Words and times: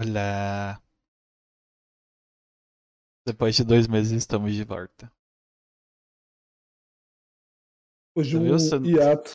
Olá. 0.00 0.80
Depois 3.26 3.56
de 3.56 3.64
dois 3.64 3.88
meses 3.88 4.12
estamos 4.12 4.54
de 4.54 4.62
volta. 4.62 5.12
Hoje 8.14 8.30
Você 8.30 8.36
um 8.36 8.42
viu? 8.44 8.52
Você- 8.52 8.76
hiato. 8.76 9.32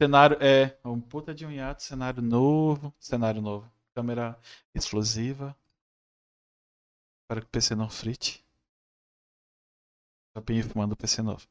Cenário 0.00 0.38
é 0.40 0.78
um 0.84 1.00
puta 1.00 1.34
de 1.34 1.44
um 1.44 1.50
hiato, 1.50 1.82
cenário 1.82 2.22
novo, 2.22 2.94
cenário 3.00 3.42
novo. 3.42 3.68
Câmera 3.92 4.40
explosiva. 4.72 5.56
Para 7.28 7.40
que 7.40 7.48
o 7.48 7.50
PC 7.50 7.74
não 7.74 7.90
frite. 7.90 8.46
Shopping 10.36 10.62
manda 10.76 10.94
o 10.94 10.96
PC 10.96 11.22
novo. 11.22 11.44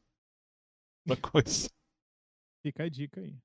Uma 1.06 1.18
coisa. 1.18 1.70
Fica 2.64 2.86
a 2.86 2.90
dica 2.90 3.20
aí. 3.20 3.38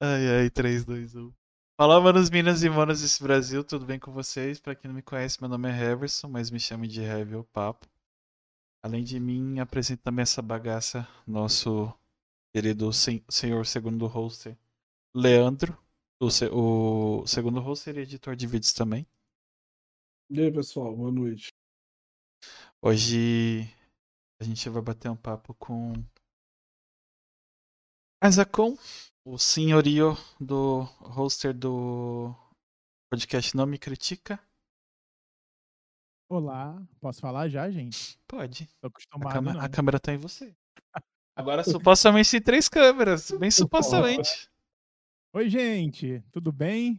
Ai, 0.00 0.40
ai, 0.40 0.50
3, 0.50 0.84
2, 0.84 1.14
1. 1.14 1.32
Fala, 1.78 1.98
manos, 1.98 2.28
minas 2.28 2.62
e 2.62 2.68
manos 2.68 3.00
desse 3.00 3.22
Brasil, 3.22 3.64
tudo 3.64 3.86
bem 3.86 3.98
com 3.98 4.12
vocês? 4.12 4.60
Pra 4.60 4.74
quem 4.74 4.88
não 4.88 4.94
me 4.96 5.00
conhece, 5.02 5.40
meu 5.40 5.48
nome 5.48 5.70
é 5.70 5.72
Heverson, 5.72 6.28
mas 6.28 6.50
me 6.50 6.60
chame 6.60 6.86
de 6.86 7.00
Heavy 7.00 7.36
ou 7.36 7.44
Papo. 7.44 7.86
Além 8.82 9.04
de 9.04 9.20
mim, 9.20 9.60
apresento 9.60 10.02
também 10.02 10.22
essa 10.24 10.42
bagaça, 10.42 11.08
nosso 11.26 11.92
querido 12.54 12.92
sen- 12.92 13.24
senhor 13.30 13.66
segundo 13.66 14.06
hoster, 14.06 14.56
Leandro. 15.14 15.78
O, 16.20 16.30
se- 16.30 16.50
o 16.52 17.26
segundo 17.26 17.60
hoster 17.60 17.96
e 17.98 18.02
editor 18.02 18.36
de 18.36 18.46
vídeos 18.46 18.72
também. 18.74 19.06
E 20.30 20.40
aí, 20.40 20.50
pessoal, 20.50 20.96
boa 20.96 21.12
noite. 21.12 21.50
Hoje 22.82 23.68
a 24.40 24.44
gente 24.44 24.68
vai 24.70 24.82
bater 24.82 25.10
um 25.10 25.16
papo 25.16 25.54
com 25.54 25.92
Azacon, 28.20 28.76
o 29.30 29.36
senhorio 29.38 30.16
do 30.40 30.84
hoster 31.00 31.52
do 31.52 32.34
podcast 33.10 33.54
Não 33.54 33.66
Me 33.66 33.78
Critica. 33.78 34.40
Olá, 36.30 36.82
posso 36.98 37.20
falar 37.20 37.46
já, 37.48 37.70
gente? 37.70 38.18
Pode. 38.26 38.66
Tô 38.80 38.86
A, 38.86 38.88
acostumado 38.88 39.32
câmera- 39.34 39.58
não. 39.58 39.64
a 39.64 39.68
câmera 39.68 40.00
tá 40.00 40.14
em 40.14 40.16
você. 40.16 40.56
Agora 41.36 41.62
supostamente 41.62 42.30
tem 42.30 42.40
três 42.42 42.70
câmeras, 42.70 43.30
bem 43.30 43.50
supostamente. 43.50 44.48
Oi, 45.34 45.50
gente, 45.50 46.22
tudo 46.32 46.50
bem? 46.50 46.98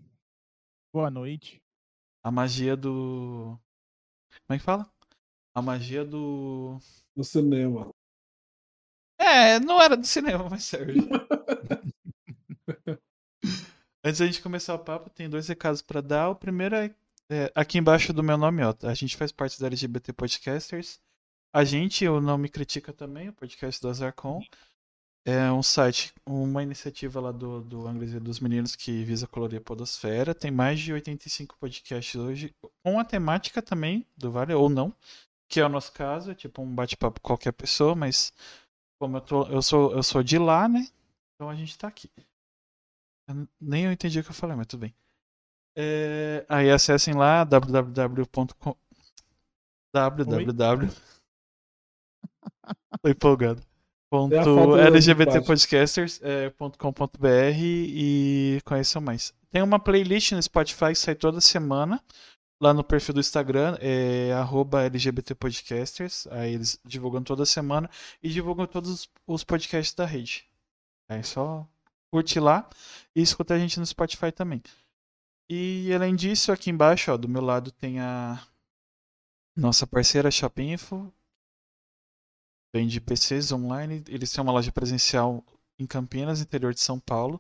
Boa 0.94 1.10
noite. 1.10 1.60
A 2.24 2.30
magia 2.32 2.78
do. 2.78 3.60
Como 4.46 4.56
é 4.56 4.58
que 4.60 4.64
fala? 4.64 4.88
A 5.56 5.62
magia 5.64 6.06
do. 6.06 6.78
No 7.16 7.24
cinema. 7.24 7.90
É, 9.18 9.60
não 9.60 9.82
era 9.82 9.98
do 9.98 10.06
cinema, 10.06 10.48
mas 10.48 10.64
serve. 10.70 11.00
Antes 14.04 14.20
da 14.20 14.26
gente 14.26 14.42
começar 14.42 14.74
o 14.76 14.80
papo, 14.80 15.10
tem 15.10 15.30
dois 15.30 15.48
recados 15.48 15.82
pra 15.82 16.02
dar. 16.02 16.30
O 16.30 16.36
primeiro 16.36 16.76
é, 16.76 16.96
é, 17.30 17.52
aqui 17.54 17.78
embaixo 17.78 18.14
do 18.14 18.24
meu 18.24 18.38
nome, 18.38 18.64
ó. 18.64 18.74
A 18.84 18.94
gente 18.94 19.18
faz 19.18 19.32
parte 19.32 19.60
da 19.60 19.68
LGBT 19.68 20.14
Podcasters. 20.14 21.00
A 21.54 21.64
gente, 21.64 22.08
o 22.08 22.22
Não 22.22 22.38
Me 22.38 22.48
Critica 22.48 22.94
também, 22.94 23.30
o 23.30 23.34
podcast 23.34 23.82
do 23.82 23.90
Azarcon. 23.90 24.42
É 25.26 25.52
um 25.52 25.62
site, 25.62 26.14
uma 26.26 26.64
iniciativa 26.64 27.20
lá 27.20 27.32
do, 27.32 27.62
do 27.62 27.88
Angles 27.88 28.14
e 28.14 28.20
dos 28.20 28.40
Meninos 28.40 28.76
que 28.76 29.04
visa 29.04 29.28
colorir 29.28 29.60
a 29.60 29.62
podosfera. 29.62 30.34
Tem 30.34 30.50
mais 30.50 30.80
de 30.80 30.94
85 30.94 31.58
podcasts 31.58 32.16
hoje, 32.16 32.56
com 32.84 33.00
a 33.00 33.04
temática 33.04 33.62
também 33.62 34.08
do 34.18 34.32
Vale, 34.32 34.54
ou 34.54 34.70
não. 34.70 34.96
Que 35.48 35.60
é 35.60 35.66
o 35.66 35.70
nosso 35.70 35.92
caso, 35.92 36.32
é 36.32 36.36
tipo 36.36 36.62
um 36.62 36.74
bate-papo 36.74 37.20
com 37.20 37.28
qualquer 37.28 37.52
pessoa, 37.52 37.96
mas 37.96 38.32
como 39.00 39.18
eu, 39.18 39.22
tô, 39.22 39.48
eu, 39.48 39.62
sou, 39.62 39.92
eu 39.92 40.04
sou 40.04 40.24
de 40.24 40.38
lá, 40.38 40.68
né? 40.68 40.88
Então 41.36 41.50
a 41.50 41.56
gente 41.56 41.78
tá 41.78 41.88
aqui. 41.88 42.10
Nem 43.60 43.86
eu 43.86 43.92
entendi 43.92 44.20
o 44.20 44.24
que 44.24 44.30
eu 44.30 44.34
falei, 44.36 44.56
mas 44.56 44.68
tudo 44.68 44.82
bem. 44.82 44.94
É, 45.76 46.46
aí 46.50 46.70
acessem 46.72 47.14
lá 47.14 47.44
www.com 47.44 48.76
www 49.94 50.90
Tô 53.02 53.10
empolgado. 53.10 53.62
Ponto 54.12 54.34
É 54.34 54.44
foto 54.44 54.78
da 54.78 54.90
lgbtpodcasters.com.br 54.90 57.28
e 57.62 58.60
conheçam 58.66 59.02
mais. 59.02 59.34
Tem 59.52 59.62
uma 59.62 59.80
playlist 59.80 60.32
no 60.32 60.42
Spotify 60.42 60.88
que 60.90 60.96
sai 60.96 61.14
toda 61.16 61.40
semana. 61.40 62.04
Lá 62.62 62.74
no 62.74 62.84
perfil 62.84 63.14
do 63.14 63.20
Instagram 63.22 63.78
é 63.80 64.32
lgbtpodcasters. 64.34 66.28
Aí 66.28 66.54
eles 66.54 66.80
divulgam 66.86 67.24
toda 67.24 67.46
semana 67.46 67.90
e 68.22 68.30
divulgam 68.30 68.68
todos 68.68 68.90
os- 68.90 69.10
os 69.26 69.44
podcasts 69.44 69.96
da 69.96 70.06
rede. 70.06 70.46
É 71.10 71.24
só 71.24 71.66
curte 72.12 72.40
lá 72.40 72.70
e 73.16 73.22
escuta 73.22 73.54
a 73.56 73.60
gente 73.60 73.80
no 73.80 73.86
Spotify 73.86 74.32
também. 74.32 74.62
E 75.50 75.92
além 75.94 76.16
disso, 76.16 76.52
aqui 76.52 76.70
embaixo, 76.70 77.12
ó, 77.12 77.18
do 77.18 77.30
meu 77.30 77.42
lado 77.42 77.72
tem 77.72 78.00
a 78.00 78.42
nossa 79.56 79.86
parceira 79.86 80.32
Shopping 80.32 80.72
Info, 80.74 81.14
vende 82.74 83.00
PCs 83.00 83.52
online. 83.52 84.04
Eles 84.08 84.32
têm 84.32 84.42
uma 84.42 84.52
loja 84.52 84.72
presencial 84.72 85.46
em 85.78 85.86
Campinas, 85.86 86.42
interior 86.42 86.74
de 86.74 86.80
São 86.82 87.00
Paulo. 87.00 87.40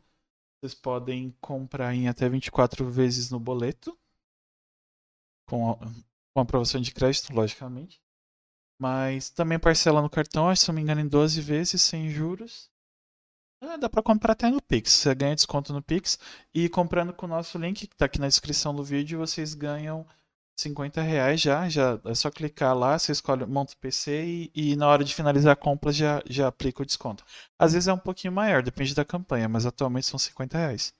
Vocês 0.61 0.75
podem 0.75 1.35
comprar 1.41 1.93
em 1.95 2.07
até 2.07 2.29
24 2.29 2.89
vezes 2.89 3.31
no 3.31 3.39
boleto, 3.39 3.97
com, 5.47 5.71
a- 5.71 5.77
com 6.33 6.39
aprovação 6.41 6.79
de 6.79 6.93
crédito, 6.93 7.33
logicamente. 7.33 8.01
Mas 8.79 9.29
também 9.29 9.59
parcela 9.59 10.01
no 10.01 10.09
cartão, 10.09 10.55
se 10.55 10.67
não 10.67 10.75
me 10.75 10.81
engano, 10.81 11.01
em 11.01 11.07
12 11.07 11.41
vezes, 11.41 11.81
sem 11.81 12.09
juros. 12.09 12.71
Dá 13.79 13.89
pra 13.89 14.03
comprar 14.03 14.33
até 14.33 14.49
no 14.49 14.61
Pix. 14.61 14.91
Você 14.91 15.15
ganha 15.15 15.35
desconto 15.35 15.73
no 15.73 15.81
Pix. 15.81 16.19
E 16.53 16.69
comprando 16.69 17.13
com 17.13 17.25
o 17.25 17.29
nosso 17.29 17.57
link, 17.57 17.87
que 17.87 17.95
tá 17.95 18.05
aqui 18.05 18.19
na 18.19 18.27
descrição 18.27 18.73
do 18.75 18.83
vídeo, 18.83 19.19
vocês 19.19 19.53
ganham 19.53 20.05
50 20.59 21.01
reais 21.01 21.39
já, 21.41 21.69
já 21.69 21.99
é 22.05 22.13
só 22.13 22.29
clicar 22.29 22.75
lá, 22.77 22.99
você 22.99 23.13
escolhe, 23.13 23.45
monta 23.45 23.73
o 23.73 23.77
PC 23.77 24.25
e, 24.25 24.51
e 24.73 24.75
na 24.75 24.87
hora 24.87 25.03
de 25.05 25.15
finalizar 25.15 25.53
a 25.53 25.55
compra 25.55 25.91
já, 25.91 26.21
já 26.29 26.47
aplica 26.47 26.83
o 26.83 26.85
desconto. 26.85 27.23
Às 27.57 27.73
vezes 27.73 27.87
é 27.87 27.93
um 27.93 27.97
pouquinho 27.97 28.33
maior, 28.33 28.61
depende 28.61 28.93
da 28.93 29.05
campanha, 29.05 29.47
mas 29.47 29.65
atualmente 29.65 30.07
são 30.07 30.19
50 30.19 30.57
reais. 30.57 30.93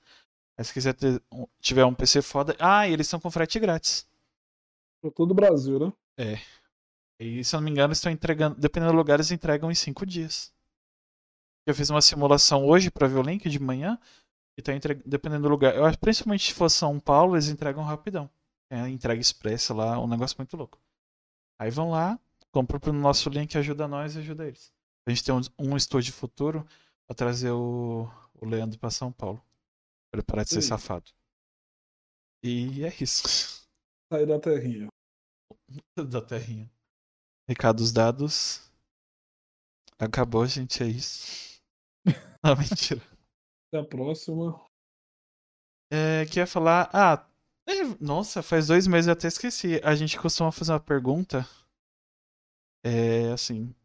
Aí 0.57 0.65
se 0.65 0.73
quiser 0.73 0.93
ter, 0.93 1.21
um- 1.31 1.47
tiver 1.61 1.85
um 1.85 1.93
PC 1.95 2.21
foda. 2.21 2.55
Ah, 2.59 2.87
e 2.87 2.93
eles 2.93 3.07
estão 3.07 3.19
com 3.19 3.31
frete 3.31 3.59
grátis. 3.59 4.07
Pra 5.01 5.11
todo 5.11 5.31
o 5.31 5.35
Brasil, 5.35 5.79
né? 5.79 5.93
E 7.19 7.43
se 7.43 7.55
eu 7.55 7.59
não 7.59 7.65
me 7.65 7.71
engano, 7.71 7.93
estão 7.93 8.11
entregando, 8.11 8.59
dependendo 8.59 8.91
do 8.93 8.97
lugar, 8.97 9.15
eles 9.15 9.31
entregam 9.31 9.71
em 9.71 9.75
5 9.75 10.05
dias. 10.05 10.51
Eu 11.65 11.75
fiz 11.75 11.89
uma 11.89 12.01
simulação 12.01 12.65
hoje 12.65 12.89
pra 12.89 13.07
ver 13.07 13.17
o 13.17 13.21
link 13.21 13.49
de 13.49 13.59
manhã. 13.59 13.99
E 14.57 14.61
tá 14.61 14.73
entre... 14.73 14.95
dependendo 15.05 15.43
do 15.43 15.49
lugar. 15.49 15.75
Eu 15.75 15.85
acho 15.85 15.97
principalmente 15.99 16.47
se 16.47 16.53
for 16.53 16.69
São 16.69 16.99
Paulo, 16.99 17.35
eles 17.35 17.47
entregam 17.47 17.83
rapidão. 17.83 18.29
É, 18.71 18.87
entrega 18.89 19.21
expressa 19.21 19.73
lá, 19.73 19.99
um 19.99 20.07
negócio 20.07 20.37
muito 20.37 20.55
louco. 20.55 20.79
Aí 21.59 21.71
vão 21.71 21.89
lá, 21.89 22.19
compram 22.51 22.79
pro 22.79 22.93
nosso 22.93 23.29
link, 23.29 23.57
ajuda 23.57 23.87
nós 23.87 24.15
e 24.15 24.19
ajuda 24.19 24.47
eles. 24.47 24.71
A 25.07 25.11
gente 25.11 25.23
tem 25.23 25.33
um, 25.33 25.41
um 25.57 25.77
estúdio 25.77 26.13
futuro 26.13 26.67
pra 27.07 27.15
trazer 27.15 27.51
o, 27.51 28.07
o 28.35 28.45
Leandro 28.45 28.77
pra 28.77 28.91
São 28.91 29.11
Paulo. 29.11 29.41
Pra 30.11 30.19
ele 30.19 30.23
parar 30.23 30.43
de 30.43 30.49
ser 30.49 30.61
Sim. 30.61 30.67
safado. 30.69 31.11
E 32.43 32.83
é 32.85 32.93
isso. 33.01 33.67
Sair 34.11 34.25
da 34.25 34.39
terrinha. 34.39 34.87
da 36.09 36.21
terrinha. 36.21 36.69
Recados 37.47 37.91
dados. 37.91 38.68
Acabou, 39.99 40.45
gente, 40.47 40.81
é 40.81 40.87
isso. 40.87 41.61
Não, 42.41 42.55
mentira. 42.55 43.01
Até 43.67 43.79
a 43.79 43.83
próxima. 43.83 44.59
É, 45.91 46.25
falar. 46.47 46.89
Ah, 46.93 47.27
é, 47.67 47.83
nossa, 47.99 48.41
faz 48.41 48.67
dois 48.67 48.87
meses 48.87 49.07
eu 49.07 49.13
até 49.13 49.27
esqueci. 49.27 49.81
A 49.83 49.93
gente 49.95 50.17
costuma 50.17 50.51
fazer 50.51 50.71
uma 50.71 50.79
pergunta. 50.79 51.45
É 52.83 53.31
assim. 53.33 53.75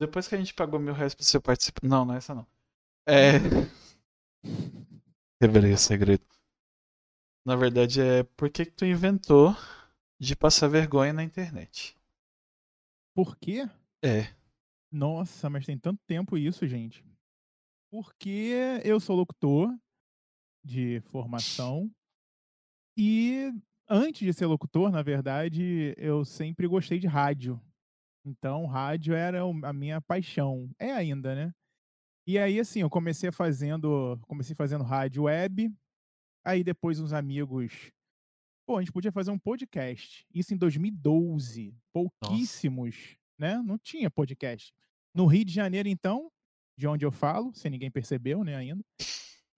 Depois 0.00 0.28
que 0.28 0.34
a 0.34 0.38
gente 0.38 0.54
pagou 0.54 0.78
mil 0.78 0.94
reais 0.94 1.14
pra 1.14 1.24
você 1.24 1.40
participar. 1.40 1.80
Não, 1.86 2.04
não 2.04 2.14
é 2.14 2.18
essa 2.18 2.34
não. 2.34 2.46
É. 3.06 3.32
Revelei 5.42 5.72
o 5.72 5.78
segredo. 5.78 6.24
Na 7.44 7.56
verdade 7.56 8.00
é 8.00 8.22
por 8.22 8.48
que, 8.48 8.64
que 8.64 8.72
tu 8.72 8.84
inventou 8.84 9.54
de 10.18 10.34
passar 10.34 10.68
vergonha 10.68 11.12
na 11.12 11.22
internet? 11.22 11.96
Por 13.14 13.36
quê? 13.36 13.68
É. 14.02 14.34
Nossa, 14.94 15.50
mas 15.50 15.66
tem 15.66 15.76
tanto 15.76 16.00
tempo 16.06 16.38
isso, 16.38 16.64
gente. 16.68 17.04
Porque 17.90 18.80
eu 18.84 19.00
sou 19.00 19.16
locutor 19.16 19.76
de 20.64 21.00
formação 21.06 21.90
e 22.96 23.52
antes 23.88 24.20
de 24.20 24.32
ser 24.32 24.46
locutor, 24.46 24.92
na 24.92 25.02
verdade, 25.02 25.94
eu 25.96 26.24
sempre 26.24 26.68
gostei 26.68 27.00
de 27.00 27.08
rádio. 27.08 27.60
Então, 28.24 28.66
rádio 28.66 29.14
era 29.14 29.40
a 29.42 29.72
minha 29.72 30.00
paixão. 30.00 30.70
É 30.78 30.92
ainda, 30.92 31.34
né? 31.34 31.52
E 32.24 32.38
aí, 32.38 32.60
assim, 32.60 32.80
eu 32.80 32.88
comecei 32.88 33.32
fazendo, 33.32 34.16
comecei 34.28 34.54
fazendo 34.54 34.84
rádio 34.84 35.24
web. 35.24 35.74
Aí 36.46 36.62
depois 36.62 37.00
uns 37.00 37.12
amigos, 37.12 37.90
pô, 38.64 38.76
a 38.76 38.80
gente 38.80 38.92
podia 38.92 39.10
fazer 39.10 39.32
um 39.32 39.38
podcast. 39.40 40.24
Isso 40.32 40.54
em 40.54 40.56
2012. 40.56 41.76
Pouquíssimos, 41.92 43.16
né? 43.44 43.62
Não 43.64 43.76
tinha 43.78 44.10
podcast. 44.10 44.72
No 45.14 45.26
Rio 45.26 45.44
de 45.44 45.52
Janeiro, 45.52 45.88
então, 45.88 46.30
de 46.78 46.86
onde 46.88 47.04
eu 47.04 47.12
falo, 47.12 47.52
se 47.54 47.68
ninguém 47.68 47.90
percebeu, 47.90 48.42
né, 48.42 48.56
ainda, 48.56 48.82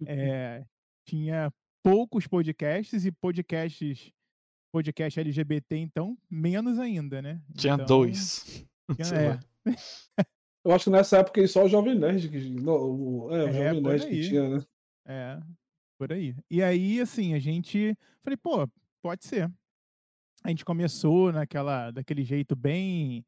é, 0.06 0.64
tinha 1.06 1.52
poucos 1.82 2.26
podcasts 2.26 3.04
e 3.06 3.12
podcasts 3.12 4.10
podcast 4.72 5.18
LGBT, 5.20 5.76
então, 5.76 6.18
menos 6.28 6.78
ainda, 6.78 7.22
né? 7.22 7.40
Tinha 7.56 7.74
Então, 7.74 7.86
dois. 7.86 8.66
tinha- 8.96 9.40
é. 9.64 9.66
Eu 10.64 10.72
acho 10.72 10.84
que 10.84 10.90
nessa 10.90 11.18
época 11.18 11.46
só 11.46 11.64
o 11.64 11.68
Jovem 11.68 11.94
Nerd 11.96 12.28
que. 12.28 12.38
Não, 12.50 12.74
o, 12.74 13.30
é, 13.34 13.44
o 13.44 13.48
É, 13.48 13.52
Jovem 13.52 13.80
Nerd 13.82 14.06
que 14.08 14.28
tinha, 14.28 14.48
né? 14.58 14.64
É, 15.06 15.40
por 15.96 16.12
aí. 16.12 16.34
E 16.50 16.60
aí, 16.60 17.00
assim, 17.00 17.34
a 17.34 17.38
gente. 17.38 17.96
Falei, 18.20 18.36
pô, 18.36 18.68
pode 19.00 19.24
ser. 19.24 19.48
A 20.42 20.48
gente 20.50 20.64
começou 20.64 21.30
naquela, 21.32 21.92
daquele 21.92 22.24
jeito 22.24 22.54
bem 22.56 23.24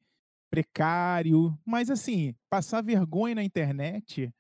precário, 0.50 1.56
mas 1.65 1.91
assim, 1.91 2.35
passar 2.50 2.83
vergonha 2.83 3.35
na 3.35 3.43
internet, 3.45 4.33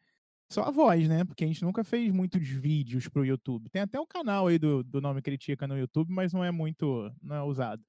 só 0.50 0.62
a 0.64 0.70
voz, 0.70 1.08
né? 1.08 1.24
Porque 1.24 1.44
a 1.44 1.46
gente 1.46 1.62
nunca 1.62 1.84
fez 1.84 2.10
muitos 2.12 2.46
vídeos 2.48 3.08
pro 3.08 3.24
YouTube. 3.24 3.68
Tem 3.70 3.82
até 3.82 4.00
o 4.00 4.06
canal 4.06 4.46
aí 4.46 4.58
do, 4.58 4.82
do 4.82 5.00
Nome 5.00 5.20
Critica 5.22 5.66
no 5.66 5.78
YouTube, 5.78 6.10
mas 6.12 6.32
não 6.32 6.42
é 6.42 6.50
muito, 6.50 7.12
não 7.22 7.36
é 7.36 7.42
usado. 7.42 7.82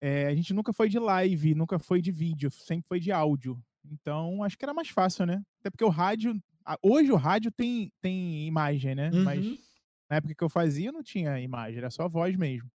É, 0.00 0.26
a 0.26 0.34
gente 0.34 0.52
nunca 0.54 0.72
foi 0.72 0.88
de 0.88 0.98
live, 0.98 1.54
nunca 1.54 1.78
foi 1.78 2.00
de 2.00 2.10
vídeo, 2.12 2.50
sempre 2.50 2.86
foi 2.88 3.00
de 3.00 3.12
áudio. 3.12 3.58
Então, 3.84 4.42
acho 4.42 4.56
que 4.58 4.64
era 4.64 4.74
mais 4.74 4.88
fácil, 4.88 5.26
né? 5.26 5.42
Até 5.60 5.70
porque 5.70 5.84
o 5.84 5.88
rádio. 5.88 6.34
Hoje 6.82 7.12
o 7.12 7.16
rádio 7.16 7.52
tem, 7.52 7.92
tem 8.00 8.46
imagem, 8.46 8.94
né? 8.94 9.10
Mas 9.22 9.44
Uhum. 9.46 9.56
na 10.10 10.16
época 10.16 10.34
que 10.34 10.42
eu 10.44 10.48
fazia 10.48 10.90
não 10.90 11.02
tinha 11.02 11.38
imagem, 11.40 11.78
era 11.78 11.90
só 11.90 12.08
voz 12.08 12.34
mesmo. 12.36 12.68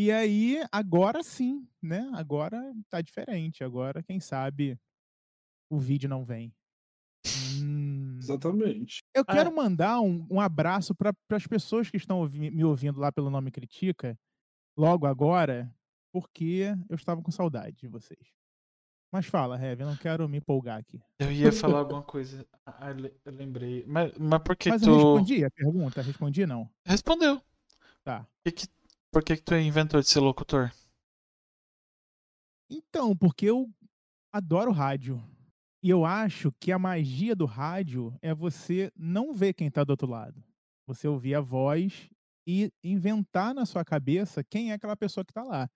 E 0.00 0.12
aí, 0.12 0.62
agora 0.70 1.24
sim, 1.24 1.66
né? 1.82 2.08
Agora 2.14 2.72
tá 2.88 3.00
diferente. 3.00 3.64
Agora, 3.64 4.00
quem 4.00 4.20
sabe, 4.20 4.78
o 5.68 5.76
vídeo 5.76 6.08
não 6.08 6.24
vem. 6.24 6.54
Hum. 7.60 8.16
Exatamente. 8.16 9.02
Eu 9.12 9.24
Ah. 9.26 9.34
quero 9.34 9.52
mandar 9.52 10.00
um, 10.00 10.24
um 10.30 10.40
abraço 10.40 10.94
para 10.94 11.12
as 11.32 11.48
pessoas 11.48 11.90
que 11.90 11.96
estão 11.96 12.20
ouvi- 12.20 12.48
me 12.48 12.62
ouvindo 12.62 13.00
lá 13.00 13.10
pelo 13.10 13.28
Nome 13.28 13.50
Critica, 13.50 14.16
logo 14.78 15.04
agora, 15.04 15.68
porque 16.12 16.66
eu 16.88 16.94
estava 16.94 17.20
com 17.20 17.32
saudade 17.32 17.74
de 17.78 17.88
vocês. 17.88 18.20
Mas 19.12 19.26
fala, 19.26 19.60
Heavy, 19.60 19.82
eu 19.82 19.88
não 19.88 19.96
quero 19.96 20.28
me 20.28 20.36
empolgar 20.38 20.78
aqui. 20.78 21.00
Eu 21.18 21.32
ia 21.32 21.50
falar 21.50 21.80
alguma 21.80 22.02
coisa. 22.04 22.46
Ah, 22.64 22.90
le- 22.92 23.12
eu 23.24 23.32
lembrei. 23.32 23.84
Mas, 23.84 24.12
mas 24.16 24.40
por 24.44 24.54
que 24.56 24.68
Mas 24.68 24.82
tu. 24.82 24.90
eu 24.90 24.94
respondi 24.94 25.44
a 25.44 25.50
pergunta? 25.50 26.02
Respondi 26.02 26.46
não. 26.46 26.70
Respondeu. 26.84 27.42
Tá. 28.04 28.24
Que 28.44 28.52
que- 28.52 28.68
Por 29.18 29.24
que, 29.24 29.36
que 29.36 29.42
tu 29.42 29.56
inventou 29.56 30.00
de 30.00 30.08
ser 30.08 30.20
locutor? 30.20 30.70
Então, 32.70 33.16
porque 33.16 33.46
eu 33.46 33.68
adoro 34.32 34.70
rádio. 34.70 35.20
E 35.82 35.90
eu 35.90 36.04
acho 36.04 36.52
que 36.60 36.70
a 36.70 36.78
magia 36.78 37.34
do 37.34 37.44
rádio 37.44 38.16
é 38.22 38.32
você 38.32 38.92
não 38.94 39.32
ver 39.34 39.54
quem 39.54 39.68
tá 39.72 39.82
do 39.82 39.90
outro 39.90 40.06
lado. 40.06 40.40
Você 40.86 41.08
ouvir 41.08 41.34
a 41.34 41.40
voz 41.40 42.08
e 42.46 42.70
inventar 42.80 43.52
na 43.52 43.66
sua 43.66 43.84
cabeça 43.84 44.44
quem 44.44 44.70
é 44.70 44.74
aquela 44.74 44.96
pessoa 44.96 45.24
que 45.24 45.32
tá 45.32 45.42
lá. 45.42 45.68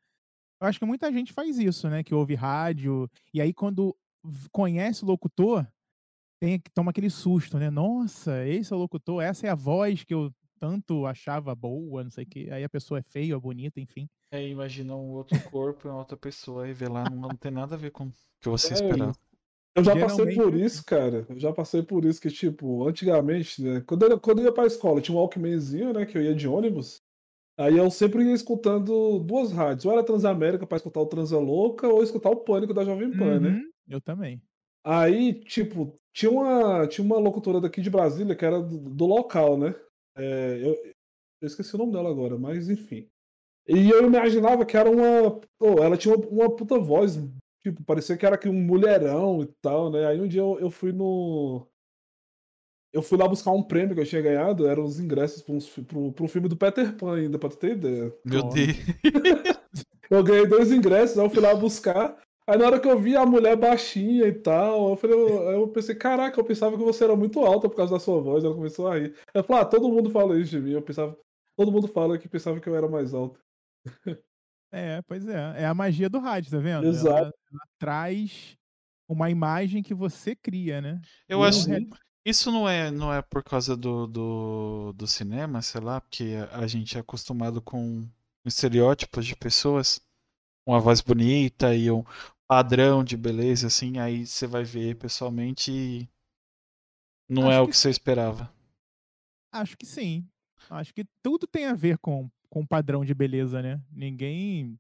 Eu 0.60 0.68
acho 0.68 0.78
que 0.78 0.86
muita 0.86 1.10
gente 1.10 1.32
faz 1.32 1.58
isso, 1.58 1.90
né? 1.90 2.04
Que 2.04 2.14
ouve 2.14 2.36
rádio, 2.36 3.10
e 3.34 3.40
aí 3.40 3.52
quando 3.52 3.92
conhece 4.52 5.02
o 5.02 5.08
locutor, 5.08 5.66
tem, 6.40 6.60
toma 6.72 6.92
aquele 6.92 7.10
susto, 7.10 7.58
né? 7.58 7.70
Nossa, 7.70 8.46
esse 8.46 8.72
é 8.72 8.76
o 8.76 8.78
locutor, 8.78 9.20
essa 9.20 9.48
é 9.48 9.50
a 9.50 9.56
voz 9.56 10.04
que 10.04 10.14
eu 10.14 10.32
tanto 10.62 11.06
achava 11.06 11.52
boa, 11.56 12.04
não 12.04 12.10
sei 12.12 12.22
o 12.22 12.26
quê. 12.28 12.48
Aí 12.52 12.62
a 12.62 12.68
pessoa 12.68 13.00
é 13.00 13.02
feia, 13.02 13.34
ou 13.34 13.40
bonita, 13.40 13.80
enfim. 13.80 14.08
É, 14.30 14.46
imagina 14.46 14.94
um 14.94 15.10
outro 15.10 15.36
corpo 15.50 15.88
e 15.88 15.90
uma 15.90 15.98
outra 15.98 16.16
pessoa 16.16 16.68
e 16.68 16.74
lá, 16.84 17.02
não, 17.10 17.22
não 17.22 17.28
tem 17.30 17.50
nada 17.50 17.74
a 17.74 17.78
ver 17.78 17.90
com 17.90 18.04
o 18.04 18.10
que 18.40 18.48
você 18.48 18.68
É, 18.70 18.74
esperava. 18.74 19.12
Eu 19.74 19.82
já 19.82 19.92
passei 19.96 20.24
Geralmente- 20.26 20.36
por 20.40 20.54
isso, 20.54 20.84
cara. 20.84 21.26
Eu 21.28 21.36
já 21.40 21.52
passei 21.52 21.82
por 21.82 22.04
isso 22.04 22.20
que, 22.20 22.30
tipo, 22.30 22.86
antigamente, 22.86 23.60
né? 23.60 23.80
Quando 23.84 24.04
eu, 24.04 24.20
quando 24.20 24.38
eu 24.38 24.44
ia 24.44 24.52
pra 24.52 24.64
escola, 24.66 25.00
tinha 25.00 25.16
um 25.16 25.18
Walkmanzinho, 25.18 25.92
né? 25.92 26.06
Que 26.06 26.16
eu 26.16 26.22
ia 26.22 26.34
de 26.34 26.46
ônibus. 26.46 27.00
Aí 27.58 27.76
eu 27.76 27.90
sempre 27.90 28.22
ia 28.22 28.32
escutando 28.34 29.18
duas 29.18 29.50
rádios. 29.50 29.84
Ou 29.84 29.92
era 29.92 30.04
Transamérica 30.04 30.64
pra 30.64 30.76
escutar 30.76 31.00
o 31.00 31.06
Transa 31.06 31.38
Louca, 31.40 31.88
ou 31.88 32.04
escutar 32.04 32.30
o 32.30 32.36
Pânico 32.36 32.72
da 32.72 32.84
Jovem 32.84 33.10
Pan, 33.16 33.40
né? 33.40 33.48
Uhum, 33.48 33.70
Eu 33.88 34.00
também. 34.00 34.40
Aí, 34.84 35.34
tipo, 35.44 35.98
tinha 36.12 36.30
uma, 36.30 36.86
tinha 36.86 37.04
uma 37.04 37.18
locutora 37.18 37.60
daqui 37.60 37.80
de 37.80 37.90
Brasília 37.90 38.36
que 38.36 38.44
era 38.44 38.60
do, 38.62 38.78
do 38.78 39.06
local, 39.06 39.58
né? 39.58 39.74
É, 40.16 40.58
eu, 40.62 40.74
eu 41.40 41.46
esqueci 41.46 41.74
o 41.74 41.78
nome 41.78 41.92
dela 41.92 42.10
agora, 42.10 42.38
mas 42.38 42.68
enfim. 42.68 43.08
E 43.66 43.90
eu 43.90 44.04
imaginava 44.04 44.66
que 44.66 44.76
era 44.76 44.90
uma. 44.90 45.40
pô, 45.58 45.82
ela 45.82 45.96
tinha 45.96 46.14
uma, 46.14 46.26
uma 46.26 46.56
puta 46.56 46.78
voz, 46.78 47.16
tipo, 47.62 47.82
parecia 47.84 48.16
que 48.16 48.26
era 48.26 48.34
aqui 48.34 48.48
um 48.48 48.60
mulherão 48.60 49.42
e 49.42 49.46
tal, 49.62 49.90
né? 49.90 50.06
Aí 50.06 50.20
um 50.20 50.28
dia 50.28 50.40
eu, 50.40 50.58
eu 50.58 50.70
fui 50.70 50.92
no. 50.92 51.66
Eu 52.92 53.02
fui 53.02 53.16
lá 53.16 53.26
buscar 53.26 53.52
um 53.52 53.62
prêmio 53.62 53.94
que 53.94 54.02
eu 54.02 54.06
tinha 54.06 54.20
ganhado, 54.20 54.66
eram 54.66 54.84
os 54.84 55.00
ingressos 55.00 55.40
para 55.42 55.54
um, 55.54 55.58
pro, 55.84 56.12
pro 56.12 56.28
filme 56.28 56.46
do 56.46 56.56
Peter 56.56 56.94
Pan 56.94 57.16
ainda, 57.16 57.38
pra 57.38 57.48
tu 57.48 57.56
ter 57.56 57.72
ideia. 57.72 58.14
Meu. 58.24 58.48
Deus. 58.48 58.76
Eu 60.10 60.22
ganhei 60.22 60.46
dois 60.46 60.70
ingressos, 60.70 61.18
aí 61.18 61.24
eu 61.24 61.30
fui 61.30 61.40
lá 61.40 61.54
buscar. 61.54 62.14
Aí 62.52 62.58
na 62.58 62.66
hora 62.66 62.78
que 62.80 62.86
eu 62.86 62.98
vi 62.98 63.16
a 63.16 63.24
mulher 63.24 63.56
baixinha 63.56 64.26
e 64.26 64.32
tal, 64.32 64.90
eu, 64.90 64.96
falei, 64.96 65.16
eu, 65.18 65.28
eu 65.52 65.68
pensei, 65.68 65.94
caraca, 65.94 66.38
eu 66.38 66.44
pensava 66.44 66.76
que 66.76 66.84
você 66.84 67.04
era 67.04 67.16
muito 67.16 67.40
alta 67.40 67.66
por 67.68 67.76
causa 67.76 67.94
da 67.94 68.00
sua 68.00 68.20
voz. 68.20 68.44
Ela 68.44 68.54
começou 68.54 68.88
a 68.88 68.98
rir. 68.98 69.14
Eu 69.32 69.42
falei, 69.42 69.62
ah, 69.62 69.64
todo 69.64 69.88
mundo 69.88 70.10
fala 70.10 70.38
isso 70.38 70.50
de 70.50 70.60
mim. 70.60 70.72
Eu 70.72 70.82
pensava, 70.82 71.16
todo 71.56 71.72
mundo 71.72 71.88
fala 71.88 72.18
que 72.18 72.28
pensava 72.28 72.60
que 72.60 72.68
eu 72.68 72.76
era 72.76 72.88
mais 72.88 73.14
alto. 73.14 73.40
É, 74.70 75.00
pois 75.02 75.26
é. 75.26 75.62
É 75.62 75.66
a 75.66 75.74
magia 75.74 76.08
do 76.10 76.18
rádio, 76.18 76.50
tá 76.50 76.58
vendo? 76.58 76.86
Exato. 76.86 77.18
Ela, 77.18 77.26
ela 77.52 77.66
traz 77.78 78.56
uma 79.08 79.30
imagem 79.30 79.82
que 79.82 79.94
você 79.94 80.34
cria, 80.34 80.80
né? 80.80 81.00
Eu 81.28 81.40
E 81.40 81.46
acho. 81.46 81.68
não 81.68 81.76
real- 81.78 81.98
Isso 82.24 82.50
não 82.52 82.68
é, 82.68 82.90
não 82.90 83.12
é 83.12 83.22
por 83.22 83.42
causa 83.42 83.76
do, 83.76 84.06
do, 84.06 84.92
do 84.94 85.06
cinema, 85.06 85.60
sei 85.62 85.80
lá, 85.80 86.00
porque 86.00 86.34
a, 86.50 86.58
a 86.60 86.66
gente 86.66 86.96
é 86.96 87.00
acostumado 87.00 87.60
com 87.62 88.06
estereótipos 88.44 89.26
de 89.26 89.36
pessoas, 89.36 90.00
uma 90.66 90.80
voz 90.80 91.00
bonita 91.00 91.74
e 91.74 91.90
um 91.90 92.04
padrão 92.56 93.02
de 93.02 93.16
beleza, 93.16 93.68
assim, 93.68 93.98
aí 93.98 94.26
você 94.26 94.46
vai 94.46 94.62
ver 94.62 94.96
pessoalmente 94.96 95.72
e 95.72 96.08
não 97.26 97.44
é 97.50 97.54
Acho 97.54 97.62
o 97.62 97.64
que 97.64 97.70
que 97.70 97.76
você 97.78 97.88
esperava. 97.88 98.52
Acho 99.50 99.74
que 99.74 99.86
sim. 99.86 100.28
Acho 100.68 100.92
que 100.92 101.06
tudo 101.22 101.46
tem 101.46 101.64
a 101.64 101.72
ver 101.74 101.96
com 101.96 102.30
com 102.50 102.66
padrão 102.66 103.02
de 103.02 103.14
beleza, 103.14 103.62
né? 103.62 103.80
Ninguém 103.90 104.78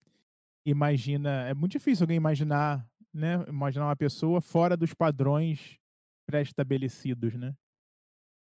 imagina. 0.66 1.48
É 1.48 1.54
muito 1.54 1.72
difícil 1.72 2.04
alguém 2.04 2.18
imaginar, 2.18 2.86
né? 3.10 3.42
Imaginar 3.48 3.86
uma 3.86 3.96
pessoa 3.96 4.42
fora 4.42 4.76
dos 4.76 4.92
padrões 4.92 5.78
pré-estabelecidos, 6.26 7.32
né? 7.34 7.54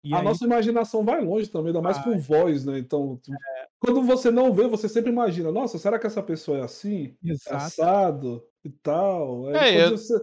E 0.05 0.13
a 0.13 0.19
aí, 0.19 0.23
nossa 0.23 0.45
imaginação 0.45 1.03
vai 1.03 1.21
longe 1.21 1.49
também, 1.49 1.67
ainda 1.67 1.81
mais 1.81 1.97
com 1.97 2.11
Vai. 2.11 2.19
voz, 2.19 2.63
né? 2.65 2.79
Então, 2.79 3.17
tu- 3.17 3.33
quando 3.79 4.01
você 4.03 4.31
não 4.31 4.51
vê, 4.53 4.67
você 4.67 4.89
sempre 4.89 5.11
imagina, 5.11 5.51
nossa, 5.51 5.77
será 5.77 5.99
que 5.99 6.07
essa 6.07 6.23
pessoa 6.23 6.59
é 6.59 6.63
assim? 6.63 7.15
É 7.23 7.31
exato. 7.31 7.55
assado 7.57 8.43
e 8.63 8.69
tal. 8.69 9.47
Aí 9.47 9.57
É, 9.57 9.85
eu- 9.87 9.91
você, 9.91 10.13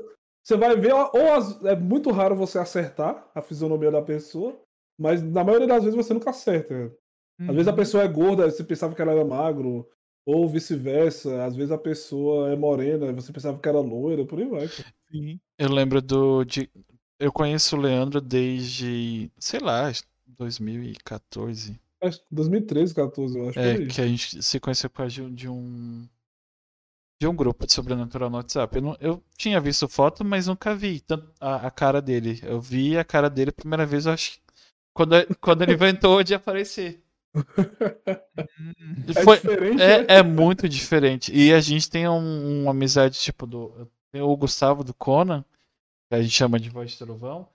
você 0.43 0.57
vai 0.57 0.77
ver, 0.77 0.93
ou 0.95 1.33
as- 1.33 1.65
é 1.65 1.77
muito 1.77 2.11
raro 2.11 2.37
você 2.37 2.59
acertar 2.59 3.31
a 3.35 3.41
fisionomia 3.43 3.91
da 3.91 4.03
pessoa, 4.03 4.61
mas 4.99 5.23
na 5.23 5.45
maioria 5.45 5.67
das 5.69 5.85
vezes 5.85 5.97
você 5.97 6.13
nunca 6.15 6.31
acerta. 6.31 6.93
Às 7.49 7.55
vezes 7.55 7.69
a 7.69 7.71
Uhum. 7.73 7.77
pessoa 7.77 8.05
é 8.05 8.09
gorda, 8.09 8.51
você 8.51 8.65
pensava 8.65 8.95
que 8.95 9.03
ela 9.03 9.13
era 9.13 9.25
magro, 9.25 9.89
ou 10.27 10.49
vice-versa. 10.49 11.45
Às 11.45 11.57
vezes 11.57 11.73
a 11.73 11.79
pessoa 11.79 12.51
é 12.53 12.57
morena, 12.57 13.13
você 13.13 13.33
pensava 13.33 13.59
que 13.59 13.69
era 13.69 13.81
loira, 13.81 14.25
por 14.27 14.39
aí 14.41 14.47
vai. 14.49 14.73
Sim. 15.11 15.41
Eu 15.59 15.71
lembro 15.71 16.03
do. 16.03 16.45
De, 16.45 16.71
eu 17.19 17.33
conheço 17.33 17.77
o 17.77 17.81
Leandro 17.81 18.21
desde, 18.21 19.31
sei 19.39 19.61
lá, 19.61 19.91
2014. 20.27 21.81
Acho 22.07 22.19
que 22.21 22.27
2013, 22.31 22.95
14, 22.95 23.39
eu 23.39 23.49
acho. 23.49 23.59
É, 23.59 23.73
aí. 23.73 23.87
que 23.87 24.01
a 24.01 24.07
gente 24.07 24.43
se 24.43 24.61
conheceu 24.61 24.91
por 24.91 24.99
causa 24.99 25.13
de, 25.15 25.23
um- 25.23 25.35
de 25.35 25.49
um. 25.49 26.09
De 27.21 27.29
um 27.29 27.35
grupo 27.35 27.67
de 27.67 27.73
sobrenatural 27.73 28.29
no 28.29 28.37
WhatsApp. 28.37 28.77
Eu, 28.77 28.83
não- 28.83 28.97
eu 29.01 29.23
tinha 29.39 29.61
visto 29.61 29.89
foto, 29.89 30.25
mas 30.25 30.47
nunca 30.47 30.75
vi 30.75 31.01
tanto 31.01 31.31
a, 31.41 31.67
a 31.67 31.71
cara 31.71 32.03
dele. 32.03 32.41
Eu 32.43 32.61
vi 32.61 32.99
a 32.99 33.05
cara 33.05 33.31
dele 33.31 33.51
a 33.51 33.53
primeira 33.53 33.87
vez, 33.87 34.07
eu 34.07 34.13
acho. 34.13 34.39
Quando, 34.93 35.13
quando 35.41 35.63
ele 35.63 35.73
inventou 35.75 36.23
de 36.23 36.35
aparecer. 36.35 37.01
É 39.17 39.23
Foi, 39.23 39.37
diferente, 39.37 39.77
né? 39.79 40.01
é, 40.09 40.17
é 40.19 40.23
muito 40.23 40.69
diferente. 40.69 41.33
E 41.35 41.53
a 41.53 41.61
gente 41.61 41.89
tem 41.91 42.09
um- 42.09 42.63
uma 42.63 42.71
amizade, 42.71 43.19
tipo, 43.19 43.47
do. 43.47 43.89
O 44.15 44.37
Gustavo 44.37 44.85
do 44.85 44.95
Conan, 44.95 45.45
que 46.09 46.15
a 46.15 46.23
gente 46.23 46.33
chama 46.35 46.59
de 46.61 46.71
voz 46.71 46.93
de 46.93 46.99
trovão, 46.99 47.49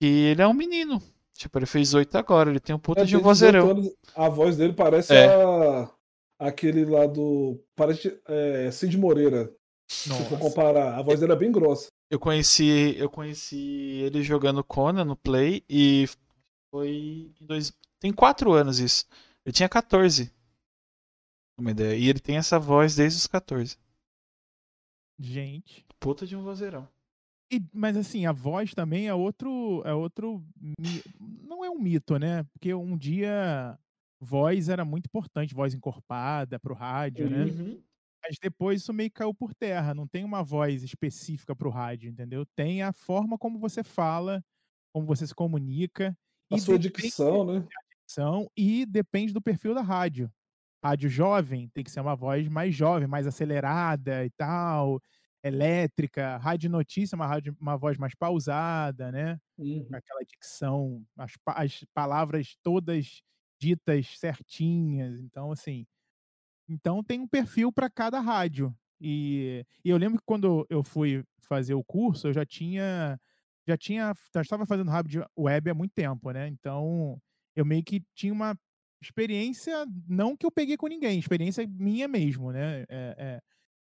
e 0.00 0.06
ele 0.28 0.40
é 0.42 0.46
um 0.46 0.54
menino. 0.54 1.02
Tipo, 1.36 1.58
ele 1.58 1.66
fez 1.66 1.92
oito 1.94 2.16
agora, 2.16 2.50
ele 2.50 2.60
tem 2.60 2.74
um 2.74 2.78
puta 2.78 3.02
É, 3.02 3.04
de 3.04 3.16
um 3.16 3.20
vozeirão. 3.20 3.70
anos, 3.70 3.94
a 4.14 4.28
voz 4.28 4.56
dele 4.56 4.72
parece 4.72 5.12
É. 5.14 5.26
a- 5.34 5.90
aquele 6.38 6.84
lá 6.84 7.06
do. 7.06 7.62
Parece 7.74 8.20
é, 8.26 8.70
Cid 8.70 8.96
Moreira. 8.96 9.52
Se 9.88 10.08
for 10.08 10.18
Nossa. 10.18 10.36
comparar. 10.38 10.98
A 10.98 11.02
voz 11.02 11.20
dele 11.20 11.32
é 11.32 11.36
bem 11.36 11.52
grossa. 11.52 11.88
Eu 12.10 12.18
conheci, 12.18 12.94
eu 12.98 13.08
conheci 13.10 14.00
ele 14.04 14.22
jogando 14.22 14.64
Conan 14.64 15.04
no 15.04 15.16
Play 15.16 15.64
e 15.68 16.08
foi 16.72 17.32
em 17.40 17.46
dois, 17.46 17.72
tem 18.00 18.12
quatro 18.12 18.52
anos 18.52 18.78
isso. 18.80 19.04
Ele 19.44 19.52
tinha 19.52 19.68
14. 19.68 20.32
Uma 21.58 21.70
ideia. 21.70 21.96
E 21.96 22.08
ele 22.08 22.18
tem 22.20 22.36
essa 22.36 22.58
voz 22.58 22.96
desde 22.96 23.18
os 23.18 23.26
14. 23.26 23.76
Gente. 25.18 25.84
Puta 25.98 26.26
de 26.26 26.36
um 26.36 26.42
vozeirão. 26.42 26.88
E- 27.50 27.62
mas 27.72 27.96
assim, 27.96 28.26
a 28.26 28.32
voz 28.32 28.74
também 28.74 29.06
é 29.06 29.14
outro. 29.14 29.82
É 29.84 29.92
outro. 29.94 30.44
Não 31.18 31.64
é 31.64 31.70
um 31.70 31.78
mito, 31.78 32.18
né? 32.18 32.42
Porque 32.44 32.72
um 32.74 32.96
dia 32.96 33.78
voz 34.20 34.68
era 34.68 34.84
muito 34.84 35.06
importante, 35.06 35.54
voz 35.54 35.74
encorpada 35.74 36.58
pro 36.58 36.74
rádio, 36.74 37.28
né? 37.30 37.44
Uhum. 37.44 37.82
Mas 38.24 38.38
depois 38.40 38.80
isso 38.82 38.92
meio 38.92 39.10
que 39.10 39.14
caiu 39.14 39.32
por 39.34 39.54
terra. 39.54 39.94
Não 39.94 40.06
tem 40.06 40.24
uma 40.24 40.42
voz 40.42 40.82
específica 40.82 41.54
pro 41.54 41.70
rádio, 41.70 42.10
entendeu? 42.10 42.44
Tem 42.56 42.82
a 42.82 42.92
forma 42.92 43.38
como 43.38 43.58
você 43.58 43.84
fala, 43.84 44.42
como 44.92 45.06
você 45.06 45.26
se 45.26 45.34
comunica. 45.34 46.16
A 46.52 46.56
e 46.56 46.60
sua 46.60 46.78
dicção, 46.78 47.44
né? 47.44 47.66
dicção 48.02 48.50
e 48.56 48.86
depende 48.86 49.32
do 49.32 49.40
perfil 49.42 49.74
da 49.74 49.82
rádio. 49.82 50.30
Rádio 50.84 51.08
jovem 51.08 51.68
tem 51.74 51.82
que 51.82 51.90
ser 51.90 52.00
uma 52.00 52.14
voz 52.14 52.48
mais 52.48 52.74
jovem, 52.74 53.08
mais 53.08 53.26
acelerada 53.26 54.24
e 54.24 54.30
tal, 54.30 55.00
elétrica. 55.46 56.36
Rádio 56.38 56.70
notícia, 56.70 57.16
uma, 57.16 57.26
rádio, 57.26 57.56
uma 57.60 57.76
voz 57.76 57.96
mais 57.96 58.14
pausada, 58.14 59.10
né? 59.12 59.38
Uhum. 59.58 59.86
Aquela 59.92 60.22
dicção, 60.22 61.04
as, 61.16 61.32
as 61.46 61.84
palavras 61.94 62.56
todas 62.62 63.22
ditas 63.58 64.18
certinhas. 64.18 65.20
Então, 65.20 65.52
assim, 65.52 65.86
então 66.68 67.02
tem 67.02 67.20
um 67.20 67.28
perfil 67.28 67.72
para 67.72 67.90
cada 67.90 68.20
rádio. 68.20 68.74
E, 69.00 69.64
e 69.84 69.90
eu 69.90 69.96
lembro 69.96 70.18
que 70.18 70.24
quando 70.26 70.66
eu 70.70 70.82
fui 70.82 71.22
fazer 71.40 71.74
o 71.74 71.84
curso, 71.84 72.28
eu 72.28 72.32
já 72.32 72.44
tinha 72.44 73.18
já 73.68 73.76
tinha 73.76 74.14
já 74.32 74.42
estava 74.42 74.64
fazendo 74.64 74.90
rádio 74.90 75.26
web 75.36 75.70
há 75.70 75.74
muito 75.74 75.92
tempo, 75.92 76.30
né? 76.30 76.48
Então 76.48 77.20
eu 77.54 77.64
meio 77.64 77.82
que 77.84 78.02
tinha 78.14 78.32
uma 78.32 78.56
experiência, 79.02 79.86
não 80.08 80.36
que 80.36 80.46
eu 80.46 80.50
peguei 80.50 80.76
com 80.76 80.86
ninguém, 80.86 81.18
experiência 81.18 81.66
minha 81.66 82.08
mesmo, 82.08 82.52
né? 82.52 82.82
É, 82.88 83.14
é, 83.18 83.40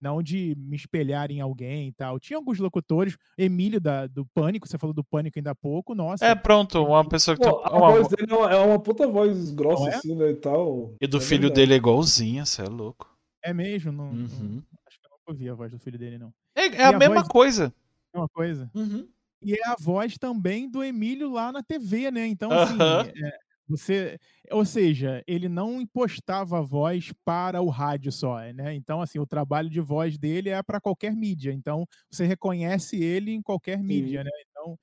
não 0.04 0.22
de 0.22 0.54
me 0.58 0.76
espelhar 0.76 1.30
em 1.30 1.40
alguém 1.40 1.88
e 1.88 1.92
tal. 1.92 2.20
Tinha 2.20 2.36
alguns 2.36 2.58
locutores, 2.58 3.16
Emílio 3.38 3.80
da, 3.80 4.06
do 4.06 4.26
Pânico, 4.26 4.68
você 4.68 4.76
falou 4.76 4.92
do 4.92 5.02
Pânico 5.02 5.38
ainda 5.38 5.52
há 5.52 5.54
pouco, 5.54 5.94
nossa. 5.94 6.26
É, 6.26 6.34
pronto, 6.34 6.84
uma 6.84 7.08
pessoa 7.08 7.34
que 7.34 7.42
tem. 7.42 7.50
Pô, 7.50 7.60
a 7.64 7.74
uma- 7.76 7.90
voz 7.90 8.08
dele 8.08 8.30
é 8.30 8.36
uma, 8.36 8.50
é 8.52 8.56
uma 8.58 8.78
puta 8.78 9.08
voz 9.08 9.50
grossa, 9.50 9.84
Não 9.84 9.90
é? 9.90 9.94
assim, 9.96 10.14
né? 10.14 10.30
E 10.30 10.34
tal. 10.36 10.94
E 11.00 11.06
do 11.06 11.16
É 11.16 11.20
filho 11.20 11.40
verdade. 11.42 11.60
dele 11.62 11.72
é 11.72 11.76
igualzinha, 11.76 12.44
você 12.44 12.60
é 12.62 12.66
louco. 12.68 13.10
É 13.42 13.54
mesmo? 13.54 13.90
Não, 13.90 14.12
não- 14.12 14.20
Uhum. 14.24 14.62
acho 14.86 15.00
que 15.00 15.06
eu 15.06 15.10
nunca 15.10 15.22
ouvi 15.28 15.48
a 15.48 15.54
voz 15.54 15.72
do 15.72 15.78
filho 15.78 15.98
dele, 15.98 16.18
não. 16.18 16.32
É, 16.54 16.66
é 16.66 16.82
a 16.84 16.88
a 16.90 16.98
mesma 16.98 17.14
voz- 17.16 17.28
coisa. 17.28 17.74
É 18.12 18.18
uma 18.18 18.28
coisa. 18.28 18.70
Uhum. 18.74 19.08
E 19.42 19.54
é 19.54 19.68
a 19.68 19.74
voz 19.78 20.16
também 20.18 20.70
do 20.70 20.84
Emílio 20.84 21.30
lá 21.32 21.50
na 21.50 21.62
TV, 21.62 22.10
né? 22.10 22.26
Então, 22.26 22.50
assim, 22.52 22.74
Aham. 22.78 23.02
é, 23.16 23.38
você. 23.68 24.18
Ou 24.50 24.64
seja, 24.64 25.22
ele 25.26 25.48
não 25.48 25.80
impostava 25.80 26.58
a 26.58 26.62
voz 26.62 27.12
para 27.24 27.60
o 27.62 27.68
rádio 27.68 28.12
só, 28.12 28.40
né? 28.52 28.74
Então, 28.74 29.00
assim, 29.00 29.18
o 29.18 29.26
trabalho 29.26 29.70
de 29.70 29.80
voz 29.80 30.18
dele 30.18 30.50
é 30.50 30.62
para 30.62 30.80
qualquer 30.80 31.14
mídia. 31.14 31.52
Então, 31.52 31.86
você 32.10 32.24
reconhece 32.26 33.02
ele 33.02 33.32
em 33.32 33.42
qualquer 33.42 33.82
mídia, 33.82 34.22
né? 34.24 34.30
Então, 34.50 34.78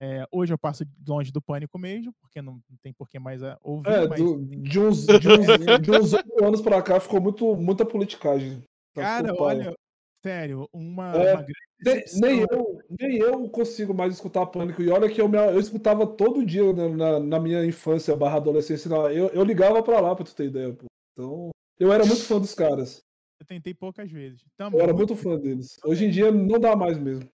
é, 0.00 0.24
hoje 0.32 0.52
eu 0.52 0.58
passo 0.58 0.84
longe 1.06 1.30
do 1.30 1.40
pânico 1.40 1.78
mesmo, 1.78 2.12
porque 2.20 2.42
não, 2.42 2.54
não 2.54 2.76
tem 2.82 2.92
por 2.92 3.08
que 3.08 3.18
mais 3.18 3.42
a- 3.42 3.56
ouvir. 3.62 3.90
É, 3.90 4.08
mas, 4.08 4.20
do- 4.20 4.44
de, 4.44 4.80
uns, 4.80 5.06
oito 6.12 6.44
anos 6.44 6.60
pra 6.60 6.82
cá 6.82 6.98
ficou 6.98 7.20
muito, 7.20 7.56
muita 7.56 7.84
politicagem. 7.86 8.62
Tá 8.94 9.02
cara, 9.02 9.34
olha, 9.38 9.74
sério, 10.22 10.68
uma, 10.72 11.12
É, 11.14 11.34
uma 11.34 11.42
grande 11.42 11.52
Nem, 11.84 12.04
nem 12.20 12.40
eu, 12.50 12.78
nem 13.00 13.16
eu 13.16 13.48
consigo 13.48 13.92
mais 13.92 14.14
escutar 14.14 14.46
Pânico. 14.46 14.82
E 14.82 14.88
olha 14.88 15.10
que 15.10 15.20
eu, 15.20 15.28
me, 15.28 15.36
eu 15.36 15.58
escutava 15.58 16.06
todo 16.06 16.46
dia 16.46 16.72
né, 16.72 16.88
na, 16.88 17.20
na 17.20 17.40
minha 17.40 17.64
infância 17.64 18.16
barra 18.16 18.36
adolescência. 18.36 18.88
Eu, 18.88 19.28
eu 19.28 19.44
ligava 19.44 19.82
pra 19.82 20.00
lá, 20.00 20.14
pra 20.14 20.24
tu 20.24 20.34
ter 20.34 20.46
ideia. 20.46 20.72
Pô. 20.72 20.86
Então, 21.12 21.50
eu 21.78 21.92
era 21.92 22.06
muito 22.06 22.24
fã 22.24 22.38
dos 22.38 22.54
caras. 22.54 23.02
Eu 23.40 23.46
tentei 23.46 23.74
poucas 23.74 24.10
vezes. 24.10 24.42
Eu 24.42 24.50
Também, 24.56 24.80
era 24.80 24.94
muito 24.94 25.16
fã 25.16 25.36
deles. 25.36 25.76
Hoje 25.84 26.04
em 26.04 26.10
dia 26.10 26.30
não 26.30 26.60
dá 26.60 26.76
mais 26.76 26.96
mesmo. 26.96 27.28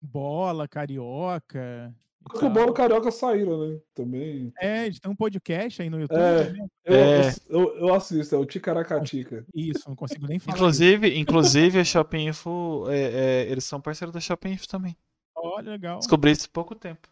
bola, 0.00 0.68
carioca. 0.68 1.92
Porque 2.22 2.44
o. 2.44 2.50
Bolo 2.50 2.72
Carioca 2.72 3.10
saíram, 3.10 3.66
né? 3.68 3.80
Também. 3.94 4.52
É, 4.58 4.86
eles 4.86 5.00
têm 5.00 5.10
um 5.10 5.16
podcast 5.16 5.80
aí 5.80 5.88
no 5.88 6.00
YouTube. 6.00 6.18
É. 6.18 6.52
né? 6.52 6.66
Eu, 6.84 6.94
É. 6.94 7.34
eu, 7.48 7.76
eu 7.78 7.94
assisto, 7.94 8.34
é 8.34 8.38
o 8.38 8.44
Ticaracatica. 8.44 9.44
Isso, 9.54 9.88
não 9.88 9.96
consigo 9.96 10.26
nem 10.26 10.38
falar. 10.38 10.56
Inclusive, 10.56 11.18
inclusive 11.18 11.78
a 11.78 11.84
Shopping 11.84 12.28
Info, 12.28 12.84
é, 12.88 12.98
é, 12.98 13.50
eles 13.50 13.64
são 13.64 13.80
parceiros 13.80 14.12
da 14.12 14.20
Shopping 14.20 14.50
Info 14.52 14.68
também. 14.68 14.96
Olha, 15.34 15.70
legal. 15.70 15.98
Descobri 15.98 16.32
isso 16.32 16.46
há 16.46 16.50
pouco 16.52 16.74
tempo. 16.74 17.08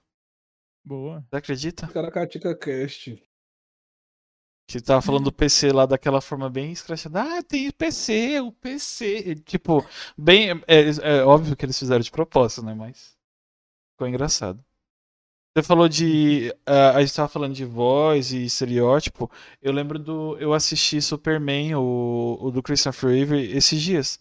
Boa. 0.85 1.25
Você 1.31 1.37
acredita? 1.37 1.87
Ticaracatica 1.87 2.57
Cast. 2.57 3.23
Que 4.69 4.81
tava 4.81 5.01
falando 5.01 5.25
do 5.25 5.33
PC 5.33 5.71
lá 5.71 5.87
daquela 5.87 6.21
forma 6.21 6.51
bem 6.51 6.73
escrachada. 6.73 7.23
Ah, 7.23 7.43
tem 7.43 7.71
PC, 7.71 8.41
o 8.41 8.51
PC. 8.51 9.19
E, 9.31 9.35
Tipo, 9.37 9.87
bem. 10.19 10.51
É, 10.67 11.19
é 11.19 11.25
óbvio 11.25 11.57
que 11.57 11.65
eles 11.65 11.79
fizeram 11.79 12.01
de 12.01 12.11
propósito, 12.11 12.65
né? 12.65 12.75
Mas. 12.75 13.17
Ficou 13.93 14.09
engraçado. 14.09 14.66
Você 15.57 15.63
falou 15.63 15.89
de. 15.89 16.55
ah, 16.67 16.91
a 16.97 17.01
gente 17.01 17.15
tava 17.15 17.29
falando 17.29 17.55
de 17.55 17.65
voz 17.65 18.31
e 18.33 18.45
estereótipo. 18.45 19.31
Eu 19.63 19.73
lembro 19.73 19.99
do. 19.99 20.37
Eu 20.39 20.53
assisti 20.53 21.01
Superman, 21.01 21.75
o, 21.77 22.39
o 22.41 22.51
do 22.51 22.63
Christopher 22.63 23.11
Reeve, 23.11 23.57
esses 23.57 23.81
dias. 23.81 24.21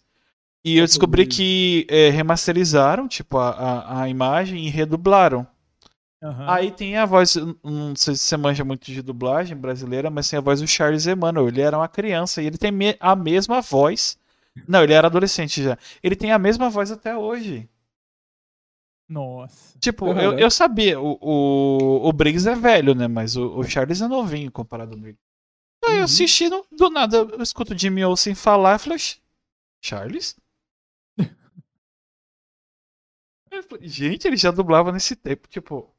E 0.64 0.78
eu 0.78 0.86
descobri 0.86 1.24
bonito. 1.24 1.36
que 1.36 1.86
é, 1.90 2.10
remasterizaram, 2.10 3.08
tipo, 3.08 3.38
a, 3.38 3.50
a, 3.50 4.02
a 4.02 4.08
imagem 4.08 4.66
e 4.66 4.70
redublaram. 4.70 5.46
Aham. 6.22 6.46
Aí 6.48 6.70
tem 6.72 6.96
a 6.96 7.04
voz, 7.06 7.36
não 7.62 7.94
sei 7.96 8.14
se 8.14 8.22
você 8.24 8.36
manja 8.36 8.64
muito 8.64 8.86
de 8.90 9.02
dublagem 9.02 9.56
brasileira, 9.56 10.10
mas 10.10 10.28
tem 10.30 10.38
a 10.38 10.42
voz 10.42 10.60
do 10.60 10.66
Charles 10.68 11.06
Emmanuel. 11.06 11.48
Ele 11.48 11.60
era 11.60 11.76
uma 11.78 11.88
criança 11.88 12.42
e 12.42 12.46
ele 12.46 12.58
tem 12.58 12.72
me- 12.72 12.96
a 12.98 13.14
mesma 13.14 13.60
voz. 13.60 14.18
Não, 14.66 14.82
ele 14.82 14.94
era 14.94 15.06
adolescente 15.08 15.62
já. 15.62 15.78
Ele 16.02 16.16
tem 16.16 16.32
a 16.32 16.38
mesma 16.38 16.70
voz 16.70 16.90
até 16.90 17.16
hoje. 17.16 17.68
Nossa. 19.08 19.78
Tipo, 19.80 20.06
Uhum. 20.06 20.20
eu, 20.20 20.38
eu 20.38 20.50
sabia, 20.50 21.00
o, 21.00 21.18
o, 21.20 22.08
o 22.08 22.12
Briggs 22.12 22.48
é 22.48 22.54
velho, 22.54 22.94
né? 22.94 23.06
Mas 23.08 23.36
o, 23.36 23.58
o 23.58 23.64
Charles 23.64 24.00
é 24.00 24.08
novinho 24.08 24.50
comparado 24.50 24.92
ao 24.94 24.98
Briggs. 25.00 25.20
Aí 25.84 25.94
eu 25.96 25.98
Uhum. 25.98 26.04
assisti, 26.04 26.48
no- 26.50 26.66
do 26.72 26.90
nada, 26.90 27.18
eu 27.18 27.42
escuto 27.42 27.74
o 27.74 27.78
Jimmy 27.78 28.04
Olsen 28.04 28.34
falar, 28.34 28.74
eu 28.74 28.80
falei, 28.80 28.98
"Ch- 28.98 29.20
Charles? 29.82 30.36
Eu 33.50 33.62
falei, 33.62 33.88
Gente, 33.88 34.26
ele 34.26 34.36
já 34.36 34.50
dublava 34.50 34.92
nesse 34.92 35.16
tempo, 35.16 35.48
tipo. 35.48 35.92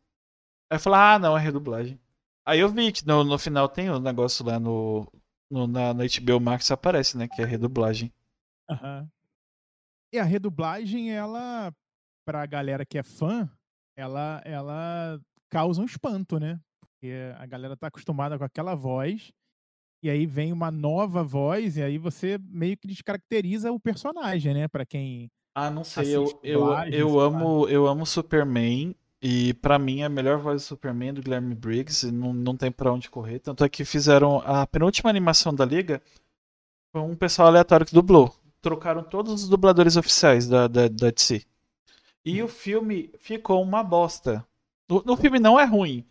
Aí 0.72 0.78
eu 0.78 0.82
falei, 0.82 1.00
ah, 1.00 1.20
não, 1.20 1.38
é 1.38 1.42
redublagem. 1.42 2.00
Aí 2.46 2.60
eu 2.62 2.70
vi 2.70 2.92
que 2.94 3.06
no, 3.08 3.24
no 3.24 3.40
final 3.40 3.70
tem 3.70 3.90
o 3.92 4.00
negócio 4.00 4.46
lá 4.46 4.60
no, 4.60 5.08
no, 5.52 5.68
na, 5.68 5.94
na 5.94 6.06
HBO 6.06 6.40
Max 6.40 6.72
aparece, 6.72 7.18
né? 7.18 7.28
Que 7.28 7.42
é 7.42 7.46
redublagem. 7.46 8.14
Aham. 8.70 9.10
E 10.12 10.20
a 10.20 10.24
redublagem, 10.24 11.12
ela, 11.12 11.74
pra 12.28 12.46
galera 12.46 12.86
que 12.86 12.98
é 12.98 13.04
fã, 13.04 13.50
ela, 13.96 14.42
ela 14.44 15.18
causa 15.50 15.82
um 15.82 15.86
espanto, 15.86 16.38
né? 16.38 16.60
Porque 16.82 17.14
a 17.38 17.46
galera 17.46 17.78
tá 17.78 17.88
acostumada 17.88 18.38
com 18.38 18.44
aquela 18.44 18.76
voz, 18.76 19.32
e 20.04 20.10
aí 20.10 20.26
vem 20.26 20.52
uma 20.52 20.70
nova 20.70 21.24
voz, 21.24 21.78
e 21.78 21.82
aí 21.82 21.98
você 21.98 22.38
meio 22.44 22.76
que 22.76 22.86
descaracteriza 22.86 23.72
o 23.72 23.80
personagem, 23.80 24.54
né? 24.54 24.68
Pra 24.68 24.86
quem. 24.86 25.30
Ah, 25.56 25.72
não 25.72 25.86
sei, 25.86 26.14
eu, 26.14 26.38
eu, 26.44 26.60
dublagem, 26.60 27.00
eu 27.00 27.16
lá. 27.16 27.24
amo 27.24 27.68
eu 27.70 27.88
amo 27.88 28.06
Superman 28.06 28.94
e 29.22 29.54
pra 29.56 29.80
mim 29.80 30.04
a 30.04 30.10
melhor 30.10 30.38
voz 30.38 30.62
do 30.62 30.66
Superman 30.66 31.10
é 31.10 31.14
do 31.14 31.22
Guilherme 31.22 31.56
Briggs 31.56 32.06
e 32.06 32.12
não, 32.12 32.34
não 32.34 32.58
tem 32.58 32.70
pra 32.70 32.92
onde 32.92 33.10
correr. 33.10 33.40
Tanto 33.40 33.64
é 33.64 33.70
que 33.70 33.86
fizeram 33.86 34.40
a 34.46 34.68
penúltima 34.68 35.10
animação 35.10 35.56
da 35.56 35.64
Liga 35.64 36.02
foi 36.92 37.02
um 37.02 37.16
pessoal 37.16 37.48
aleatório 37.48 37.86
que 37.86 37.94
dublou. 37.94 38.36
Trocaram 38.62 39.02
todos 39.02 39.44
os 39.44 39.50
dubladores 39.50 39.96
oficiais 39.96 40.46
da, 40.48 40.68
da, 40.68 40.90
da 40.90 41.10
DC. 41.10 41.44
E 42.28 42.44
o 42.44 42.48
filme 42.48 43.12
ficou 43.20 43.62
uma 43.62 43.84
bosta. 43.84 44.46
No, 44.90 45.02
no 45.04 45.18
filme 45.18 45.40
não 45.40 45.60
é 45.60 45.66
ruim, 45.66 46.06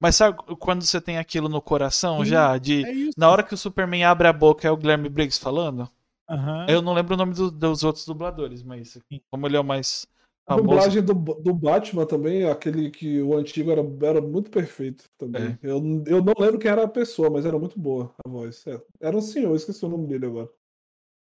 mas 0.00 0.16
sabe 0.16 0.38
quando 0.58 0.82
você 0.84 1.00
tem 1.00 1.18
aquilo 1.18 1.48
no 1.48 1.60
coração 1.62 2.24
Sim, 2.24 2.30
já? 2.30 2.56
De, 2.58 2.84
É 2.84 3.10
na 3.16 3.30
hora 3.30 3.42
que 3.42 3.54
o 3.54 3.58
Superman 3.58 4.04
abre 4.04 4.28
a 4.28 4.32
boca 4.32 4.66
é 4.66 4.70
o 4.70 4.76
Guilherme 4.76 5.08
Briggs 5.08 5.38
falando? 5.40 5.88
Aham. 6.28 6.66
Eu 6.68 6.82
não 6.82 6.92
lembro 6.92 7.14
o 7.14 7.16
nome 7.16 7.34
do- 7.34 7.50
dos 7.50 7.82
outros 7.84 8.04
dubladores, 8.04 8.62
mas 8.62 8.98
Sim. 9.10 9.20
como 9.30 9.46
ele 9.46 9.56
é 9.56 9.60
o 9.60 9.64
mais 9.64 10.06
A 10.46 10.56
dublagem 10.56 11.02
do, 11.02 11.14
do 11.14 11.54
Batman 11.54 12.06
também, 12.06 12.44
aquele 12.44 12.90
que 12.90 13.20
o 13.22 13.34
antigo 13.36 13.70
era, 13.70 13.82
era 14.06 14.20
muito 14.20 14.50
perfeito 14.50 15.04
também. 15.18 15.52
É. 15.52 15.58
Eu, 15.62 15.76
eu 16.06 16.22
não 16.22 16.34
lembro 16.38 16.58
quem 16.58 16.70
era 16.70 16.84
a 16.84 16.88
pessoa, 16.88 17.28
mas 17.30 17.44
era 17.46 17.58
muito 17.58 17.78
boa 17.78 18.14
a 18.24 18.28
voz. 18.28 18.66
É, 18.66 18.80
Era 19.00 19.16
um 19.16 19.20
senhor, 19.20 19.50
eu 19.50 19.56
esqueci 19.56 19.84
o 19.84 19.88
nome 19.88 20.06
dele 20.06 20.26
agora. 20.26 20.48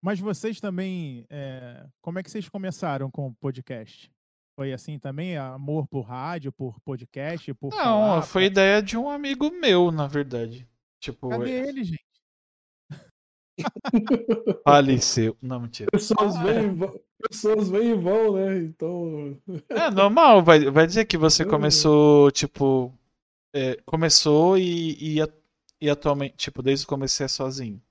Mas 0.01 0.19
vocês 0.19 0.59
também. 0.59 1.25
é, 1.29 1.85
Como 2.01 2.19
é 2.19 2.23
que 2.23 2.31
vocês 2.31 2.49
começaram 2.49 3.09
com 3.11 3.27
o 3.27 3.33
podcast? 3.35 4.11
Foi 4.61 4.73
assim 4.73 4.99
também? 4.99 5.35
Amor 5.37 5.87
por 5.87 6.01
rádio, 6.01 6.51
por 6.51 6.79
podcast, 6.81 7.51
por. 7.55 7.71
Não, 7.71 7.77
falar, 7.77 8.21
foi 8.21 8.43
ideia 8.43 8.79
de 8.79 8.95
um 8.95 9.09
amigo 9.09 9.49
meu, 9.49 9.91
na 9.91 10.05
verdade. 10.05 10.67
Tipo, 10.99 11.29
Cadê 11.29 11.67
ele, 11.67 11.83
gente? 11.83 12.05
faleceu. 14.63 15.35
Não, 15.41 15.61
mentira. 15.61 15.89
Pessoas 15.89 16.35
Ah, 16.35 16.43
vêm 16.43 16.65
e 16.65 16.69
vão, 16.75 16.99
pessoas 17.27 17.69
vêm 17.69 17.89
e 17.89 17.93
vão, 17.95 18.33
né? 18.35 18.57
Então. 18.59 19.35
É 19.67 19.89
normal, 19.89 20.43
vai, 20.43 20.69
vai 20.69 20.85
dizer 20.85 21.05
que 21.05 21.17
você 21.17 21.43
Hum. 21.43 21.49
começou, 21.49 22.29
tipo. 22.29 22.93
é, 23.55 23.77
começou 23.83 24.59
e, 24.59 25.17
e, 25.17 25.17
e 25.81 25.89
atualmente, 25.89 26.35
tipo, 26.35 26.61
desde 26.61 26.85
o 26.85 26.87
começo 26.87 27.15
você 27.15 27.23
é 27.23 27.27
sozinho. 27.27 27.81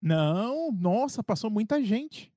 Não, 0.00 0.72
nossa, 0.72 1.22
passou 1.22 1.50
muita 1.50 1.84
gente. 1.84 2.32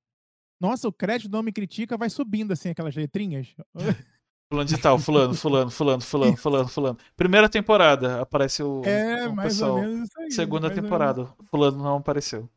Nossa, 0.63 0.87
o 0.87 0.93
crédito 0.93 1.29
do 1.29 1.35
Não 1.35 1.43
Me 1.43 1.51
Critica 1.51 1.97
vai 1.97 2.09
subindo 2.09 2.53
assim, 2.53 2.69
aquelas 2.69 2.95
letrinhas. 2.95 3.53
Fulano 4.49 4.69
de 4.69 4.77
tal, 4.77 4.99
fulano, 4.99 5.33
fulano, 5.33 5.71
fulano, 5.71 6.01
fulano, 6.01 6.37
fulano, 6.37 6.67
fulano. 6.69 6.97
Primeira 7.17 7.49
temporada 7.49 8.21
apareceu 8.21 8.81
É, 8.85 9.27
o 9.27 9.35
mais 9.35 9.53
pessoal. 9.53 9.75
ou 9.77 9.81
menos 9.81 10.07
isso 10.07 10.21
aí. 10.21 10.31
Segunda 10.31 10.69
temporada, 10.69 11.25
fulano 11.49 11.77
não 11.83 11.97
apareceu. 11.97 12.47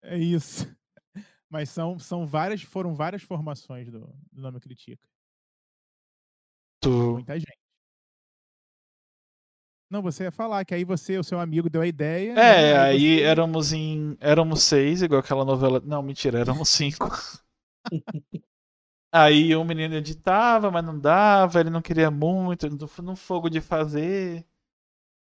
É 0.00 0.16
isso. 0.16 0.64
Mas 1.50 1.68
são, 1.68 1.98
são 1.98 2.24
várias, 2.24 2.62
foram 2.62 2.94
várias 2.94 3.22
formações 3.22 3.90
do, 3.90 4.08
do 4.32 4.40
Nome 4.40 4.60
Critica. 4.60 5.04
Tu... 6.80 6.88
Muita 7.14 7.38
gente. 7.38 7.58
Não, 9.90 10.00
você 10.02 10.22
ia 10.24 10.30
falar 10.30 10.64
que 10.64 10.72
aí 10.72 10.84
você, 10.84 11.18
o 11.18 11.24
seu 11.24 11.40
amigo, 11.40 11.68
deu 11.68 11.82
a 11.82 11.86
ideia. 11.86 12.32
né? 12.32 12.70
É, 12.70 12.78
aí 12.78 13.16
você- 13.18 13.22
éramos 13.24 13.72
em. 13.72 14.16
Éramos 14.20 14.62
seis, 14.62 15.02
igual 15.02 15.18
aquela 15.20 15.44
novela. 15.44 15.82
Não, 15.84 16.00
mentira, 16.00 16.38
éramos 16.38 16.68
cinco. 16.70 17.08
Aí 19.12 19.54
o 19.56 19.64
menino 19.64 19.94
editava, 19.96 20.70
mas 20.70 20.84
não 20.84 20.98
dava, 20.98 21.60
ele 21.60 21.70
não 21.70 21.82
queria 21.82 22.10
muito, 22.10 22.68
no, 23.02 23.16
fogo 23.16 23.48
de 23.50 23.60
fazer. 23.60 24.44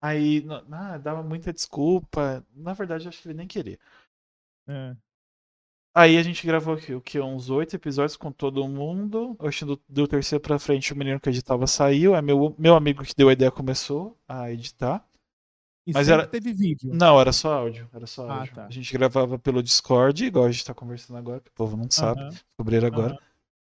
Aí 0.03 0.43
não- 0.45 0.65
ah, 0.73 0.99
dava 0.99 1.23
muita 1.23 1.53
desculpa. 1.53 2.45
Na 2.55 2.73
verdade, 2.75 3.07
eu 3.07 3.09
acho 3.11 3.23
que 3.23 3.29
ele 3.29 3.39
nem 3.39 3.49
queria. 3.49 3.79
É. 4.69 4.97
Aí 5.95 6.19
a 6.19 6.23
gente 6.23 6.47
gravou 6.47 6.75
aqui, 6.75 6.95
o 6.95 7.01
que? 7.01 7.19
Uns 7.21 7.51
oito 7.51 7.75
episódios 7.75 8.17
com 8.17 8.31
todo 8.31 8.69
mundo. 8.69 9.37
Acho 9.41 9.65
do, 9.67 9.83
do 9.89 10.07
terceiro 10.07 10.43
pra 10.43 10.59
frente 10.59 10.93
o 10.93 10.97
menino 10.97 11.19
que 11.21 11.29
editava 11.31 11.67
saiu. 11.67 12.15
Aí 12.15 12.23
meu, 12.23 12.55
meu 12.59 12.75
amigo 12.77 13.03
que 13.05 13.15
deu 13.17 13.29
a 13.29 13.33
ideia 13.33 13.51
começou 13.51 14.19
a 14.29 14.51
editar. 14.53 15.05
E 15.87 15.93
Mas 15.93 16.09
era- 16.09 16.27
teve 16.27 16.53
vídeo. 16.53 16.91
Não, 16.93 17.21
era 17.21 17.33
só 17.33 17.53
áudio. 17.55 17.89
Era 17.93 18.07
só 18.07 18.29
Ah, 18.29 18.39
áudio. 18.41 18.55
tá. 18.55 18.67
A 18.67 18.71
gente 18.71 18.93
gravava 18.93 19.39
pelo 19.39 19.63
Discord, 19.63 20.25
igual 20.25 20.45
a 20.47 20.51
gente 20.51 20.65
tá 20.65 20.75
conversando 20.75 21.17
agora, 21.17 21.41
que 21.41 21.49
o 21.49 21.53
povo 21.53 21.77
não 21.77 21.89
sabe. 21.91 22.29
Descobriram 22.31 22.89
agora. 22.89 23.19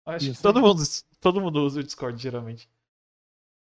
Acho 0.07 0.26
que 0.26 0.33
Isso 0.33 0.43
todo 0.43 0.59
aí. 0.59 0.62
mundo, 0.64 0.83
todo 1.21 1.41
mundo 1.41 1.64
usa 1.64 1.81
o 1.81 1.83
Discord, 1.83 2.21
geralmente. 2.23 2.69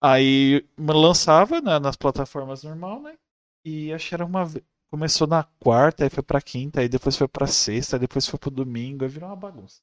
Aí 0.00 0.64
lançava 0.78 1.60
né, 1.60 1.78
nas 1.78 1.96
plataformas 1.96 2.62
normal, 2.62 3.00
né? 3.02 3.16
E 3.64 3.92
acho 3.92 4.08
que 4.08 4.14
era 4.14 4.24
uma. 4.24 4.44
Começou 4.90 5.26
na 5.26 5.44
quarta, 5.58 6.04
aí 6.04 6.10
foi 6.10 6.22
pra 6.22 6.40
quinta, 6.42 6.80
aí 6.80 6.88
depois 6.88 7.16
foi 7.16 7.26
pra 7.26 7.46
sexta, 7.46 7.96
aí 7.96 8.00
depois 8.00 8.26
foi 8.26 8.38
pro 8.38 8.50
domingo, 8.50 9.04
aí 9.04 9.10
virou 9.10 9.28
uma 9.28 9.36
bagunça. 9.36 9.80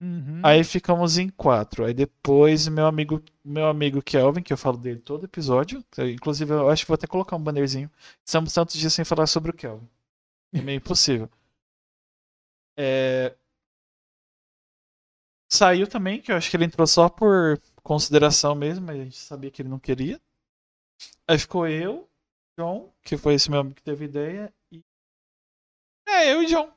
Uhum. 0.00 0.40
Aí 0.44 0.62
ficamos 0.62 1.18
em 1.18 1.28
quatro. 1.28 1.84
Aí 1.84 1.92
depois 1.92 2.68
meu 2.68 2.86
amigo, 2.86 3.22
meu 3.44 3.66
amigo 3.66 4.00
Kelvin, 4.02 4.42
que 4.42 4.52
eu 4.52 4.56
falo 4.56 4.76
dele 4.76 5.00
todo 5.00 5.24
episódio, 5.24 5.84
que- 5.90 6.12
inclusive 6.12 6.52
eu 6.52 6.68
acho 6.70 6.84
que 6.84 6.88
vou 6.88 6.94
até 6.94 7.06
colocar 7.06 7.36
um 7.36 7.42
bannerzinho. 7.42 7.90
Estamos 8.24 8.52
tantos 8.52 8.76
dias 8.76 8.92
sem 8.92 9.04
falar 9.04 9.26
sobre 9.26 9.50
o 9.50 9.54
Kelvin. 9.54 9.88
É 10.54 10.62
meio 10.62 10.78
impossível. 10.78 11.30
É, 12.76 13.36
Saiu 15.52 15.86
também, 15.86 16.22
que 16.22 16.32
eu 16.32 16.36
acho 16.36 16.50
que 16.50 16.56
ele 16.56 16.64
entrou 16.64 16.86
só 16.86 17.06
por 17.08 17.60
consideração 17.82 18.54
mesmo, 18.54 18.86
mas 18.86 18.98
a 19.00 19.04
gente 19.04 19.18
sabia 19.18 19.50
que 19.50 19.60
ele 19.60 19.68
não 19.68 19.78
queria. 19.78 20.18
Aí 21.28 21.38
ficou 21.38 21.68
eu, 21.68 22.08
John, 22.58 22.92
que 23.04 23.16
foi 23.16 23.34
esse 23.34 23.48
meu 23.50 23.60
amigo 23.60 23.76
que 23.76 23.82
teve 23.84 24.04
ideia, 24.06 24.52
e. 24.72 24.82
É, 26.06 26.32
eu 26.32 26.42
e 26.42 26.46
John. 26.46 26.72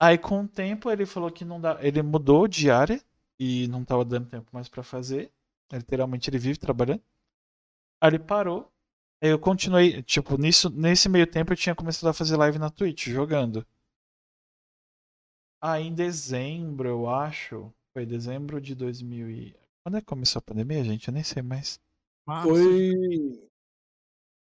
Aí 0.00 0.16
com 0.16 0.42
o 0.42 0.48
tempo 0.48 0.90
ele 0.90 1.04
falou 1.04 1.30
que 1.30 1.44
não 1.44 1.60
dá. 1.60 1.78
Ele 1.82 2.02
mudou 2.02 2.48
de 2.48 2.70
área 2.70 3.00
e 3.38 3.68
não 3.68 3.84
tava 3.84 4.04
dando 4.04 4.28
tempo 4.28 4.48
mais 4.52 4.68
pra 4.68 4.82
fazer. 4.82 5.30
Literalmente 5.70 6.30
ele 6.30 6.38
vive 6.38 6.58
trabalhando. 6.58 7.02
Aí 8.00 8.10
ele 8.10 8.18
parou. 8.18 8.72
Aí 9.22 9.28
eu 9.28 9.38
continuei, 9.38 10.02
tipo, 10.02 10.38
nisso, 10.38 10.70
nesse 10.70 11.08
meio 11.08 11.26
tempo 11.26 11.52
eu 11.52 11.56
tinha 11.56 11.74
começado 11.74 12.08
a 12.08 12.14
fazer 12.14 12.36
live 12.36 12.58
na 12.58 12.70
Twitch, 12.70 13.08
jogando. 13.08 13.66
Aí 15.60 15.86
em 15.86 15.94
dezembro, 15.94 16.88
eu 16.88 17.08
acho. 17.08 17.70
Foi 17.92 18.06
dezembro 18.06 18.60
de 18.60 18.74
2000 18.74 19.30
e... 19.30 19.56
Quando 19.84 19.98
é 19.98 20.00
que 20.00 20.06
começou 20.06 20.38
a 20.38 20.42
pandemia, 20.42 20.82
gente? 20.82 21.08
Eu 21.08 21.14
nem 21.14 21.22
sei 21.22 21.42
mais. 21.42 21.78
Março, 22.26 22.48
Foi. 22.48 23.50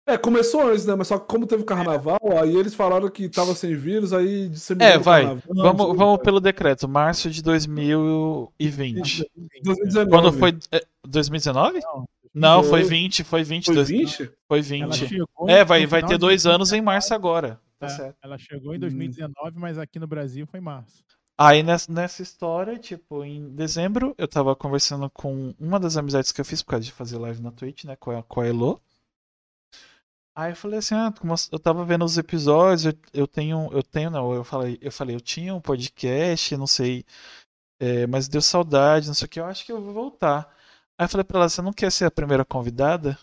É, 0.04 0.18
começou 0.18 0.66
antes, 0.68 0.84
né? 0.84 0.94
Mas 0.96 1.06
só 1.08 1.18
que 1.18 1.26
como 1.28 1.46
teve 1.46 1.62
carnaval, 1.64 2.18
aí 2.40 2.56
eles 2.56 2.74
falaram 2.74 3.08
que 3.08 3.28
tava 3.28 3.54
sem 3.54 3.76
vírus, 3.76 4.12
aí 4.12 4.48
disseminou 4.48 4.88
É, 4.88 4.98
vai. 4.98 5.22
carnaval, 5.22 5.42
Vamos, 5.76 5.96
vamos 5.96 6.18
pelo 6.22 6.40
decreto. 6.40 6.88
Março 6.88 7.30
de 7.30 7.40
2020. 7.42 9.24
2019. 9.62 10.10
Quando 10.10 10.32
foi. 10.32 10.58
é, 10.72 10.84
2019? 11.06 11.80
Não, 11.80 12.06
Não, 12.34 12.62
foi 12.64 12.80
Foi. 12.80 12.88
20, 12.88 13.22
foi 13.24 13.44
20. 13.44 13.66
Foi 13.66 13.74
dois- 13.74 13.88
20? 13.88 14.30
Foi 14.48 14.58
Ela 14.58 14.92
20. 14.92 15.08
chegou 15.08 15.28
É, 15.48 15.64
vai, 15.64 15.86
vai 15.86 16.02
ter 16.04 16.16
dois 16.18 16.46
anos 16.46 16.68
em 16.72 16.80
2019, 16.82 16.84
março 16.84 17.14
agora. 17.14 17.60
Tá 17.78 17.86
é, 17.86 17.90
certo. 17.90 18.16
Ela 18.22 18.38
chegou 18.38 18.72
em 18.72 18.76
Hum. 18.78 18.80
2019, 18.80 19.58
mas 19.58 19.78
aqui 19.78 19.98
no 19.98 20.06
Brasil 20.06 20.46
foi 20.46 20.58
março. 20.60 21.04
Aí 21.38 21.62
nessa, 21.62 21.92
nessa 21.92 22.22
história, 22.22 22.78
tipo, 22.78 23.24
em 23.24 23.50
dezembro, 23.54 24.14
eu 24.16 24.26
tava 24.28 24.54
conversando 24.56 25.10
com 25.10 25.52
uma 25.60 25.78
das 25.78 25.96
amizades 25.96 26.30
que 26.32 26.40
eu 26.40 26.44
fiz 26.44 26.62
por 26.62 26.70
causa 26.70 26.84
de 26.84 26.92
fazer 26.92 27.18
live 27.18 27.42
na 27.42 27.50
Twitch, 27.50 27.84
né, 27.84 27.96
com 27.96 28.10
a, 28.16 28.22
com 28.22 28.40
a 28.40 28.46
Elo. 28.46 28.80
Aí 30.34 30.52
eu 30.52 30.56
falei 30.56 30.78
assim, 30.78 30.94
ah, 30.94 31.12
eu 31.50 31.58
tava 31.58 31.84
vendo 31.84 32.04
os 32.04 32.16
episódios, 32.16 32.86
eu, 32.86 32.94
eu 33.12 33.26
tenho, 33.26 33.68
eu 33.70 33.82
tenho, 33.82 34.10
não, 34.10 34.32
eu 34.32 34.42
falei, 34.42 34.78
eu 34.80 34.90
falei, 34.90 35.14
eu 35.14 35.20
tinha 35.20 35.54
um 35.54 35.60
podcast, 35.60 36.56
não 36.56 36.66
sei, 36.66 37.04
é, 37.78 38.06
mas 38.06 38.28
deu 38.28 38.40
saudade, 38.40 39.08
não 39.08 39.14
sei 39.14 39.26
o 39.26 39.28
que, 39.28 39.40
eu 39.40 39.44
acho 39.44 39.64
que 39.66 39.72
eu 39.72 39.82
vou 39.82 39.92
voltar. 39.92 40.48
Aí 40.96 41.04
eu 41.04 41.08
falei 41.08 41.24
pra 41.24 41.38
ela, 41.38 41.48
você 41.48 41.60
não 41.60 41.72
quer 41.72 41.92
ser 41.92 42.06
a 42.06 42.10
primeira 42.10 42.44
convidada? 42.44 43.18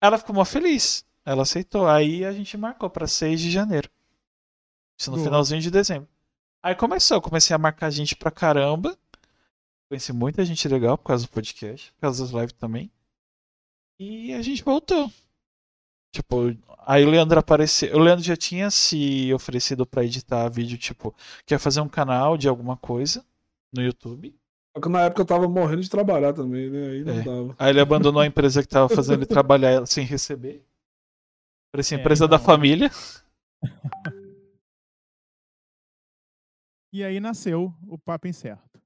Ela 0.00 0.18
ficou 0.18 0.34
mó 0.34 0.44
feliz, 0.44 1.04
ela 1.24 1.42
aceitou. 1.42 1.88
Aí 1.88 2.24
a 2.24 2.32
gente 2.32 2.56
marcou 2.56 2.88
pra 2.88 3.06
6 3.06 3.40
de 3.40 3.50
janeiro. 3.50 3.90
Isso 4.98 5.10
no 5.10 5.16
Boa. 5.16 5.26
finalzinho 5.26 5.60
de 5.60 5.70
dezembro. 5.70 6.08
Aí 6.62 6.74
começou, 6.74 7.18
eu 7.18 7.22
comecei 7.22 7.54
a 7.54 7.58
marcar 7.58 7.90
gente 7.90 8.16
pra 8.16 8.30
caramba. 8.30 8.96
Conheci 9.88 10.12
muita 10.12 10.44
gente 10.44 10.66
legal 10.68 10.96
por 10.96 11.04
causa 11.04 11.26
do 11.26 11.30
podcast, 11.30 11.92
por 11.92 12.00
causa 12.00 12.24
das 12.24 12.32
lives 12.32 12.52
também. 12.54 12.90
E 13.98 14.32
a 14.34 14.42
gente 14.42 14.64
voltou. 14.64 15.10
Tipo, 16.12 16.56
aí 16.86 17.04
o 17.04 17.10
Leandro 17.10 17.38
apareceu. 17.38 17.94
O 17.96 17.98
Leandro 17.98 18.24
já 18.24 18.36
tinha 18.36 18.70
se 18.70 19.32
oferecido 19.34 19.84
pra 19.86 20.04
editar 20.04 20.48
vídeo, 20.48 20.78
tipo, 20.78 21.14
quer 21.44 21.58
fazer 21.58 21.80
um 21.80 21.88
canal 21.88 22.36
de 22.36 22.48
alguma 22.48 22.76
coisa 22.76 23.24
no 23.72 23.82
YouTube. 23.82 24.34
Só 24.76 24.80
que 24.82 24.88
na 24.88 25.02
época 25.02 25.22
eu 25.22 25.26
tava 25.26 25.48
morrendo 25.48 25.82
de 25.82 25.90
trabalhar 25.90 26.32
também, 26.32 26.70
né? 26.70 26.88
Aí 26.88 27.04
não 27.04 27.14
É. 27.14 27.22
dava. 27.22 27.54
Aí 27.58 27.70
ele 27.70 27.80
abandonou 27.80 28.20
a 28.20 28.26
empresa 28.26 28.62
que 28.62 28.68
tava 28.68 28.88
fazendo 28.88 29.18
ele 29.18 29.26
trabalhar 29.26 29.84
sem 29.86 30.04
receber. 30.04 30.64
Parecia 31.72 31.96
É, 31.96 32.00
empresa 32.00 32.26
da 32.28 32.38
família. 32.38 32.90
E 36.92 37.04
aí 37.04 37.20
nasceu 37.20 37.74
o 37.86 37.98
Papo 37.98 38.26
Incerto. 38.26 38.80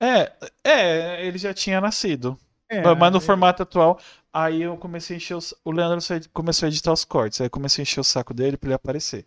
É, 0.00 0.32
é, 0.62 1.26
ele 1.26 1.36
já 1.36 1.52
tinha 1.52 1.80
nascido. 1.80 2.38
É, 2.68 2.94
Mas 2.94 3.10
no 3.10 3.18
é, 3.18 3.20
formato 3.20 3.62
atual, 3.64 3.98
aí 4.32 4.62
eu 4.62 4.76
comecei 4.76 5.14
a 5.14 5.18
encher 5.18 5.34
os... 5.36 5.54
O 5.64 5.70
Leandro 5.70 5.98
começou 6.32 6.66
a 6.66 6.68
editar 6.68 6.92
os 6.92 7.04
cortes. 7.04 7.40
Aí 7.40 7.46
eu 7.46 7.50
comecei 7.50 7.82
a 7.82 7.84
encher 7.84 8.00
o 8.00 8.04
saco 8.04 8.32
dele 8.34 8.56
pra 8.56 8.68
ele 8.68 8.74
aparecer. 8.74 9.26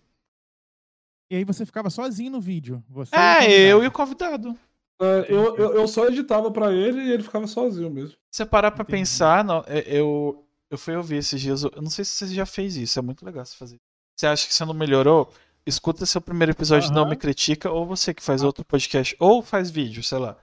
E 1.31 1.35
aí 1.35 1.43
você 1.43 1.65
ficava 1.65 1.89
sozinho 1.89 2.31
no 2.31 2.41
vídeo. 2.41 2.83
Você 2.89 3.15
e 3.15 3.17
o 3.17 3.21
É, 3.21 3.35
convidado. 3.39 3.53
eu 3.53 3.83
e 3.83 3.87
o 3.87 3.91
convidado. 3.91 4.57
É, 5.01 5.25
eu, 5.29 5.57
eu, 5.57 5.73
eu 5.75 5.87
só 5.87 6.07
editava 6.07 6.51
pra 6.51 6.71
ele 6.71 7.01
e 7.01 7.11
ele 7.11 7.23
ficava 7.23 7.47
sozinho 7.47 7.89
mesmo. 7.89 8.11
Se 8.31 8.37
você 8.37 8.45
parar 8.45 8.71
pra 8.71 8.83
Entendi. 8.83 8.99
pensar, 8.99 9.43
não, 9.43 9.63
é, 9.67 9.79
eu, 9.87 10.45
eu 10.69 10.77
fui 10.77 10.95
ouvir 10.95 11.17
esses 11.17 11.41
dias. 11.41 11.63
Eu 11.63 11.81
não 11.81 11.89
sei 11.89 12.05
se 12.05 12.11
você 12.11 12.27
já 12.27 12.45
fez 12.45 12.75
isso, 12.77 12.99
é 12.99 13.01
muito 13.01 13.25
legal 13.25 13.43
você 13.45 13.55
fazer. 13.55 13.79
Você 14.15 14.27
acha 14.27 14.47
que 14.47 14.53
você 14.53 14.63
não 14.63 14.73
melhorou? 14.73 15.33
Escuta 15.65 16.05
seu 16.05 16.21
primeiro 16.21 16.51
episódio 16.51 16.89
de 16.89 16.93
Não. 16.93 17.07
Me 17.09 17.15
Critica, 17.15 17.71
ou 17.71 17.85
você 17.85 18.13
que 18.13 18.21
faz 18.21 18.43
outro 18.43 18.63
podcast, 18.65 19.15
ou 19.19 19.41
faz 19.41 19.71
vídeo, 19.71 20.03
sei 20.03 20.19
lá. 20.19 20.37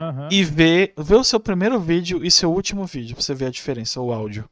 Aham. 0.00 0.28
E 0.30 0.44
vê, 0.44 0.94
vê 0.96 1.14
o 1.16 1.24
seu 1.24 1.40
primeiro 1.40 1.80
vídeo 1.80 2.24
e 2.24 2.30
seu 2.30 2.52
último 2.52 2.86
vídeo, 2.86 3.14
pra 3.16 3.22
você 3.22 3.34
ver 3.34 3.46
a 3.46 3.50
diferença, 3.50 4.00
o 4.00 4.12
áudio. 4.12 4.48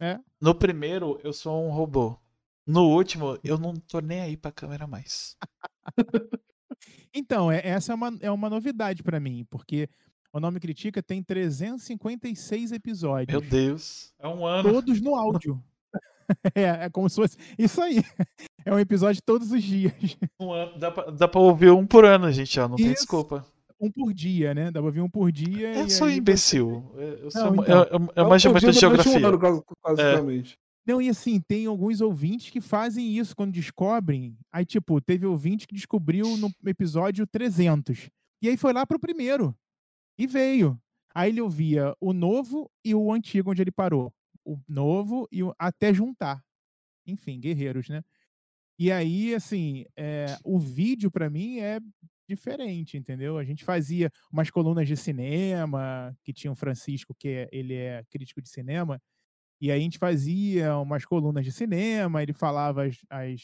É. 0.00 0.18
No 0.40 0.54
primeiro, 0.54 1.20
eu 1.22 1.32
sou 1.32 1.66
um 1.66 1.70
robô. 1.70 2.16
No 2.66 2.88
último, 2.88 3.38
eu 3.42 3.58
não 3.58 3.74
tô 3.74 4.00
nem 4.00 4.20
aí 4.20 4.36
pra 4.36 4.52
câmera 4.52 4.86
mais. 4.86 5.36
Então, 7.12 7.50
é- 7.50 7.60
essa 7.66 7.92
é 7.92 7.94
uma, 7.94 8.16
é 8.20 8.30
uma 8.30 8.48
novidade 8.48 9.02
pra 9.02 9.18
mim, 9.18 9.44
porque 9.50 9.88
o 10.32 10.38
Nome 10.38 10.60
Critica 10.60 11.02
tem 11.02 11.22
356 11.22 12.70
episódios. 12.72 13.32
Meu 13.40 13.40
Deus. 13.50 14.14
É 14.18 14.28
um 14.28 14.46
ano. 14.46 14.72
Todos 14.72 15.00
no 15.00 15.14
áudio. 15.16 15.62
é, 16.54 16.84
é 16.86 16.90
como 16.90 17.08
se 17.08 17.16
fosse. 17.16 17.36
Isso 17.58 17.80
aí. 17.82 18.02
É 18.62 18.74
um 18.74 18.78
episódio 18.78 19.22
todos 19.24 19.50
os 19.52 19.62
dias. 19.62 19.94
Um 20.38 20.52
ano. 20.52 20.78
Dá, 20.78 20.90
pra, 20.90 21.10
dá 21.10 21.26
pra 21.26 21.40
ouvir 21.40 21.70
um 21.70 21.86
por 21.86 22.04
ano, 22.04 22.30
gente, 22.30 22.60
ó. 22.60 22.68
Não 22.68 22.76
tem 22.76 22.86
Isso. 22.88 22.96
desculpa. 22.96 23.42
Um 23.80 23.90
por 23.90 24.12
dia, 24.12 24.52
né? 24.52 24.70
Dá 24.70 24.82
pra 24.82 24.90
vir 24.90 25.00
um 25.00 25.08
por 25.08 25.32
dia. 25.32 25.72
Eu 25.72 25.86
e 25.86 25.90
sou 25.90 26.06
aí 26.08 26.18
imbecil. 26.18 26.84
Eu, 26.94 27.00
eu 27.20 27.30
sou, 27.30 27.40
Não, 27.40 27.54
eu, 27.56 27.62
então. 27.62 27.82
eu, 27.84 28.00
eu 28.16 28.30
Eu 28.30 28.36
de 28.36 28.48
podia 28.50 28.60
durante 28.60 28.76
um 28.76 28.80
geografia. 28.80 29.26
ano, 29.28 29.38
quase- 29.38 29.62
basicamente. 29.82 30.58
Não, 30.86 31.00
e 31.00 31.08
assim, 31.08 31.40
tem 31.40 31.64
alguns 31.64 32.02
ouvintes 32.02 32.50
que 32.50 32.60
fazem 32.60 33.16
isso 33.16 33.34
quando 33.34 33.52
descobrem. 33.52 34.36
Aí, 34.52 34.66
tipo, 34.66 35.00
teve 35.00 35.24
ouvinte 35.24 35.66
que 35.66 35.74
descobriu 35.74 36.36
no 36.36 36.50
episódio 36.66 37.26
300. 37.26 38.10
E 38.42 38.48
aí 38.50 38.58
foi 38.58 38.74
lá 38.74 38.84
pro 38.86 38.98
primeiro. 39.00 39.54
E 40.18 40.26
veio. 40.26 40.78
Aí 41.14 41.30
ele 41.30 41.40
ouvia 41.40 41.94
o 41.98 42.12
novo 42.12 42.70
e 42.84 42.94
o 42.94 43.10
antigo, 43.10 43.50
onde 43.50 43.62
ele 43.62 43.72
parou. 43.72 44.12
O 44.44 44.58
novo 44.68 45.28
e 45.32 45.42
o 45.42 45.54
até 45.58 45.92
juntar. 45.94 46.42
Enfim, 47.06 47.40
guerreiros, 47.40 47.88
né? 47.88 48.02
E 48.78 48.90
aí, 48.90 49.34
assim, 49.34 49.84
é, 49.96 50.36
o 50.44 50.58
vídeo 50.58 51.10
para 51.10 51.28
mim 51.28 51.58
é 51.60 51.80
diferente, 52.28 52.96
entendeu? 52.96 53.36
A 53.38 53.44
gente 53.44 53.64
fazia 53.64 54.10
umas 54.32 54.50
colunas 54.50 54.88
de 54.88 54.96
cinema, 54.96 56.16
que 56.24 56.32
tinha 56.32 56.52
o 56.52 56.54
Francisco, 56.56 57.14
que 57.18 57.28
é, 57.28 57.48
ele 57.52 57.74
é 57.74 58.04
crítico 58.10 58.40
de 58.40 58.48
cinema, 58.48 59.00
e 59.60 59.70
aí 59.70 59.80
a 59.80 59.82
gente 59.82 59.98
fazia 59.98 60.78
umas 60.78 61.04
colunas 61.04 61.44
de 61.44 61.52
cinema, 61.52 62.22
ele 62.22 62.32
falava 62.32 62.84
as, 62.86 62.98
as, 63.10 63.42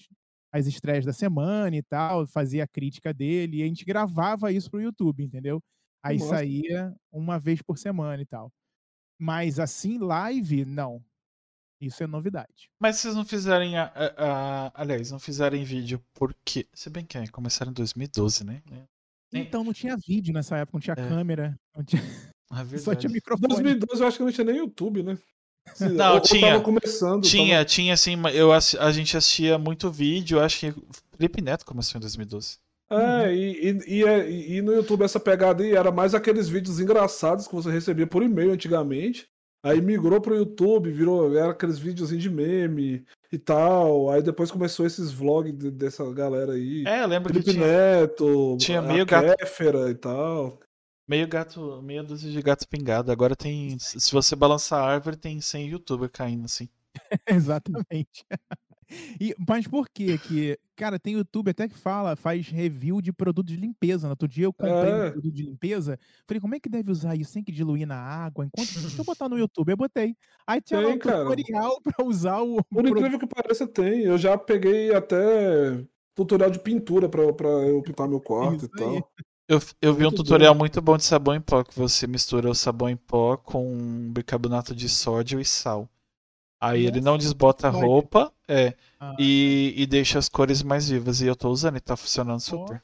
as 0.53 0.67
estreias 0.67 1.05
da 1.05 1.13
semana 1.13 1.77
e 1.77 1.83
tal, 1.83 2.27
fazia 2.29 2.65
a 2.65 2.69
crítica 2.69 3.13
dele, 3.15 3.59
e 3.59 3.63
a 3.63 3.67
gente 3.67 3.85
gravava 3.85 4.53
isso 4.53 4.71
pro 4.71 4.81
YouTube, 4.83 5.25
entendeu? 5.25 5.63
Aí 6.03 6.19
Nossa. 6.19 6.37
saía 6.37 6.95
uma 7.13 7.39
vez 7.39 7.63
por 7.63 7.79
semana 7.79 8.23
e 8.23 8.27
tal. 8.27 8.53
Mas 9.19 9.59
assim, 9.59 9.99
live, 9.99 10.65
não. 10.65 11.03
Isso 11.81 12.03
é 12.03 12.07
novidade. 12.07 12.71
Mas 12.81 12.97
vocês 12.97 13.15
não 13.15 13.25
fizerem. 13.25 13.77
A, 13.77 13.85
a- 13.85 14.15
a- 14.67 14.73
aliás, 14.75 15.11
não 15.11 15.19
fizerem 15.19 15.63
vídeo 15.63 16.03
porque. 16.15 16.67
Se 16.73 16.89
bem 16.89 17.05
que 17.05 17.19
é, 17.19 17.27
começaram 17.27 17.71
em 17.71 17.75
2012, 17.75 18.45
né? 18.45 18.63
É, 18.73 19.39
Então 19.39 19.63
não 19.63 19.73
tinha 19.75 19.97
vídeo 19.97 20.33
nessa 20.33 20.57
época, 20.57 20.77
não 20.79 20.81
tinha 20.81 20.95
É. 20.99 21.09
câmera, 21.09 21.59
não 21.77 21.85
tinha- 21.85 22.03
é 22.03 22.47
só 22.79 22.95
tinha 22.95 23.13
microfone. 23.13 23.49
2012 23.49 24.01
eu 24.01 24.09
acho 24.09 24.17
que 24.17 24.23
não 24.25 24.33
tinha 24.33 24.45
nem 24.47 24.57
YouTube, 24.57 25.03
né? 25.03 25.19
Se- 25.75 25.89
Não, 25.89 26.15
ou 26.15 26.21
tinha. 26.21 26.53
Tava 26.53 26.63
começando. 26.65 27.23
Tinha, 27.25 27.63
tinha 27.65 27.93
assim, 27.93 28.15
eu, 28.33 28.53
assi- 28.53 28.79
a 28.79 28.91
gente 28.93 29.15
assistia 29.17 29.59
muito 29.59 29.91
vídeo, 29.91 30.41
acho 30.41 30.61
que 30.61 30.75
Felipe 31.17 31.43
Neto 31.43 31.67
começou 31.67 31.99
em 31.99 32.01
2012. 32.01 32.59
É, 32.91 33.35
e, 33.35 33.71
e, 33.71 33.99
e, 33.99 34.05
é- 34.05 34.31
e 34.31 34.63
no 34.63 34.73
YouTube 34.73 35.03
essa 35.03 35.19
pegada 35.19 35.63
aí 35.65 35.75
era 35.75 35.91
mais 35.91 36.15
aqueles 36.15 36.49
vídeos 36.49 36.79
engraçados 36.79 37.49
que 37.49 37.55
você 37.55 37.71
recebia 37.71 38.07
por 38.07 38.23
e-mail 38.23 38.53
antigamente. 38.53 39.27
Aí 39.65 39.81
migrou 39.81 40.21
pro 40.21 40.37
YouTube, 40.37 40.93
virou 40.93 41.37
era 41.37 41.51
aqueles 41.51 41.77
vídeos 41.79 42.11
de 42.11 42.31
meme 42.31 43.05
e 43.33 43.39
tal. 43.39 44.09
Aí 44.11 44.23
depois 44.23 44.51
começou 44.51 44.87
esses 44.87 45.11
vlogs 45.11 45.53
de- 45.59 45.71
dessa 45.73 46.09
galera 46.13 46.53
aí. 46.53 46.85
É, 46.87 47.03
eu 47.03 47.09
lembro 47.09 47.33
que 47.33 47.41
Felipe 47.43 47.53
tinha 47.59 47.67
Neto, 47.67 48.57
tinha 48.61 48.79
a 48.79 48.83
meio 48.83 49.05
gato- 49.05 49.37
Kéfera 49.39 49.91
e 49.91 49.95
tal. 49.97 50.61
meio 51.09 51.27
gato, 51.27 51.83
meia 51.83 52.05
dúzia 52.05 52.31
de 52.31 52.41
gato 52.43 52.69
pingado. 52.69 53.11
Agora 53.11 53.35
tem, 53.35 53.77
se 53.81 54.13
você 54.13 54.37
balançar 54.37 54.81
a 54.81 54.87
árvore, 54.89 55.17
tem 55.17 55.41
100 55.41 55.71
youtuber 55.71 56.09
caindo 56.11 56.45
assim. 56.45 56.69
Exatamente. 57.27 58.25
E, 59.21 59.35
mas 59.49 59.67
por 59.67 59.89
que 59.89 60.17
que... 60.19 60.59
Cara, 60.77 60.99
tem 60.99 61.15
YouTube 61.15 61.51
até 61.51 61.69
que 61.69 61.77
fala, 61.77 62.15
faz 62.17 62.49
review 62.49 63.01
de 63.01 63.13
produto 63.13 63.47
de 63.47 63.57
limpeza. 63.57 64.07
No 64.07 64.11
outro 64.13 64.29
dia 64.29 64.45
eu 64.45 64.53
comprei 64.53 64.93
um 64.93 65.03
É. 65.05 65.11
produto 65.11 65.33
de 65.35 65.43
limpeza. 65.43 65.99
Falei, 66.29 66.41
como 66.41 66.55
é 66.55 66.61
que 66.61 66.69
deve 66.69 66.91
usar 66.91 67.17
isso? 67.17 67.33
Tem 67.33 67.43
que 67.43 67.51
diluir 67.51 67.87
na 67.87 67.97
água? 67.97 68.45
Enquanto... 68.45 68.69
Deixa 68.97 69.01
eu 69.01 69.05
botar 69.05 69.29
no 69.29 69.39
YouTube. 69.39 69.71
Eu 69.71 69.77
botei. 69.77 70.15
Aí 70.47 70.61
tinha 70.61 70.81
lá 70.81 70.87
Tem, 70.87 70.97
um 70.97 70.99
cara. 70.99 71.25
tutorial 71.25 71.81
pra 71.83 72.05
usar 72.07 72.41
o 72.43 72.57
Por 72.57 72.65
produto. 72.83 72.99
incrível 72.99 73.19
que 73.19 73.27
pareça, 73.27 73.67
tem. 73.67 74.03
Eu 74.03 74.19
já 74.19 74.37
peguei 74.37 74.95
até 74.95 75.83
tutorial 76.15 76.51
de 76.51 76.59
pintura 76.59 77.09
pra, 77.09 77.33
pra 77.33 77.49
eu 77.49 77.83
pintar 77.83 78.07
meu 78.09 78.21
quarto 78.21 78.57
Isso 78.57 78.67
e 78.67 78.79
tal. 78.79 78.91
aí. 78.91 79.03
Eu, 79.49 79.61
eu 79.81 79.95
vi 79.95 80.05
um 80.07 80.11
tutorial 80.11 80.55
muito 80.55 80.81
bom 80.83 80.97
de 80.97 81.05
sabão 81.05 81.35
em 81.35 81.41
pó, 81.41 81.63
que 81.63 81.79
você 81.79 82.07
mistura 82.07 82.51
o 82.51 82.55
sabão 82.55 82.89
em 82.89 82.97
pó 82.97 83.37
com 83.37 84.11
bicarbonato 84.13 84.75
de 84.75 84.89
sódio 84.89 85.41
e 85.41 85.45
sal. 85.45 85.89
Aí 86.61 86.87
ele 86.87 87.01
não 87.01 87.19
desbota 87.19 87.69
a 87.69 87.71
roupa, 87.71 88.33
é, 88.49 88.75
Ah, 88.99 89.15
e, 89.19 89.75
e 89.77 89.87
deixa 89.87 90.19
as 90.19 90.29
cores 90.29 90.63
mais 90.63 90.89
vivas. 90.89 91.21
E 91.21 91.27
eu 91.27 91.37
tô 91.37 91.51
usando 91.51 91.77
e 91.77 91.81
tá 91.81 91.97
funcionando 91.97 92.41
super. 92.41 92.83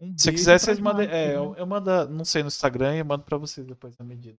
um 0.00 0.16
Se 0.16 0.30
quiser, 0.32 0.58
vocês 0.58 0.78
mandem. 0.78 1.08
É, 1.08 1.34
eu, 1.36 1.54
eu 1.56 1.66
mando, 1.66 2.08
não 2.08 2.24
sei, 2.24 2.42
no 2.42 2.48
Instagram 2.48 2.94
e 2.94 2.98
eu 3.00 3.04
mando 3.04 3.24
pra 3.24 3.36
vocês 3.36 3.66
depois 3.66 3.96
na 3.98 4.04
medida. 4.04 4.38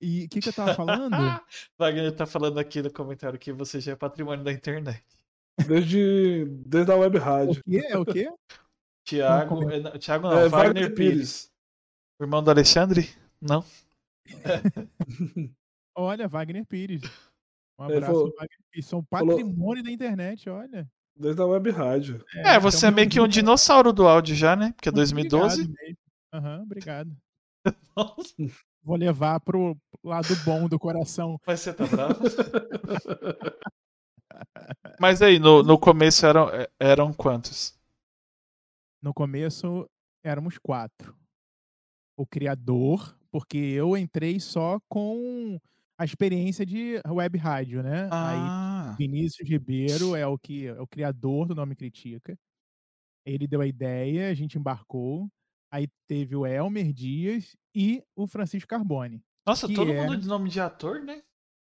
E 0.00 0.26
o 0.26 0.28
que, 0.28 0.40
que 0.40 0.48
eu 0.48 0.52
tava 0.52 0.74
falando? 0.74 1.10
Wagner 1.76 2.12
tá 2.14 2.24
falando 2.24 2.58
aqui 2.58 2.80
no 2.80 2.92
comentário 2.92 3.36
que 3.38 3.52
você 3.52 3.80
já 3.80 3.92
é 3.92 3.96
patrimônio 3.96 4.44
da 4.44 4.52
internet. 4.52 5.02
Desde, 5.66 6.44
desde 6.64 6.92
a 6.92 6.96
web 6.96 7.18
o 7.18 7.20
rádio. 7.20 7.62
quê? 7.64 7.82
É 7.84 7.98
o 7.98 8.06
quê? 8.06 8.32
Tiago. 9.04 9.48
comentário. 9.48 9.80
é, 9.86 9.90
não, 9.90 9.98
Tiago 9.98 10.28
não, 10.28 10.38
É, 10.38 10.48
Wagner 10.48 10.94
Pires. 10.94 11.50
O 12.20 12.22
irmão 12.24 12.42
do 12.44 12.50
Alexandre? 12.50 13.10
Não. 13.40 13.64
Olha, 15.98 16.28
Wagner 16.28 16.64
Pires. 16.64 17.02
Um 17.76 17.82
abraço, 17.82 18.06
falou- 18.06 18.32
Wagner 18.36 18.58
Pires. 18.70 18.86
São 18.86 19.04
falou- 19.10 19.36
patrimônio 19.36 19.82
da 19.82 19.90
internet, 19.90 20.48
olha. 20.48 20.88
Desde 21.16 21.42
a 21.42 21.44
web 21.44 21.68
rádio. 21.70 22.24
É, 22.36 22.56
você 22.60 22.86
é 22.86 22.90
meio 22.92 23.10
que 23.10 23.20
um 23.20 23.26
dinossauro 23.26 23.92
do 23.92 24.06
áudio 24.06 24.36
já, 24.36 24.54
né? 24.54 24.70
Porque 24.76 24.88
é 24.88 24.92
Muito 24.92 24.98
2012. 24.98 25.62
Obrigado 25.62 25.82
mesmo. 25.82 25.98
Aham, 26.32 26.62
obrigado. 26.62 27.16
Nossa, 27.96 28.34
Vou 28.80 28.96
levar 28.96 29.40
pro 29.40 29.76
lado 30.04 30.28
bom 30.44 30.68
do 30.68 30.78
coração. 30.78 31.36
Mas 31.44 31.58
você 31.60 31.74
tá 31.74 31.84
bravo? 31.84 32.20
Mas 35.00 35.20
aí, 35.20 35.40
no, 35.40 35.64
no 35.64 35.76
começo 35.78 36.24
eram, 36.24 36.48
é, 36.50 36.68
eram 36.78 37.12
quantos? 37.12 37.76
No 39.02 39.12
começo 39.12 39.90
éramos 40.24 40.58
quatro. 40.58 41.16
O 42.16 42.24
criador, 42.24 43.18
porque 43.32 43.58
eu 43.58 43.96
entrei 43.96 44.38
só 44.38 44.78
com 44.88 45.60
a 45.98 46.04
experiência 46.04 46.64
de 46.64 47.00
web 47.08 47.36
rádio, 47.38 47.82
né? 47.82 48.04
Aí 48.04 48.38
Ah, 48.40 48.94
Vinícius 48.98 49.48
Ribeiro 49.48 50.14
é 50.14 50.26
o 50.26 50.38
que 50.38 50.66
é 50.66 50.80
o 50.80 50.86
criador 50.86 51.48
do 51.48 51.54
Nome 51.54 51.74
Critica. 51.74 52.38
Ele 53.26 53.46
deu 53.46 53.60
a 53.60 53.66
ideia, 53.66 54.30
a 54.30 54.34
gente 54.34 54.56
embarcou. 54.58 55.28
Aí 55.72 55.86
teve 56.08 56.34
o 56.36 56.46
Elmer 56.46 56.92
Dias 56.92 57.54
e 57.74 58.02
o 58.16 58.26
Francisco 58.26 58.68
Carbone. 58.68 59.22
nossa, 59.46 59.66
todo 59.68 59.92
é- 59.92 60.06
mundo 60.06 60.16
de 60.18 60.26
nome 60.28 60.48
de 60.48 60.60
ator, 60.60 61.02
né? 61.02 61.22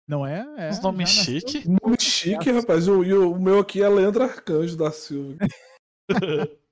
Não 0.09 0.27
é? 0.27 0.45
é 0.59 0.71
Os 0.71 0.83
nomes 0.83 1.11
já 1.11 1.19
nasceu- 1.33 1.41
chique. 1.49 1.69
Nome 1.69 1.97
chique, 2.01 2.51
rapaz. 2.51 2.89
O, 2.89 3.03
e 3.05 3.13
o, 3.15 3.33
o 3.33 3.41
meu 3.41 3.59
aqui 3.61 3.83
é 3.83 3.89
Leandro 3.89 4.23
Arcanjo 4.25 4.77
da 4.77 4.91
Silva. 4.91 5.39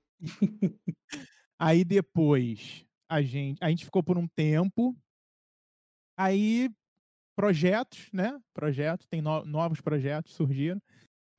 Aí 1.58 1.84
depois 1.84 2.84
a 3.08 3.22
gente, 3.22 3.62
a 3.62 3.70
gente 3.70 3.84
ficou 3.84 4.02
por 4.02 4.18
um 4.18 4.26
tempo. 4.28 4.96
Aí 6.18 6.68
projetos, 7.34 8.08
né? 8.12 8.38
Projetos, 8.54 9.06
tem 9.06 9.20
no- 9.22 9.44
novos 9.44 9.80
projetos 9.80 10.34
surgiram. 10.34 10.80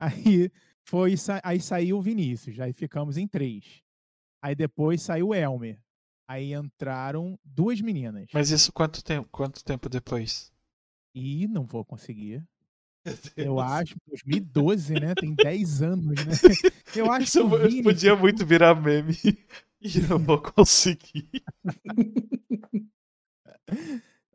Aí 0.00 0.50
foi 0.86 1.14
aí 1.42 1.60
saiu 1.60 1.96
o 1.98 2.02
Vinícius, 2.02 2.60
aí 2.60 2.72
ficamos 2.72 3.16
em 3.16 3.26
três. 3.26 3.80
Aí 4.42 4.54
depois 4.54 5.00
saiu 5.00 5.28
o 5.28 5.34
Elmer. 5.34 5.80
Aí 6.28 6.52
entraram 6.52 7.38
duas 7.44 7.80
meninas. 7.80 8.28
Mas 8.34 8.50
isso 8.50 8.72
quanto 8.72 9.02
tempo, 9.02 9.28
quanto 9.30 9.64
tempo 9.64 9.88
depois? 9.88 10.52
E 11.14 11.46
não 11.48 11.64
vou 11.64 11.84
conseguir. 11.84 12.42
Eu 13.36 13.60
acho, 13.60 13.94
2012, 14.06 14.94
né? 14.94 15.14
Tem 15.14 15.32
10 15.36 15.82
anos, 15.82 16.06
né? 16.06 16.32
Eu 16.96 17.10
acho 17.10 17.24
Isso 17.24 17.50
que 17.50 17.68
Vini 17.68 17.82
podia 17.82 18.16
muito 18.16 18.44
virar 18.44 18.74
meme. 18.74 19.14
E 19.86 19.98
eu 20.10 20.18
vou 20.18 20.40
conseguir. 20.40 21.28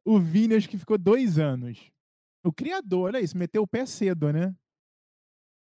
O 0.10 0.18
Vini 0.18 0.56
acho 0.56 0.68
que 0.68 0.76
ficou 0.76 0.98
dois 0.98 1.38
anos. 1.38 1.92
O 2.44 2.52
criador, 2.52 3.10
olha 3.14 3.22
isso, 3.22 3.38
meteu 3.38 3.62
o 3.62 3.68
pé 3.68 3.86
cedo, 3.86 4.34
né? 4.34 4.56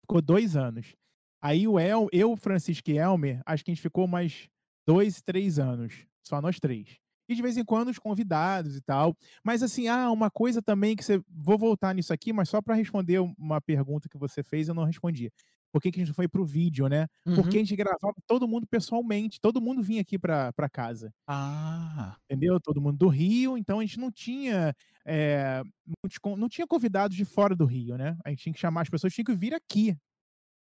Ficou 0.01 0.23
dois 0.23 0.57
anos. 0.57 0.95
Aí 1.39 1.67
o 1.67 1.77
El, 1.77 2.07
eu, 2.11 2.35
Francisco 2.35 2.89
e 2.89 2.97
Elmer, 2.97 3.43
acho 3.45 3.63
que 3.63 3.69
a 3.69 3.75
gente 3.75 3.83
ficou 3.83 4.07
mais 4.07 4.49
dois, 4.87 5.21
três 5.21 5.59
anos. 5.59 6.07
Só 6.23 6.41
nós 6.41 6.59
três. 6.59 6.97
E 7.29 7.35
de 7.35 7.43
vez 7.43 7.57
em 7.57 7.63
quando 7.63 7.89
os 7.89 7.99
convidados 7.99 8.75
e 8.75 8.81
tal. 8.81 9.15
Mas 9.43 9.61
assim, 9.61 9.87
ah, 9.87 10.09
uma 10.09 10.31
coisa 10.31 10.63
também 10.63 10.95
que 10.95 11.05
você. 11.05 11.21
Vou 11.29 11.55
voltar 11.55 11.93
nisso 11.93 12.11
aqui, 12.11 12.33
mas 12.33 12.49
só 12.49 12.59
para 12.59 12.73
responder 12.73 13.19
uma 13.19 13.61
pergunta 13.61 14.09
que 14.09 14.17
você 14.17 14.41
fez, 14.41 14.67
eu 14.67 14.73
não 14.73 14.83
respondi. 14.83 15.31
Por 15.71 15.81
que, 15.81 15.91
que 15.91 16.01
a 16.01 16.05
gente 16.05 16.15
foi 16.15 16.27
pro 16.27 16.45
vídeo, 16.45 16.87
né? 16.87 17.07
Porque 17.33 17.57
a 17.57 17.59
gente 17.61 17.75
gravava 17.75 18.15
todo 18.27 18.47
mundo 18.47 18.67
pessoalmente, 18.67 19.39
todo 19.41 19.61
mundo 19.61 19.81
vinha 19.83 20.01
aqui 20.01 20.17
pra, 20.19 20.51
pra 20.53 20.69
casa 20.69 21.11
Ah, 21.27 22.17
entendeu? 22.29 22.59
Todo 22.59 22.81
mundo 22.81 22.97
do 22.97 23.07
Rio, 23.07 23.57
então 23.57 23.79
a 23.79 23.83
gente 23.83 23.99
não 23.99 24.11
tinha 24.11 24.73
con- 26.21 26.35
não 26.35 26.49
tinha 26.49 26.67
convidados 26.67 27.15
de 27.15 27.25
fora 27.25 27.55
do 27.55 27.65
Rio, 27.65 27.97
né? 27.97 28.17
A 28.25 28.29
gente 28.29 28.43
tinha 28.43 28.53
que 28.53 28.59
chamar 28.59 28.81
as 28.81 28.89
pessoas, 28.89 29.13
tinha 29.13 29.25
que 29.25 29.35
vir 29.35 29.53
aqui. 29.53 29.95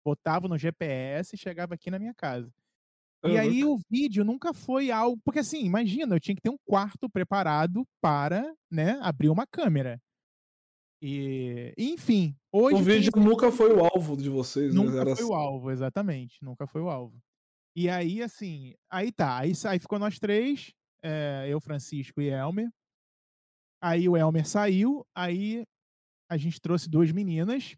Botava 0.05 0.47
no 0.47 0.57
GPS 0.57 1.35
e 1.35 1.39
chegava 1.39 1.75
aqui 1.75 1.91
na 1.91 1.99
minha 1.99 2.13
casa. 2.15 2.51
E 3.25 3.37
aí 3.37 3.65
o 3.65 3.77
vídeo 3.91 4.25
nunca 4.25 4.53
foi 4.53 4.91
algo, 4.91 5.19
porque 5.25 5.39
assim, 5.39 5.63
imagina, 5.65 6.15
eu 6.15 6.19
tinha 6.19 6.35
que 6.35 6.41
ter 6.41 6.51
um 6.51 6.57
quarto 6.65 7.09
preparado 7.09 7.85
para, 8.01 8.53
né, 8.71 8.99
abrir 9.01 9.29
uma 9.29 9.45
câmera. 9.47 9.99
E, 11.01 11.73
enfim, 11.77 12.35
hoje 12.51 12.75
O 12.75 12.85
tem 12.85 12.95
vídeo 12.99 13.11
nunca 13.15 13.51
foi 13.51 13.73
o 13.73 13.83
alvo 13.83 14.15
de 14.15 14.29
vocês, 14.29 14.73
Nunca 14.73 14.91
né? 14.91 14.99
Era 15.01 15.15
foi 15.15 15.25
o 15.25 15.33
alvo, 15.33 15.71
exatamente. 15.71 16.43
Nunca 16.43 16.67
foi 16.67 16.81
o 16.81 16.89
alvo. 16.89 17.19
E 17.75 17.89
aí, 17.89 18.21
assim, 18.21 18.75
aí 18.89 19.11
tá. 19.11 19.37
Aí, 19.37 19.53
aí 19.67 19.79
ficou 19.79 19.97
nós 19.97 20.19
três, 20.19 20.71
eh, 21.03 21.47
eu, 21.49 21.59
Francisco 21.59 22.21
e 22.21 22.29
Elmer. 22.29 22.69
Aí 23.83 24.07
o 24.07 24.15
Elmer 24.15 24.47
saiu, 24.47 25.03
aí 25.15 25.65
a 26.29 26.37
gente 26.37 26.61
trouxe 26.61 26.87
duas 26.87 27.11
meninas, 27.11 27.75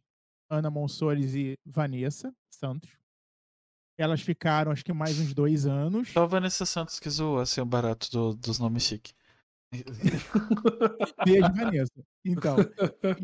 Ana 0.52 0.70
Monsores 0.70 1.34
e 1.34 1.58
Vanessa 1.66 2.36
Santos. 2.52 2.92
Elas 3.98 4.22
ficaram, 4.22 4.72
acho 4.72 4.84
que 4.84 4.92
mais 4.92 5.18
uns 5.20 5.34
dois 5.34 5.66
anos. 5.66 6.10
só 6.10 6.24
a 6.24 6.28
Vanessa 6.28 6.66
Santos 6.66 7.00
que 7.00 7.10
zoou 7.10 7.40
assim 7.40 7.62
o 7.62 7.66
barato 7.66 8.10
do- 8.12 8.36
dos 8.36 8.60
nomes 8.60 8.84
chique. 8.84 9.14
Beijo, 11.26 11.54
Vanessa. 11.56 12.04
Então, 12.26 12.56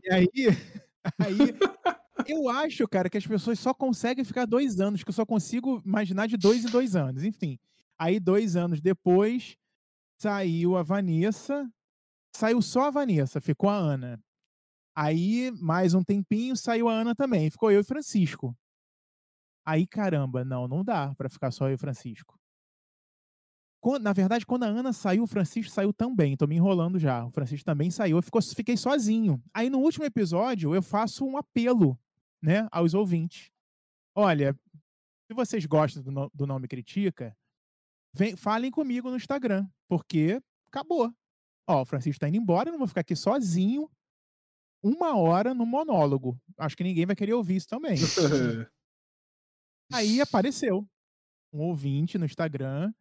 e 0.03 0.11
aí, 0.13 0.27
aí 1.19 1.37
Eu 2.27 2.49
acho, 2.49 2.87
cara, 2.87 3.09
que 3.09 3.17
as 3.17 3.25
pessoas 3.25 3.59
só 3.59 3.73
conseguem 3.73 4.23
ficar 4.25 4.45
dois 4.45 4.79
anos, 4.79 5.03
que 5.03 5.09
eu 5.09 5.13
só 5.13 5.25
consigo 5.25 5.81
imaginar 5.85 6.27
de 6.27 6.37
dois 6.37 6.65
em 6.65 6.69
dois 6.69 6.95
anos. 6.95 7.23
Enfim. 7.23 7.57
Aí, 7.97 8.19
dois 8.19 8.55
anos 8.55 8.81
depois, 8.81 9.57
saiu 10.21 10.77
a 10.77 10.83
Vanessa. 10.83 11.69
Saiu 12.35 12.61
só 12.61 12.85
a 12.87 12.91
Vanessa, 12.91 13.41
ficou 13.41 13.69
a 13.69 13.75
Ana. 13.75 14.21
Aí, 14.95 15.51
mais 15.61 15.93
um 15.93 16.03
tempinho, 16.03 16.55
saiu 16.57 16.89
a 16.89 16.93
Ana 16.93 17.15
também. 17.15 17.49
Ficou 17.49 17.71
eu 17.71 17.81
e 17.81 17.83
Francisco. 17.83 18.55
Aí, 19.65 19.85
caramba, 19.87 20.43
não, 20.43 20.67
não 20.67 20.83
dá 20.83 21.13
pra 21.15 21.29
ficar 21.29 21.51
só 21.51 21.69
eu 21.69 21.75
e 21.75 21.77
Francisco. 21.77 22.38
Quando- 23.81 24.03
na 24.03 24.11
verdade, 24.13 24.45
quando 24.45 24.63
a 24.63 24.67
Ana 24.67 24.91
saiu, 24.91 25.23
o 25.23 25.27
Francisco 25.27 25.71
saiu 25.71 25.93
também. 25.93 26.35
Tô 26.35 26.45
me 26.45 26.55
enrolando 26.55 26.99
já. 26.99 27.25
O 27.25 27.31
Francisco 27.31 27.65
também 27.65 27.89
saiu. 27.89 28.17
Eu 28.17 28.21
ficou- 28.21 28.41
fiquei 28.41 28.75
sozinho. 28.75 29.41
Aí, 29.53 29.69
no 29.69 29.79
último 29.79 30.03
episódio, 30.05 30.75
eu 30.75 30.81
faço 30.81 31.25
um 31.25 31.37
apelo, 31.37 31.97
né, 32.41 32.67
aos 32.71 32.93
ouvintes. 32.93 33.49
Olha, 34.15 34.53
se 35.27 35.33
vocês 35.33 35.65
gostam 35.65 36.03
do, 36.03 36.11
no- 36.11 36.31
do 36.33 36.45
Nome 36.45 36.67
Critica, 36.67 37.35
vem, 38.13 38.35
falem 38.35 38.69
comigo 38.71 39.09
no 39.09 39.15
Instagram, 39.15 39.65
porque 39.87 40.41
acabou. 40.71 41.13
Ó, 41.67 41.81
o 41.81 41.85
Francisco 41.85 42.19
tá 42.19 42.27
indo 42.27 42.37
embora, 42.37 42.67
eu 42.69 42.71
não 42.73 42.79
vou 42.79 42.87
ficar 42.87 43.01
aqui 43.01 43.15
sozinho 43.15 43.89
uma 44.83 45.15
hora 45.15 45.53
no 45.53 45.65
monólogo. 45.65 46.37
Acho 46.57 46.75
que 46.75 46.83
ninguém 46.83 47.05
vai 47.05 47.15
querer 47.15 47.33
ouvir 47.33 47.57
isso 47.57 47.67
também. 47.67 47.95
Aí 49.91 50.19
apareceu 50.21 50.87
um 51.53 51.61
ouvinte 51.61 52.17
no 52.17 52.25
Instagram, 52.25 52.93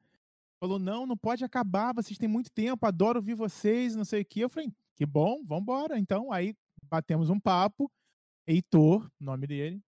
falou: 0.59 0.79
não, 0.79 1.07
não 1.07 1.17
pode 1.17 1.45
acabar, 1.45 1.95
vocês 1.95 2.19
têm 2.19 2.29
muito 2.29 2.51
tempo, 2.51 2.87
adoro 2.87 3.19
ouvir 3.19 3.35
vocês, 3.35 3.95
não 3.95 4.05
sei 4.05 4.23
o 4.23 4.25
quê. 4.25 4.45
Eu 4.45 4.49
falei, 4.49 4.73
que 4.97 5.07
bom, 5.07 5.43
vambora. 5.45 5.99
Então, 5.99 6.33
aí 6.33 6.55
batemos 6.83 7.31
um 7.31 7.39
papo, 7.39 7.91
Heitor, 8.47 9.11
nome 9.21 9.47
dele. 9.47 9.83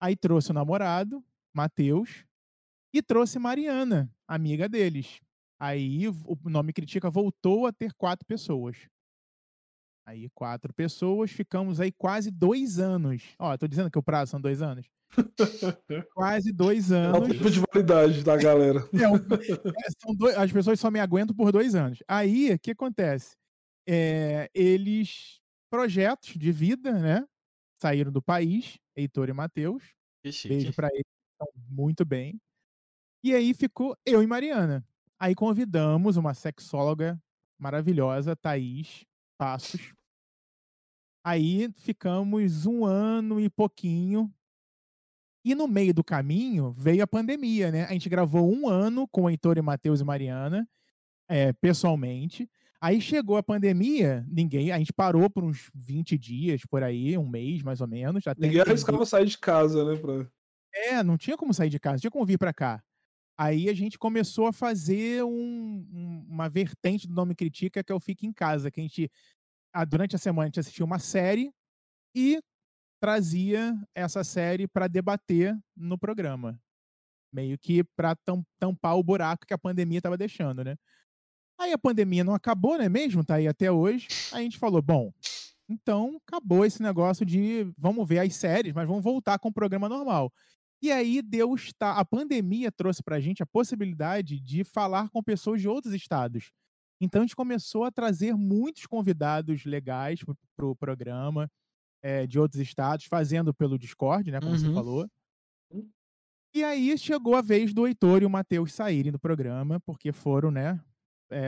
Aí 0.00 0.16
trouxe 0.16 0.50
o 0.50 0.54
namorado, 0.54 1.24
Matheus, 1.54 2.24
e 2.92 3.02
trouxe 3.02 3.38
Mariana, 3.38 4.10
amiga 4.28 4.68
deles. 4.68 5.20
Aí 5.58 6.06
o 6.08 6.36
nome 6.44 6.72
Critica 6.72 7.10
voltou 7.10 7.66
a 7.66 7.72
ter 7.72 7.92
quatro 7.94 8.26
pessoas. 8.26 8.76
Aí 10.06 10.30
quatro 10.30 10.72
pessoas, 10.72 11.32
ficamos 11.32 11.80
aí 11.80 11.90
quase 11.90 12.30
dois 12.30 12.78
anos. 12.78 13.22
Ó, 13.38 13.56
tô 13.56 13.66
dizendo 13.66 13.90
que 13.90 13.98
o 13.98 14.02
prazo 14.02 14.30
são 14.30 14.40
dois 14.40 14.62
anos. 14.62 14.86
Quase 16.14 16.52
dois 16.52 16.90
É 16.90 17.10
o 17.12 17.16
anos. 17.16 17.28
tempo 17.28 17.50
de 17.50 17.60
validade 17.72 18.22
da 18.24 18.36
galera. 18.36 18.80
É, 18.92 19.04
é, 19.04 19.90
são 20.00 20.14
dois- 20.14 20.36
as 20.36 20.52
pessoas 20.52 20.78
só 20.80 20.90
me 20.90 21.00
aguentam 21.00 21.34
por 21.34 21.50
dois 21.52 21.74
anos. 21.74 22.00
Aí, 22.08 22.52
o 22.52 22.58
que 22.58 22.72
acontece? 22.72 23.36
É, 23.88 24.50
eles, 24.54 25.40
projetos 25.70 26.34
de 26.34 26.50
vida, 26.52 26.92
né? 26.92 27.24
Saíram 27.80 28.10
do 28.12 28.20
país, 28.20 28.78
Heitor 28.96 29.28
e 29.28 29.32
Matheus. 29.32 29.82
Beijo 30.24 30.72
pra 30.74 30.88
eles, 30.92 31.04
estão 31.32 31.48
muito 31.68 32.04
bem. 32.04 32.40
E 33.24 33.32
aí 33.34 33.54
ficou 33.54 33.96
eu 34.04 34.22
e 34.22 34.26
Mariana. 34.26 34.84
Aí 35.20 35.34
convidamos 35.34 36.16
uma 36.16 36.34
sexóloga 36.34 37.18
maravilhosa, 37.58 38.36
Thaís 38.36 39.04
Passos. 39.36 39.92
Aí 41.24 41.68
ficamos 41.76 42.66
um 42.66 42.84
ano 42.84 43.40
e 43.40 43.50
pouquinho. 43.50 44.32
E 45.44 45.54
no 45.54 45.68
meio 45.68 45.92
do 45.94 46.02
caminho 46.04 46.72
veio 46.76 47.02
a 47.02 47.06
pandemia, 47.06 47.70
né? 47.70 47.84
A 47.84 47.92
gente 47.92 48.08
gravou 48.08 48.52
um 48.52 48.68
ano 48.68 49.06
com 49.08 49.22
o 49.22 49.30
Heitor 49.30 49.58
e 49.58 49.62
Matheus 49.62 50.00
e 50.00 50.04
Mariana, 50.04 50.68
é, 51.28 51.52
pessoalmente. 51.52 52.48
Aí 52.80 53.00
chegou 53.00 53.36
a 53.36 53.42
pandemia, 53.42 54.24
ninguém, 54.28 54.70
a 54.70 54.78
gente 54.78 54.92
parou 54.92 55.28
por 55.30 55.42
uns 55.42 55.70
20 55.74 56.18
dias 56.18 56.62
por 56.68 56.82
aí, 56.82 57.16
um 57.16 57.28
mês 57.28 57.62
mais 57.62 57.80
ou 57.80 57.88
menos. 57.88 58.26
Até 58.26 58.46
Ninguém 58.46 58.60
arriscava 58.60 59.04
sair 59.06 59.26
de 59.26 59.38
casa, 59.38 59.84
né? 59.84 59.98
Pra... 59.98 60.26
é, 60.72 61.02
não 61.02 61.16
tinha 61.16 61.36
como 61.36 61.54
sair 61.54 61.70
de 61.70 61.80
casa, 61.80 61.94
não 61.94 62.00
tinha 62.00 62.10
como 62.10 62.26
vir 62.26 62.38
pra 62.38 62.52
cá. 62.52 62.82
Aí 63.38 63.68
a 63.68 63.74
gente 63.74 63.98
começou 63.98 64.46
a 64.46 64.52
fazer 64.52 65.22
um- 65.24 65.86
um- 65.92 66.26
uma 66.28 66.48
vertente 66.48 67.06
do 67.06 67.14
Nome 67.14 67.34
Critica, 67.34 67.84
que 67.84 67.92
é 67.92 67.94
o 67.94 68.00
Fique 68.00 68.26
em 68.26 68.32
Casa, 68.32 68.70
que 68.70 68.80
a 68.80 68.82
gente, 68.82 69.10
ah, 69.72 69.84
durante 69.84 70.16
a 70.16 70.18
semana, 70.18 70.44
a 70.44 70.46
gente 70.48 70.60
assistia 70.60 70.84
uma 70.84 70.98
série 70.98 71.52
e 72.16 72.40
trazia 73.00 73.74
essa 73.94 74.24
série 74.24 74.68
para 74.68 74.88
debater 74.88 75.56
no 75.76 75.98
programa. 75.98 76.60
Meio 77.32 77.58
que 77.58 77.84
para 77.96 78.16
tampar 78.60 78.96
o 78.98 79.02
buraco 79.02 79.46
que 79.46 79.54
a 79.54 79.58
pandemia 79.58 79.98
estava 79.98 80.16
deixando, 80.16 80.64
né? 80.64 80.76
Aí 81.58 81.72
a 81.72 81.78
pandemia 81.78 82.24
não 82.24 82.34
acabou, 82.34 82.78
né 82.78 82.88
mesmo? 82.88 83.24
Tá 83.24 83.36
aí 83.36 83.48
até 83.48 83.70
hoje. 83.70 84.08
Aí 84.32 84.40
a 84.40 84.44
gente 84.44 84.58
falou, 84.58 84.82
bom, 84.82 85.12
então 85.68 86.20
acabou 86.26 86.64
esse 86.64 86.82
negócio 86.82 87.26
de 87.26 87.72
vamos 87.78 88.06
ver 88.08 88.20
as 88.20 88.34
séries, 88.34 88.72
mas 88.74 88.86
vamos 88.86 89.02
voltar 89.04 89.38
com 89.38 89.48
o 89.48 89.52
programa 89.52 89.88
normal. 89.88 90.32
E 90.82 90.92
aí 90.92 91.22
deu 91.22 91.54
esta 91.54 91.92
a 91.98 92.04
pandemia 92.04 92.70
trouxe 92.70 93.02
pra 93.02 93.20
gente 93.20 93.42
a 93.42 93.46
possibilidade 93.46 94.40
de 94.40 94.62
falar 94.64 95.08
com 95.10 95.22
pessoas 95.22 95.60
de 95.60 95.68
outros 95.68 95.94
estados. 95.94 96.50
Então 97.00 97.22
a 97.22 97.24
gente 97.26 97.36
começou 97.36 97.84
a 97.84 97.90
trazer 97.90 98.34
muitos 98.36 98.86
convidados 98.86 99.64
legais 99.64 100.22
pro, 100.24 100.36
pro 100.56 100.76
programa 100.76 101.50
eh, 102.02 102.26
de 102.26 102.38
outros 102.40 102.60
estados, 102.62 103.06
fazendo 103.06 103.54
pelo 103.54 103.78
Discord, 103.78 104.30
né, 104.32 104.40
como 104.42 104.56
você 104.58 104.68
Uhum. 104.68 104.74
falou. 104.74 105.08
E 106.54 106.64
aí 106.64 106.96
chegou 106.96 107.34
a 107.34 107.42
vez 107.42 107.74
do 107.74 107.86
Heitor 107.86 108.22
e 108.22 108.26
o 108.26 108.30
Matheus 108.30 108.72
saírem 108.72 109.12
do 109.12 109.18
programa, 109.18 109.78
porque 109.80 110.10
foram, 110.12 110.50
né, 110.50 110.80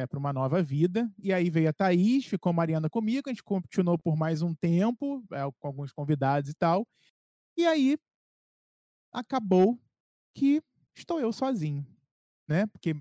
para 0.08 0.18
uma 0.18 0.32
nova 0.32 0.62
vida. 0.62 1.10
E 1.18 1.32
aí 1.32 1.48
veio 1.48 1.68
a 1.70 1.72
Thaís, 1.72 2.26
ficou 2.26 2.50
a 2.50 2.52
Mariana 2.52 2.90
comigo, 2.90 3.28
a 3.28 3.32
gente 3.32 3.42
continuou 3.42 3.98
por 3.98 4.16
mais 4.16 4.42
um 4.42 4.54
tempo, 4.54 5.24
eh, 5.32 5.42
com 5.58 5.66
alguns 5.68 5.92
convidados 5.92 6.50
e 6.50 6.54
tal. 6.54 6.86
E 7.56 7.66
aí 7.66 7.98
acabou 9.12 9.78
que 10.34 10.62
estou 10.96 11.20
eu 11.20 11.32
sozinho, 11.32 11.86
né? 12.48 12.66
Porque 12.66 12.94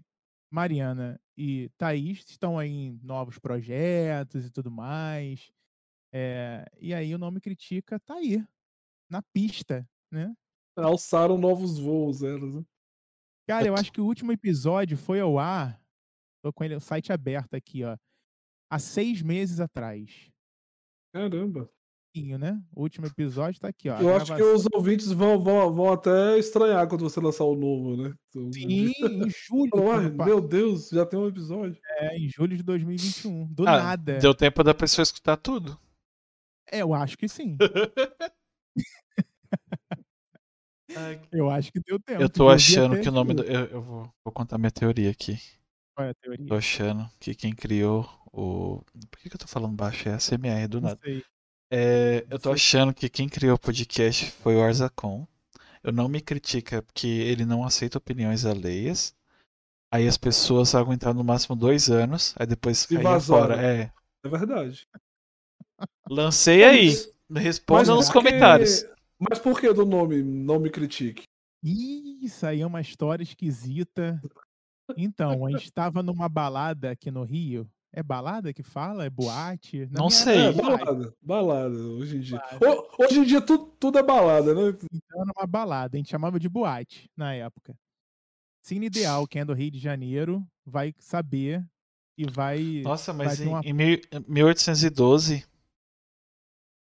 Mariana 0.52 1.20
e 1.38 1.70
Thaís 1.78 2.26
estão 2.30 2.58
aí 2.58 2.70
em 2.70 3.00
novos 3.04 3.38
projetos 3.38 4.46
e 4.46 4.52
tudo 4.52 4.72
mais. 4.72 5.52
Eh, 6.13 6.65
e 6.80 6.93
aí 6.93 7.13
o 7.13 7.17
Nome 7.17 7.41
Critica 7.41 8.00
tá 8.00 8.15
aí, 8.15 8.43
na 9.10 9.22
pista, 9.34 9.88
né? 10.12 10.34
Alçaram 10.78 11.38
novos 11.38 11.80
voos, 11.80 12.24
elas, 12.24 12.56
né? 12.56 12.65
Cara, 13.48 13.67
eu 13.67 13.76
acho 13.76 13.91
que 13.91 14.02
o 14.02 14.06
último 14.06 14.32
episódio 14.32 14.98
foi 14.98 15.20
ao 15.20 15.39
ar. 15.39 15.82
Tô 16.43 16.52
com 16.52 16.63
ele, 16.63 16.76
o 16.76 16.82
site 16.82 17.12
aberto 17.12 17.54
aqui, 17.56 17.84
ó. 17.84 17.98
Há 18.70 18.80
seis 18.80 19.22
meses 19.22 19.60
atrás. 19.60 20.30
Caramba. 21.13 21.70
Pouquinho, 22.17 22.38
né? 22.38 22.62
O 22.75 22.82
último 22.82 23.06
episódio 23.08 23.60
tá 23.60 23.67
aqui, 23.67 23.89
ó. 23.89 23.99
Eu 23.99 24.15
acho 24.15 24.36
que 24.36 24.41
os 24.41 24.65
ouvintes 24.73 25.12
vão, 25.12 25.39
vão, 25.39 25.71
vão 25.73 25.91
até 25.93 26.38
estranhar 26.38 26.88
quando 26.88 27.01
você 27.01 27.19
lançar 27.19 27.43
o 27.43 27.56
novo, 27.56 27.95
né? 28.01 28.13
Então, 28.30 28.51
Sim, 28.51 28.62
em 29.27 29.30
julho. 29.30 29.69
Falam, 29.69 29.86
quando 29.86 29.99
"Ai, 30.06 30.12
pa- 30.12 30.25
meu 30.25 30.41
Deus, 30.41 30.89
já 30.89 31.06
tem 31.06 31.19
um 31.19 31.27
episódio. 31.27 31.80
É, 31.99 32.17
em 32.17 32.30
julho 32.30 32.58
de 32.58 32.63
2021. 32.63 33.45
Do 33.53 33.67
Ah, 33.67 33.77
nada. 33.77 34.17
Deu 34.19 34.34
tempo 34.34 34.63
da 34.63 34.73
pessoa 34.73 35.03
escutar 35.03 35.38
tudo. 35.38 35.77
É, 36.71 36.82
eu 36.82 36.93
acho 36.93 37.17
que 37.17 37.27
sim. 37.27 37.58
Eu 41.32 41.49
acho 41.49 41.71
que 41.71 41.80
deu 41.82 41.99
tempo. 41.99 42.21
eu 42.21 42.30
tô 42.30 42.49
achando 42.49 42.99
que 42.99 43.10
o 43.10 43.12
nome 43.12 43.34
do. 43.34 43.43
Eu, 43.43 43.65
eu 43.65 43.82
vou, 43.82 44.10
vou 44.23 44.32
contar 44.34 44.58
minha 44.58 44.71
teoria 44.71 45.12
aqui. 45.12 45.38
Qual 45.95 46.08
é 46.08 46.12
a 46.12 46.13
teoria? 46.15 46.45
Tô 46.47 46.56
achando 46.56 47.08
que 47.19 47.36
quem 47.36 47.53
criou 47.53 48.10
o. 48.32 48.82
Por 49.12 49.19
que, 49.19 49.30
que 49.30 49.36
eu 49.36 49.39
tô 49.39 49.47
falando 49.47 49.75
baixo? 49.75 50.08
É 50.10 50.13
a 50.13 50.17
CMR 50.19 50.67
do 50.67 50.82
Não 50.82 50.89
nada. 50.89 50.99
sei. 51.03 51.23
É, 51.71 52.25
eu 52.30 52.39
tô 52.39 52.51
achando 52.51 52.93
que 52.93 53.10
quem 53.10 53.27
criou 53.27 53.56
o 53.56 53.60
podcast 53.60 54.32
foi 54.32 54.56
o 54.56 54.62
Arzacon. 54.63 55.27
Eu 55.84 55.91
não 55.91 56.08
me 56.08 56.21
critica 56.21 56.82
porque 56.82 57.08
ele 57.08 57.45
não 57.45 57.63
aceita 57.63 57.97
opiniões 57.97 58.45
alheias. 58.45 59.15
Aí 59.93 60.08
as 60.08 60.17
pessoas 60.17 60.75
aguentaram 60.75 61.13
no 61.15 61.23
máximo 61.23 61.56
dois 61.56 61.89
anos, 61.89 62.34
aí 62.38 62.45
depois 62.45 62.84
E 62.86 62.95
caíam 62.95 63.03
vazaram. 63.03 63.41
fora. 63.56 63.62
É. 63.62 63.91
É 64.25 64.30
verdade. 64.30 64.88
Lancei 66.10 66.63
aí. 66.63 66.88
Mas- 67.30 67.43
Respondam 67.43 67.80
mas 67.80 67.88
nos 67.89 68.06
por 68.08 68.23
que- 68.23 68.30
comentários. 68.30 68.86
Mas 69.19 69.39
por 69.39 69.60
que 69.60 69.71
do 69.73 69.86
nome 69.86 70.21
Não 70.23 70.60
Me 70.60 70.69
Critique? 70.69 71.23
Ih, 71.63 72.19
Isso 72.21 72.45
aí 72.45 72.62
é 72.62 72.65
uma 72.65 72.82
história 72.82 73.23
esquisita. 73.23 74.21
Então, 74.95 75.45
a 75.45 75.51
gente 75.51 75.71
tava 75.71 76.01
numa 76.01 76.30
balada 76.30 76.91
aqui 76.91 77.12
no 77.12 77.23
Rio. 77.23 77.69
É 77.97 78.03
balada 78.03 78.53
que 78.53 78.62
fala? 78.62 79.05
É 79.05 79.10
boate? 79.10 79.88
Na 79.88 80.01
Não 80.01 80.10
sei. 80.12 80.38
É, 80.38 80.51
balada. 80.51 81.12
Balada, 81.19 81.73
hoje 81.75 82.17
em 82.17 82.19
dia. 82.19 82.38
Balada. 82.60 82.88
Hoje 82.99 83.19
em 83.19 83.23
dia 83.23 83.41
tudo, 83.41 83.65
tudo 83.79 83.97
é 83.97 84.03
balada, 84.03 84.53
né? 84.53 84.77
Então 84.93 85.19
era 85.19 85.31
uma 85.36 85.47
balada, 85.47 85.95
a 85.95 85.97
gente 85.97 86.12
chamava 86.12 86.39
de 86.39 86.47
boate 86.47 87.10
na 87.17 87.33
época. 87.33 87.75
Cine 88.63 88.86
Ideal, 88.86 89.25
quem 89.25 89.41
é 89.41 89.45
do 89.45 89.53
Rio 89.55 89.71
de 89.71 89.79
Janeiro, 89.79 90.45
vai 90.63 90.93
saber 90.99 91.65
e 92.15 92.29
vai. 92.29 92.83
Nossa, 92.83 93.12
vai 93.12 93.25
mas 93.25 93.39
ter 93.39 93.45
em, 93.45 93.47
uma- 93.47 93.62
em 93.65 93.73
mil- 93.73 94.01
1812. 94.27 95.43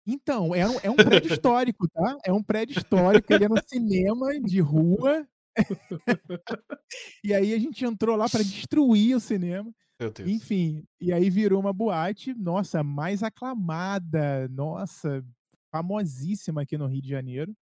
Então, 0.07 0.55
é 0.55 0.69
um, 0.69 0.79
é 0.83 0.91
um 0.91 0.97
prédio 0.97 1.33
histórico, 1.33 1.89
tá? 1.89 2.19
É 2.27 2.31
um 2.31 2.43
prédio 2.43 2.77
histórico, 2.77 3.33
ele 3.33 3.47
é 3.47 3.49
no 3.49 3.57
cinema 3.67 4.39
de 4.39 4.61
rua. 4.61 5.27
e 7.25 7.33
aí 7.33 7.55
a 7.55 7.59
gente 7.59 7.87
entrou 7.87 8.17
lá 8.17 8.29
para 8.29 8.43
destruir 8.43 9.17
o 9.17 9.21
cinema. 9.21 9.73
Meu 9.99 10.11
Deus. 10.11 10.29
Enfim, 10.29 10.85
e 11.01 11.13
aí 11.13 11.31
virou 11.31 11.59
uma 11.59 11.73
boate, 11.73 12.35
nossa, 12.35 12.83
mais 12.83 13.23
aclamada, 13.23 14.47
nossa, 14.49 15.25
famosíssima 15.71 16.63
aqui 16.63 16.77
no 16.77 16.87
Rio 16.87 17.01
de 17.01 17.09
Janeiro. 17.09 17.57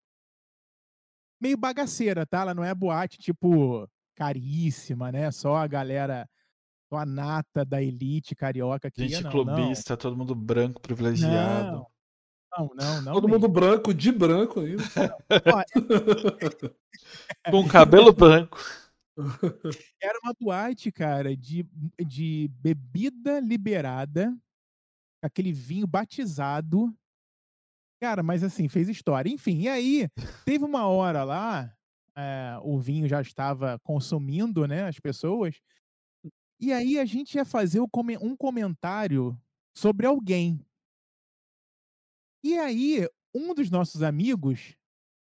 Meio 1.40 1.56
bagaceira, 1.56 2.26
tá? 2.26 2.40
Ela 2.40 2.54
não 2.54 2.64
é 2.64 2.74
boate, 2.74 3.18
tipo, 3.18 3.88
caríssima, 4.16 5.12
né? 5.12 5.30
Só 5.30 5.56
a 5.56 5.66
galera, 5.66 6.28
só 6.88 6.96
a 6.98 7.06
nata 7.06 7.64
da 7.64 7.80
elite 7.80 8.34
carioca 8.34 8.90
que 8.90 9.02
Gente 9.02 9.12
ia, 9.12 9.20
não, 9.20 9.30
clubista, 9.30 9.96
todo 9.96 10.16
mundo 10.16 10.34
branco, 10.34 10.80
privilegiado. 10.80 11.76
Não, 11.76 11.88
não, 12.58 12.74
não. 12.74 13.02
não 13.02 13.12
Todo 13.12 13.28
mesmo. 13.28 13.40
mundo 13.40 13.48
branco, 13.48 13.94
de 13.94 14.10
branco 14.10 14.60
ainda. 14.60 14.82
Ó, 15.52 15.64
Com 17.50 17.68
cabelo 17.68 18.12
branco. 18.12 18.58
Era 20.02 20.18
uma 20.22 20.34
boate, 20.38 20.90
cara, 20.90 21.36
de, 21.36 21.66
de 22.04 22.48
bebida 22.60 23.40
liberada, 23.40 24.36
aquele 25.22 25.52
vinho 25.52 25.86
batizado. 25.86 26.94
Cara, 28.00 28.22
mas 28.22 28.42
assim, 28.42 28.68
fez 28.68 28.88
história. 28.88 29.30
Enfim, 29.30 29.60
e 29.60 29.68
aí, 29.68 30.08
teve 30.44 30.64
uma 30.64 30.86
hora 30.86 31.24
lá, 31.24 31.74
eh, 32.16 32.58
o 32.62 32.78
vinho 32.78 33.08
já 33.08 33.20
estava 33.20 33.78
consumindo, 33.80 34.66
né, 34.66 34.84
as 34.88 34.98
pessoas. 34.98 35.60
E 36.60 36.72
aí 36.72 36.98
a 36.98 37.04
gente 37.04 37.34
ia 37.36 37.44
fazer 37.44 37.80
um 37.80 38.36
comentário 38.36 39.38
sobre 39.76 40.06
alguém. 40.06 40.64
E 42.42 42.58
aí, 42.58 43.08
um 43.34 43.54
dos 43.54 43.70
nossos 43.70 44.02
amigos 44.02 44.76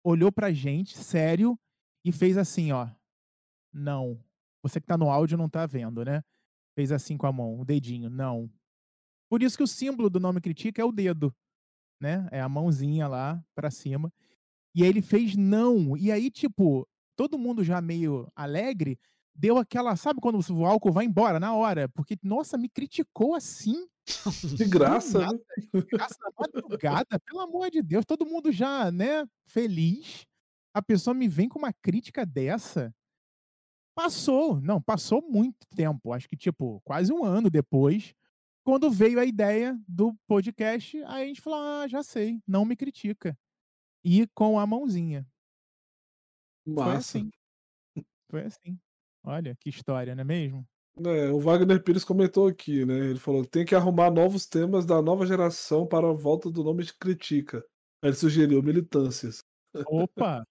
olhou 0.05 0.33
pra 0.33 0.53
gente, 0.53 0.97
sério, 0.97 1.59
e 2.05 2.13
fez 2.13 2.37
assim, 2.37 2.73
ó. 2.73 2.89
Não. 3.79 4.23
Você 4.63 4.81
que 4.81 4.87
tá 4.87 4.97
no 4.97 5.11
áudio 5.11 5.39
não 5.39 5.49
tá 5.49 5.67
vendo, 5.67 6.05
né? 6.05 6.23
Fez 6.75 6.93
assim 6.93 7.17
com 7.17 7.27
a 7.27 7.33
mão, 7.33 7.61
o 7.61 7.65
dedinho. 7.65 8.11
Não. 8.11 8.51
Por 9.31 9.43
isso 9.43 9.57
que 9.57 9.63
o 9.63 9.69
símbolo 9.69 10.11
do 10.11 10.21
nome 10.21 10.41
critica 10.41 10.83
é 10.83 10.85
o 10.85 10.93
dedo, 10.93 11.35
né? 12.01 12.29
É 12.31 12.41
a 12.41 12.49
mãozinha 12.49 13.07
lá 13.07 13.43
pra 13.55 13.71
cima. 13.71 14.13
E 14.75 14.83
aí 14.83 14.89
ele 14.89 15.03
fez 15.03 15.37
não. 15.37 15.97
E 15.97 16.11
aí, 16.11 16.31
tipo, 16.31 16.87
todo 17.17 17.39
mundo 17.39 17.65
já 17.65 17.81
meio 17.81 18.31
alegre, 18.35 18.99
deu 19.35 19.59
aquela. 19.59 19.97
Sabe 19.97 20.21
quando 20.21 20.41
o 20.53 20.67
álcool 20.67 20.93
vai 20.93 21.05
embora 21.05 21.39
na 21.41 21.55
hora? 21.55 21.89
Porque, 21.89 22.17
nossa, 22.23 22.57
me 22.57 22.69
criticou 22.69 23.35
assim. 23.35 23.87
De 24.57 24.65
graça, 24.65 25.19
né? 25.19 25.39
Graça 25.93 26.17
na 26.23 26.31
madrugada, 26.39 27.21
pelo 27.21 27.41
amor 27.41 27.71
de 27.71 27.83
Deus, 27.83 28.07
todo 28.07 28.25
mundo 28.25 28.51
já, 28.51 28.91
né, 28.91 29.27
feliz. 29.45 30.27
A 30.73 30.81
pessoa 30.81 31.13
me 31.13 31.29
vem 31.29 31.49
com 31.49 31.59
uma 31.59 31.73
crítica 31.73 32.25
dessa. 32.25 32.95
Passou, 33.99 34.61
não, 34.61 34.81
passou 34.81 35.21
muito 35.21 35.67
tempo, 35.75 36.13
acho 36.13 36.29
que 36.29 36.37
tipo, 36.37 36.81
quase 36.85 37.13
um 37.13 37.25
ano 37.25 37.51
depois, 37.51 38.15
quando 38.63 38.89
veio 38.93 39.19
a 39.19 39.25
ideia 39.25 39.77
do 39.89 40.15
podcast, 40.25 41.03
aí 41.03 41.25
a 41.25 41.27
gente 41.27 41.41
falou: 41.41 41.59
"Ah, 41.59 41.89
já 41.89 42.01
sei, 42.01 42.41
não 42.47 42.65
me 42.65 42.77
critica". 42.77 43.37
E 44.05 44.25
com 44.29 44.57
a 44.57 44.65
mãozinha. 44.65 45.27
Foi 46.65 46.75
Massa. 46.75 47.19
assim. 47.19 47.31
Foi 48.31 48.45
assim. 48.45 48.79
Olha 49.25 49.57
que 49.57 49.69
história, 49.69 50.15
não 50.15 50.21
é 50.21 50.25
mesmo? 50.25 50.65
É, 51.05 51.33
o 51.33 51.41
Wagner 51.41 51.83
Pires 51.83 52.05
comentou 52.05 52.47
aqui, 52.47 52.87
né? 52.87 52.95
Ele 53.11 53.19
falou 53.19 53.43
que 53.43 53.51
tem 53.51 53.65
que 53.65 53.75
arrumar 53.75 54.13
novos 54.13 54.47
temas 54.47 54.87
da 54.87 55.03
nova 55.03 55.27
geração 55.27 55.85
para 55.85 56.09
a 56.09 56.13
volta 56.13 56.49
do 56.49 56.63
nome 56.63 56.85
de 56.85 56.95
critica. 56.95 57.65
Aí 58.01 58.11
ele 58.11 58.17
sugeriu 58.17 58.63
militâncias. 58.63 59.43
Opa, 59.89 60.47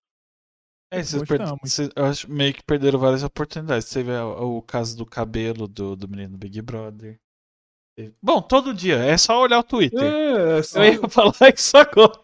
É, 0.89 1.03
vocês 1.03 1.89
eu 1.95 2.05
acho 2.05 2.31
meio 2.31 2.53
que 2.53 2.63
perderam 2.63 2.97
várias 2.99 3.23
oportunidades. 3.23 3.89
Teve 3.89 4.11
o, 4.11 4.57
o 4.57 4.61
caso 4.61 4.95
do 4.97 5.05
cabelo 5.05 5.67
do, 5.67 5.95
do 5.95 6.07
menino 6.07 6.37
Big 6.37 6.61
Brother. 6.61 7.19
Teve- 7.97 8.15
Bom, 8.21 8.41
todo 8.41 8.73
dia, 8.73 8.95
é 8.97 9.17
só 9.17 9.41
olhar 9.41 9.59
o 9.59 9.63
Twitter. 9.63 10.01
É, 10.01 10.59
é 10.59 10.63
só... 10.63 10.83
Eu 10.83 10.93
ia 10.93 11.09
falar 11.09 11.53
isso 11.53 11.75
agora. 11.75 12.19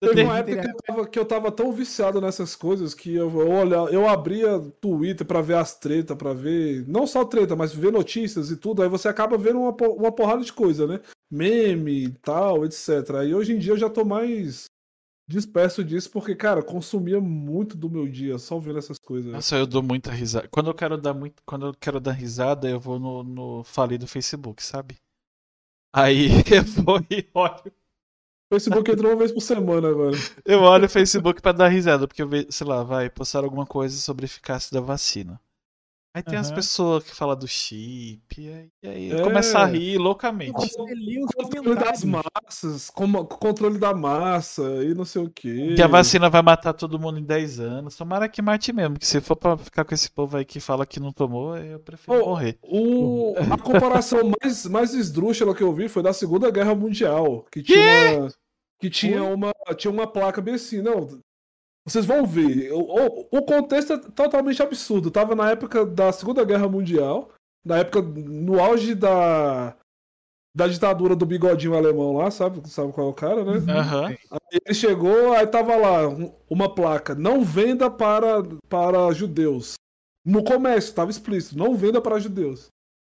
Teve 0.00 0.22
uma 0.22 0.38
época 0.38 0.60
que 0.62 0.68
eu, 0.68 0.76
tava, 0.86 1.08
que 1.08 1.18
eu 1.18 1.24
tava 1.24 1.52
tão 1.52 1.72
viciado 1.72 2.20
nessas 2.20 2.56
coisas 2.56 2.94
que 2.94 3.14
eu, 3.14 3.30
eu, 3.40 3.50
olha, 3.50 3.76
eu 3.92 4.08
abria 4.08 4.58
Twitter 4.80 5.26
pra 5.26 5.40
ver 5.42 5.56
as 5.56 5.78
tretas, 5.78 6.16
pra 6.16 6.32
ver. 6.32 6.88
Não 6.88 7.06
só 7.06 7.24
treta, 7.24 7.54
mas 7.54 7.74
ver 7.74 7.92
notícias 7.92 8.50
e 8.50 8.56
tudo. 8.56 8.82
Aí 8.82 8.88
você 8.88 9.08
acaba 9.08 9.36
vendo 9.36 9.60
uma, 9.60 9.70
uma 9.90 10.12
porrada 10.12 10.42
de 10.42 10.52
coisa, 10.52 10.86
né? 10.86 11.00
Meme 11.30 12.04
e 12.06 12.10
tal, 12.10 12.64
etc. 12.64 13.16
Aí 13.20 13.34
hoje 13.34 13.52
em 13.52 13.58
dia 13.58 13.72
eu 13.72 13.78
já 13.78 13.90
tô 13.90 14.04
mais 14.04 14.64
disperso 15.26 15.84
disso, 15.84 16.10
porque, 16.10 16.34
cara, 16.34 16.62
consumia 16.62 17.20
muito 17.20 17.76
do 17.76 17.88
meu 17.88 18.08
dia 18.08 18.38
só 18.38 18.58
vendo 18.58 18.78
essas 18.78 18.98
coisas. 18.98 19.32
Nossa, 19.32 19.56
eu 19.56 19.66
dou 19.66 19.82
muita 19.82 20.10
risada. 20.10 20.48
Quando 20.48 20.70
eu 20.70 20.74
quero 20.74 20.98
dar 20.98 21.14
muito, 21.14 21.42
quando 21.44 21.66
eu 21.66 21.74
quero 21.74 22.00
dar 22.00 22.12
risada, 22.12 22.68
eu 22.68 22.80
vou 22.80 22.98
no, 22.98 23.22
no 23.22 23.64
falido 23.64 24.06
Facebook, 24.06 24.62
sabe? 24.62 24.96
Aí 25.94 26.28
eu 26.50 26.64
vou 26.84 26.98
e 27.10 27.28
olho. 27.34 27.72
O 28.50 28.54
Facebook 28.54 28.90
entrou 28.90 29.12
uma 29.12 29.18
vez 29.18 29.32
por 29.32 29.40
semana 29.40 29.88
agora. 29.88 30.16
Eu 30.44 30.60
olho 30.60 30.84
o 30.84 30.88
Facebook 30.88 31.40
pra 31.40 31.52
dar 31.52 31.68
risada, 31.68 32.06
porque 32.06 32.22
eu 32.22 32.28
vejo, 32.28 32.48
sei 32.50 32.66
lá, 32.66 32.82
vai 32.82 33.08
postar 33.08 33.44
alguma 33.44 33.64
coisa 33.64 33.96
sobre 33.96 34.24
a 34.24 34.26
eficácia 34.26 34.70
da 34.72 34.80
vacina. 34.80 35.40
Aí 36.14 36.22
tem 36.22 36.38
as 36.38 36.48
Aham. 36.48 36.56
pessoas 36.56 37.04
que 37.04 37.14
falam 37.14 37.34
do 37.34 37.48
chip, 37.48 38.38
e 38.38 38.68
aí, 38.86 39.10
É. 39.12 39.22
começo 39.22 39.56
a 39.56 39.64
rir 39.64 39.96
loucamente. 39.96 40.52
você 40.52 40.76
os 40.78 41.32
Controle 41.34 41.74
das 41.76 42.04
massas, 42.04 42.90
como, 42.90 43.24
controle 43.24 43.78
da 43.78 43.94
massa 43.94 44.62
e 44.84 44.94
não 44.94 45.06
sei 45.06 45.22
o 45.22 45.30
quê. 45.30 45.72
Que 45.74 45.82
a 45.82 45.86
vacina 45.86 46.28
vai 46.28 46.42
matar 46.42 46.74
todo 46.74 46.98
mundo 46.98 47.18
em 47.18 47.24
10 47.24 47.58
anos. 47.60 47.96
Tomara 47.96 48.28
que 48.28 48.42
mate 48.42 48.72
mesmo, 48.74 48.98
que 48.98 49.06
se 49.06 49.22
for 49.22 49.36
pra 49.36 49.56
ficar 49.56 49.84
com 49.86 49.94
esse 49.94 50.10
povo 50.10 50.36
aí 50.36 50.44
que 50.44 50.60
fala 50.60 50.84
que 50.84 51.00
não 51.00 51.12
tomou, 51.12 51.56
eu 51.56 51.78
prefiro 51.80 52.22
Ô, 52.22 52.26
morrer. 52.30 52.58
O, 52.62 53.34
a 53.50 53.56
comparação 53.56 54.20
mais, 54.42 54.66
mais 54.66 54.92
esdrúxula 54.92 55.54
que 55.54 55.62
eu 55.62 55.72
vi 55.72 55.88
foi 55.88 56.02
da 56.02 56.12
Segunda 56.12 56.50
Guerra 56.50 56.74
Mundial, 56.74 57.46
que 57.50 57.62
tinha 57.62 57.80
uma, 57.80 58.28
que 58.78 58.90
tinha 58.90 59.24
uma, 59.24 59.52
tinha 59.78 59.90
uma 59.90 60.06
placa 60.06 60.42
bem 60.42 60.54
assim, 60.54 60.82
não. 60.82 61.08
Vocês 61.84 62.06
vão 62.06 62.24
ver. 62.24 62.72
O, 62.72 63.26
o, 63.30 63.42
contexto 63.42 63.92
é 63.94 63.98
totalmente 63.98 64.62
absurdo. 64.62 65.10
Tava 65.10 65.34
na 65.34 65.50
época 65.50 65.84
da 65.84 66.12
Segunda 66.12 66.44
Guerra 66.44 66.68
Mundial, 66.68 67.30
na 67.64 67.78
época 67.78 68.00
no 68.02 68.60
auge 68.60 68.94
da 68.94 69.76
da 70.54 70.68
ditadura 70.68 71.16
do 71.16 71.24
bigodinho 71.24 71.74
alemão 71.74 72.14
lá, 72.14 72.30
sabe? 72.30 72.60
Sabe 72.68 72.92
qual 72.92 73.06
é 73.06 73.10
o 73.10 73.14
cara, 73.14 73.42
né? 73.42 73.72
Aham. 73.72 74.14
Ele 74.52 74.74
chegou, 74.74 75.32
aí 75.32 75.46
tava 75.46 75.74
lá 75.76 76.06
um- 76.06 76.32
uma 76.48 76.72
placa: 76.72 77.14
não 77.14 77.42
venda 77.42 77.90
para, 77.90 78.42
para 78.68 79.10
judeus. 79.12 79.74
No 80.24 80.44
comércio, 80.44 80.94
tava 80.94 81.10
explícito: 81.10 81.56
não 81.58 81.74
venda 81.74 82.00
para 82.00 82.20
judeus. 82.20 82.68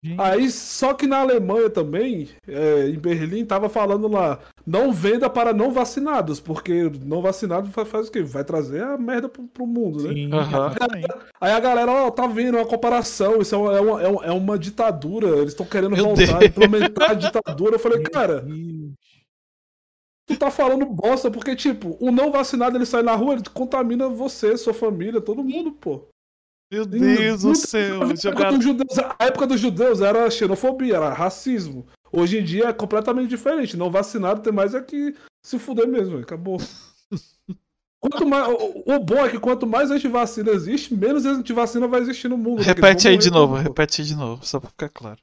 Gente, 0.05 0.21
Aí, 0.21 0.51
só 0.51 0.95
que 0.95 1.07
na 1.07 1.19
Alemanha 1.21 1.71
também, 1.71 2.29
é, 2.49 2.89
em 2.89 2.99
Berlim, 2.99 3.45
tava 3.47 3.69
falando 3.69 4.09
lá: 4.09 4.41
não 4.67 4.93
venda 4.93 5.31
para 5.31 5.53
não 5.53 5.71
vacinados, 5.71 6.41
porque 6.41 6.91
não 7.05 7.23
vacinado 7.23 7.71
fa- 7.71 7.85
faz, 7.85 8.09
o 8.09 8.11
quê? 8.11 8.21
Vai 8.21 8.43
trazer 8.45 8.83
a 8.83 8.99
merda 8.99 9.29
pro, 9.29 9.45
pro 9.45 9.65
mundo, 9.65 10.03
né? 10.03 10.15
sim, 10.15 10.33
Aham. 10.33 10.73
exatamente. 10.73 11.09
Aí 11.41 11.53
a 11.53 11.61
galera, 11.61 11.93
ó, 11.93 12.11
tá 12.11 12.27
vendo, 12.27 12.57
é 12.57 12.61
uma 12.61 12.67
comparação, 12.69 13.41
isso 13.41 13.55
é 13.55 13.59
uma, 13.59 13.77
é 13.77 13.81
uma, 13.81 14.03
é 14.03 14.09
uma- 14.09 14.25
é 14.27 14.31
uma 14.33 14.59
ditadura, 14.59 15.29
eles 15.37 15.53
estão 15.53 15.65
querendo 15.67 15.95
Meu 15.95 16.05
voltar, 16.07 16.41
Deus. 16.41 16.51
implementar 16.51 17.11
a 17.13 17.15
ditadura. 17.15 17.77
Eu 17.77 17.79
falei, 17.79 17.99
Meu 18.01 18.11
cara, 18.11 18.41
Deus. 18.41 18.91
tu 20.27 20.37
tá 20.37 20.51
falando 20.51 20.85
bosta, 20.85 21.31
porque, 21.31 21.55
tipo, 21.55 21.97
o 22.01 22.11
não 22.11 22.33
vacinado 22.33 22.77
ele 22.77 22.87
sai 22.87 23.03
na 23.05 23.15
rua, 23.15 23.35
ele 23.35 23.43
contamina 23.55 24.09
você, 24.09 24.57
sua 24.57 24.75
família, 24.75 25.21
todo 25.21 25.45
mundo, 25.45 25.71
pô. 25.73 26.09
Meu 26.73 26.87
Deus 26.87 27.43
do 27.43 27.55
céu. 27.55 28.03
A 28.03 28.07
época, 28.07 28.17
Jogaram... 28.17 28.57
dos 28.57 28.65
judeus, 28.65 28.99
a 28.99 29.27
época 29.27 29.47
dos 29.47 29.61
judeus 29.61 30.01
era 30.01 30.31
xenofobia, 30.31 30.97
era 30.97 31.13
racismo. 31.13 31.87
Hoje 32.11 32.39
em 32.39 32.45
dia 32.45 32.69
é 32.69 32.73
completamente 32.73 33.29
diferente. 33.29 33.77
Não 33.77 33.91
vacinado 33.91 34.41
tem 34.41 34.51
mais 34.51 34.75
é 34.75 34.81
que 34.81 35.15
se 35.45 35.59
fuder 35.59 35.87
mesmo, 35.87 36.17
acabou. 36.17 36.59
Quanto 38.01 38.27
mais, 38.27 38.49
o, 38.49 38.85
o 38.87 38.99
bom 38.99 39.25
é 39.25 39.29
que 39.29 39.39
quanto 39.39 39.65
mais 39.65 39.89
antivacina 39.93 40.51
existe, 40.51 40.93
menos 40.93 41.25
antivacina 41.25 41.87
vai 41.87 42.01
existir 42.01 42.27
no 42.27 42.37
mundo. 42.37 42.61
Repete 42.61 43.07
aí 43.07 43.17
de 43.17 43.31
novo, 43.31 43.55
mundo. 43.55 43.63
repete 43.63 44.03
aí 44.03 44.09
de 44.09 44.17
novo, 44.17 44.45
só 44.45 44.59
pra 44.59 44.71
ficar 44.71 44.89
claro. 44.89 45.21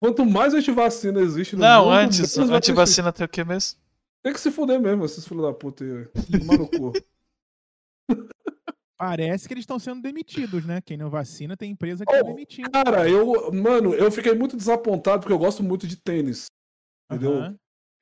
Quanto 0.00 0.24
mais 0.24 0.54
antivacina 0.54 1.20
existe 1.20 1.54
no 1.54 1.60
Não, 1.60 1.84
mundo, 1.84 1.92
antes, 1.92 2.18
vai 2.18 2.24
existir. 2.24 2.54
antivacina 2.54 3.12
tem 3.12 3.26
o 3.26 3.28
que 3.28 3.44
mesmo? 3.44 3.78
Tem 4.22 4.32
que 4.32 4.40
se 4.40 4.50
fuder 4.50 4.80
mesmo, 4.80 5.04
esses 5.04 5.28
filhos 5.28 5.44
da 5.44 5.52
puta 5.52 5.84
aí. 5.84 6.06
Tomar 6.40 6.58
no 6.58 6.66
cu. 6.66 6.92
Parece 8.96 9.48
que 9.48 9.54
eles 9.54 9.62
estão 9.62 9.78
sendo 9.78 10.00
demitidos, 10.00 10.64
né? 10.64 10.80
Quem 10.80 10.96
não 10.96 11.10
vacina 11.10 11.56
tem 11.56 11.72
empresa 11.72 12.04
que 12.06 12.12
tá 12.12 12.20
Oh, 12.20 12.24
demitindo. 12.24 12.70
Cara, 12.70 13.08
eu, 13.08 13.52
mano, 13.52 13.92
eu 13.94 14.10
fiquei 14.10 14.34
muito 14.34 14.56
desapontado 14.56 15.20
porque 15.20 15.32
eu 15.32 15.38
gosto 15.38 15.62
muito 15.62 15.86
de 15.86 15.96
tênis. 15.96 16.46
Entendeu? 17.10 17.38
Aham. 17.38 17.56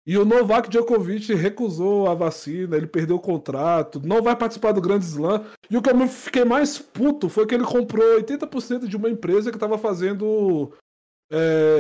E 0.05 0.19
o 0.19 0.25
Novak 0.25 0.69
Djokovic 0.69 1.33
recusou 1.33 2.09
a 2.09 2.15
vacina, 2.15 2.77
ele 2.77 2.89
perdeu 2.89 3.17
o 3.17 3.21
contrato, 3.21 4.01
não 4.05 4.21
vai 4.21 4.35
participar 4.35 4.73
do 4.73 4.81
Grande 4.81 5.05
Slam. 5.05 5.45
E 5.71 5.77
o 5.77 5.83
que 5.83 5.91
eu 5.91 6.09
fiquei 6.09 6.45
mais 6.45 6.77
puto 6.77 7.29
foi 7.29 7.47
que 7.47 7.55
ele 7.55 7.65
comprou 7.65 8.19
80% 8.21 8.89
de 8.89 8.97
uma 8.97 9.09
empresa 9.09 9.51
que 9.51 9.57
estava 9.57 9.79
fazendo. 9.79 10.73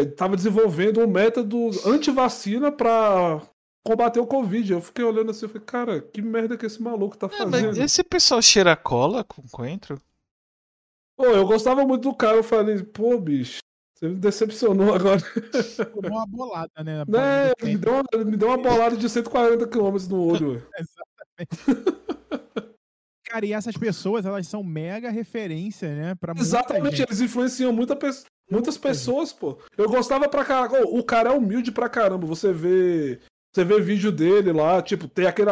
estava 0.09 0.37
desenvolvendo 0.37 1.01
um 1.01 1.09
método 1.09 1.71
anti-vacina 1.85 2.71
para 2.71 3.43
combater 3.85 4.21
o 4.21 4.27
Covid. 4.27 4.73
Eu 4.73 4.81
fiquei 4.81 5.05
olhando 5.05 5.31
assim 5.31 5.47
e 5.47 5.49
falei, 5.49 5.63
cara, 5.67 6.01
que 6.01 6.23
merda 6.23 6.57
que 6.57 6.67
esse 6.67 6.81
maluco 6.83 7.17
tá 7.17 7.27
É, 7.27 7.31
fazendo? 7.31 7.67
mas 7.69 7.79
esse 7.79 8.03
pessoal 8.05 8.41
cheira 8.43 8.77
cola 8.77 9.25
com 9.25 9.43
coentro? 9.51 10.01
Pô, 11.17 11.27
eu 11.27 11.47
gostava 11.47 11.85
muito 11.87 12.03
do 12.09 12.15
cara, 12.15 12.37
eu 12.37 12.45
falei, 12.45 12.83
pô, 12.83 13.19
bicho, 13.19 13.59
Você 13.97 14.09
me 14.09 14.17
decepcionou 14.17 14.95
agora. 14.95 15.21
Tomou 15.93 16.11
uma 16.19 16.27
bolada, 16.27 16.71
né? 16.83 17.05
Né? 17.07 17.53
Me 17.63 17.77
deu, 17.77 17.93
uma, 17.95 18.25
me 18.25 18.37
deu 18.37 18.49
uma 18.49 18.57
bolada 18.59 18.97
de 18.97 19.09
140 19.09 19.67
km 19.69 20.09
no 20.09 20.25
olho. 20.27 20.67
Exatamente. 20.77 21.93
Cara, 23.25 23.47
e 23.47 23.53
essas 23.53 23.77
pessoas, 23.77 24.27
elas 24.27 24.47
são 24.47 24.63
mega 24.63 25.11
referência, 25.11 25.95
né? 25.95 26.15
Pra 26.15 26.35
Exatamente, 26.37 26.97
gente. 26.97 27.09
eles 27.09 27.21
influenciam 27.21 27.73
muita 27.73 27.97
pe 27.97 28.11
muitas 28.51 28.77
pessoas, 28.77 29.33
pô. 29.33 29.59
Eu 29.79 29.89
gostava 29.89 30.29
pra 30.29 30.45
caramba. 30.45 30.83
O 30.89 31.03
cara 31.03 31.31
é 31.31 31.33
humilde 31.33 31.73
pra 31.73 31.89
caramba. 31.89 32.27
Você 32.27 32.53
vê. 32.53 33.21
Você 33.53 33.65
vê 33.65 33.81
vídeo 33.81 34.11
dele 34.11 34.53
lá, 34.53 34.81
tipo, 34.83 35.09
tem 35.09 35.27
aquele. 35.27 35.51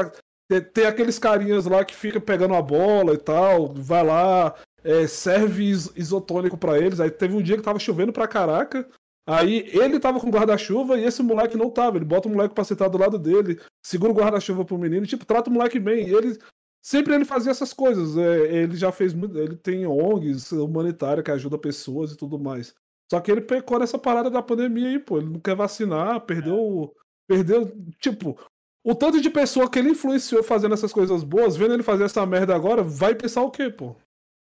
Tem, 0.49 0.61
tem 0.61 0.87
aqueles 0.87 1.19
carinhas 1.19 1.67
lá 1.67 1.85
que 1.85 1.95
fica 1.95 2.21
pegando 2.21 2.55
a 2.55 2.63
bola 2.63 3.15
e 3.15 3.19
tal. 3.19 3.73
Vai 3.75 4.05
lá, 4.05 4.55
é, 4.83 5.07
serve 5.07 5.71
is 5.71 5.93
isotônico 5.97 6.57
pra 6.57 6.79
eles. 6.79 7.01
Aí 7.01 7.11
teve 7.11 7.35
um 7.35 7.43
dia 7.43 7.57
que 7.57 7.63
tava 7.63 7.79
chovendo 7.79 8.13
pra 8.13 8.29
caraca. 8.29 8.89
Aí 9.27 9.69
ele 9.73 10.01
tava 10.01 10.19
com 10.19 10.31
guarda-chuva 10.31 10.99
e 10.99 11.05
esse 11.05 11.23
moleque 11.23 11.57
não 11.57 11.71
tava. 11.71 11.99
Ele 11.99 12.05
bota 12.05 12.27
o 12.27 12.31
moleque 12.31 12.55
pra 12.55 12.65
sentar 12.65 12.91
do 12.91 12.99
lado 12.99 13.19
dele, 13.19 13.61
segura 13.85 14.13
o 14.13 14.15
guarda-chuva 14.15 14.65
pro 14.65 14.79
menino, 14.79 15.07
tipo, 15.07 15.25
trata 15.25 15.51
o 15.51 15.53
moleque 15.53 15.79
bem. 15.79 16.09
E 16.09 16.15
ele 16.15 16.39
Sempre 16.83 17.15
ele 17.15 17.25
fazia 17.25 17.51
essas 17.51 17.73
coisas. 17.73 18.17
É, 18.17 18.63
ele 18.63 18.77
já 18.77 18.91
fez 18.91 19.13
muito. 19.13 19.39
Ele 19.39 19.57
tem 19.57 19.87
ONGs 19.87 20.53
humanitárias 20.53 21.25
que 21.25 21.31
ajuda 21.31 21.59
pessoas 21.59 22.13
e 22.13 22.17
tudo 22.17 22.39
mais. 22.39 22.75
Só 23.11 23.21
que 23.21 23.31
ele 23.31 23.41
pecou 23.41 23.79
nessa 23.79 23.99
parada 23.99 24.31
da 24.31 24.43
pandemia 24.43 24.89
aí, 24.89 24.99
pô. 24.99 25.19
Ele 25.19 25.31
não 25.31 25.41
quer 25.41 25.55
vacinar, 25.55 26.21
perdeu. 26.23 26.95
Perdeu. 27.31 27.73
Tipo, 28.01 28.37
o 28.85 28.93
tanto 28.93 29.21
de 29.21 29.31
pessoa 29.31 29.71
que 29.71 29.79
ele 29.79 29.91
influenciou 29.91 30.43
fazendo 30.43 30.75
essas 30.75 30.93
coisas 30.93 31.23
boas, 31.23 31.57
vendo 31.57 31.75
ele 31.75 31.83
fazer 31.85 32.03
essa 32.03 32.27
merda 32.27 32.57
agora, 32.57 32.83
vai 32.83 33.15
pensar 33.15 33.43
o 33.43 33.53
quê, 33.53 33.71
pô? 33.71 33.95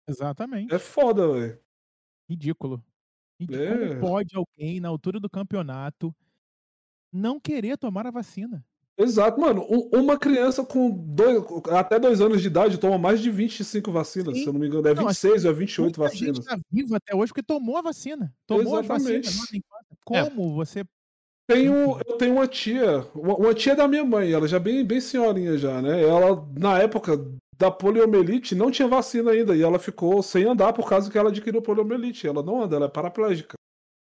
Exatamente. 0.06 0.74
É 0.74 0.78
foda, 0.78 1.32
velho. 1.32 1.58
Ridículo. 2.30 2.84
Ridículo. 3.40 3.64
É. 3.64 3.88
Como 3.88 4.02
pode 4.02 4.36
alguém, 4.36 4.82
na 4.82 4.90
altura 4.90 5.18
do 5.18 5.30
campeonato, 5.30 6.14
não 7.10 7.40
querer 7.40 7.78
tomar 7.78 8.06
a 8.06 8.12
vacina? 8.12 8.66
Exato, 8.98 9.40
mano. 9.40 9.66
uma 9.94 10.20
criança 10.20 10.66
com 10.66 10.92
dois, 10.92 11.42
até 11.72 11.98
dois 11.98 12.20
anos 12.20 12.42
de 12.42 12.48
idade 12.48 12.78
toma 12.78 12.98
mais 12.98 13.22
de 13.22 13.32
25 13.32 13.92
vacinas, 13.94 14.36
Sim. 14.36 14.42
se 14.42 14.48
eu 14.50 14.54
não 14.54 14.60
me 14.60 14.68
engano. 14.68 14.86
É 14.90 14.94
26 14.94 15.44
não, 15.44 15.52
ou 15.52 15.56
é 15.56 15.60
28 15.60 16.00
vacinas. 16.00 16.36
Gente 16.36 16.46
tá 16.46 16.60
vivo 16.70 16.96
até 16.96 17.16
hoje 17.16 17.32
porque 17.32 17.44
tomou 17.44 17.78
a 17.78 17.82
vacina. 17.82 18.36
Tomou 18.46 18.80
Exatamente. 18.80 19.30
a 19.30 19.32
vacina. 19.32 19.64
Como 20.04 20.52
é. 20.52 20.56
você. 20.56 20.84
Tenho, 21.48 22.00
eu 22.08 22.18
tenho 22.18 22.36
uma 22.36 22.48
tia, 22.48 23.00
uma, 23.14 23.36
uma, 23.36 23.54
tia 23.54 23.76
da 23.76 23.88
minha 23.88 24.04
mãe, 24.04 24.32
ela 24.32 24.48
já 24.48 24.58
bem, 24.60 24.86
bem 24.86 25.02
senhorinha 25.02 25.58
já, 25.58 25.82
né? 25.82 26.02
Ela, 26.02 26.48
na 26.58 26.80
época 26.80 27.20
da 27.58 27.70
poliomielite, 27.70 28.56
não 28.56 28.72
tinha 28.72 28.88
vacina 28.88 29.32
ainda, 29.32 29.56
e 29.56 29.62
ela 29.62 29.78
ficou 29.78 30.24
sem 30.24 30.46
andar 30.46 30.72
por 30.74 30.88
causa 30.88 31.12
que 31.12 31.18
ela 31.18 31.30
adquiriu 31.30 31.62
poliomielite. 31.62 32.28
Ela 32.28 32.42
não 32.42 32.64
anda, 32.64 32.78
ela 32.78 32.86
é 32.86 32.90
paraplégica. 32.90 33.56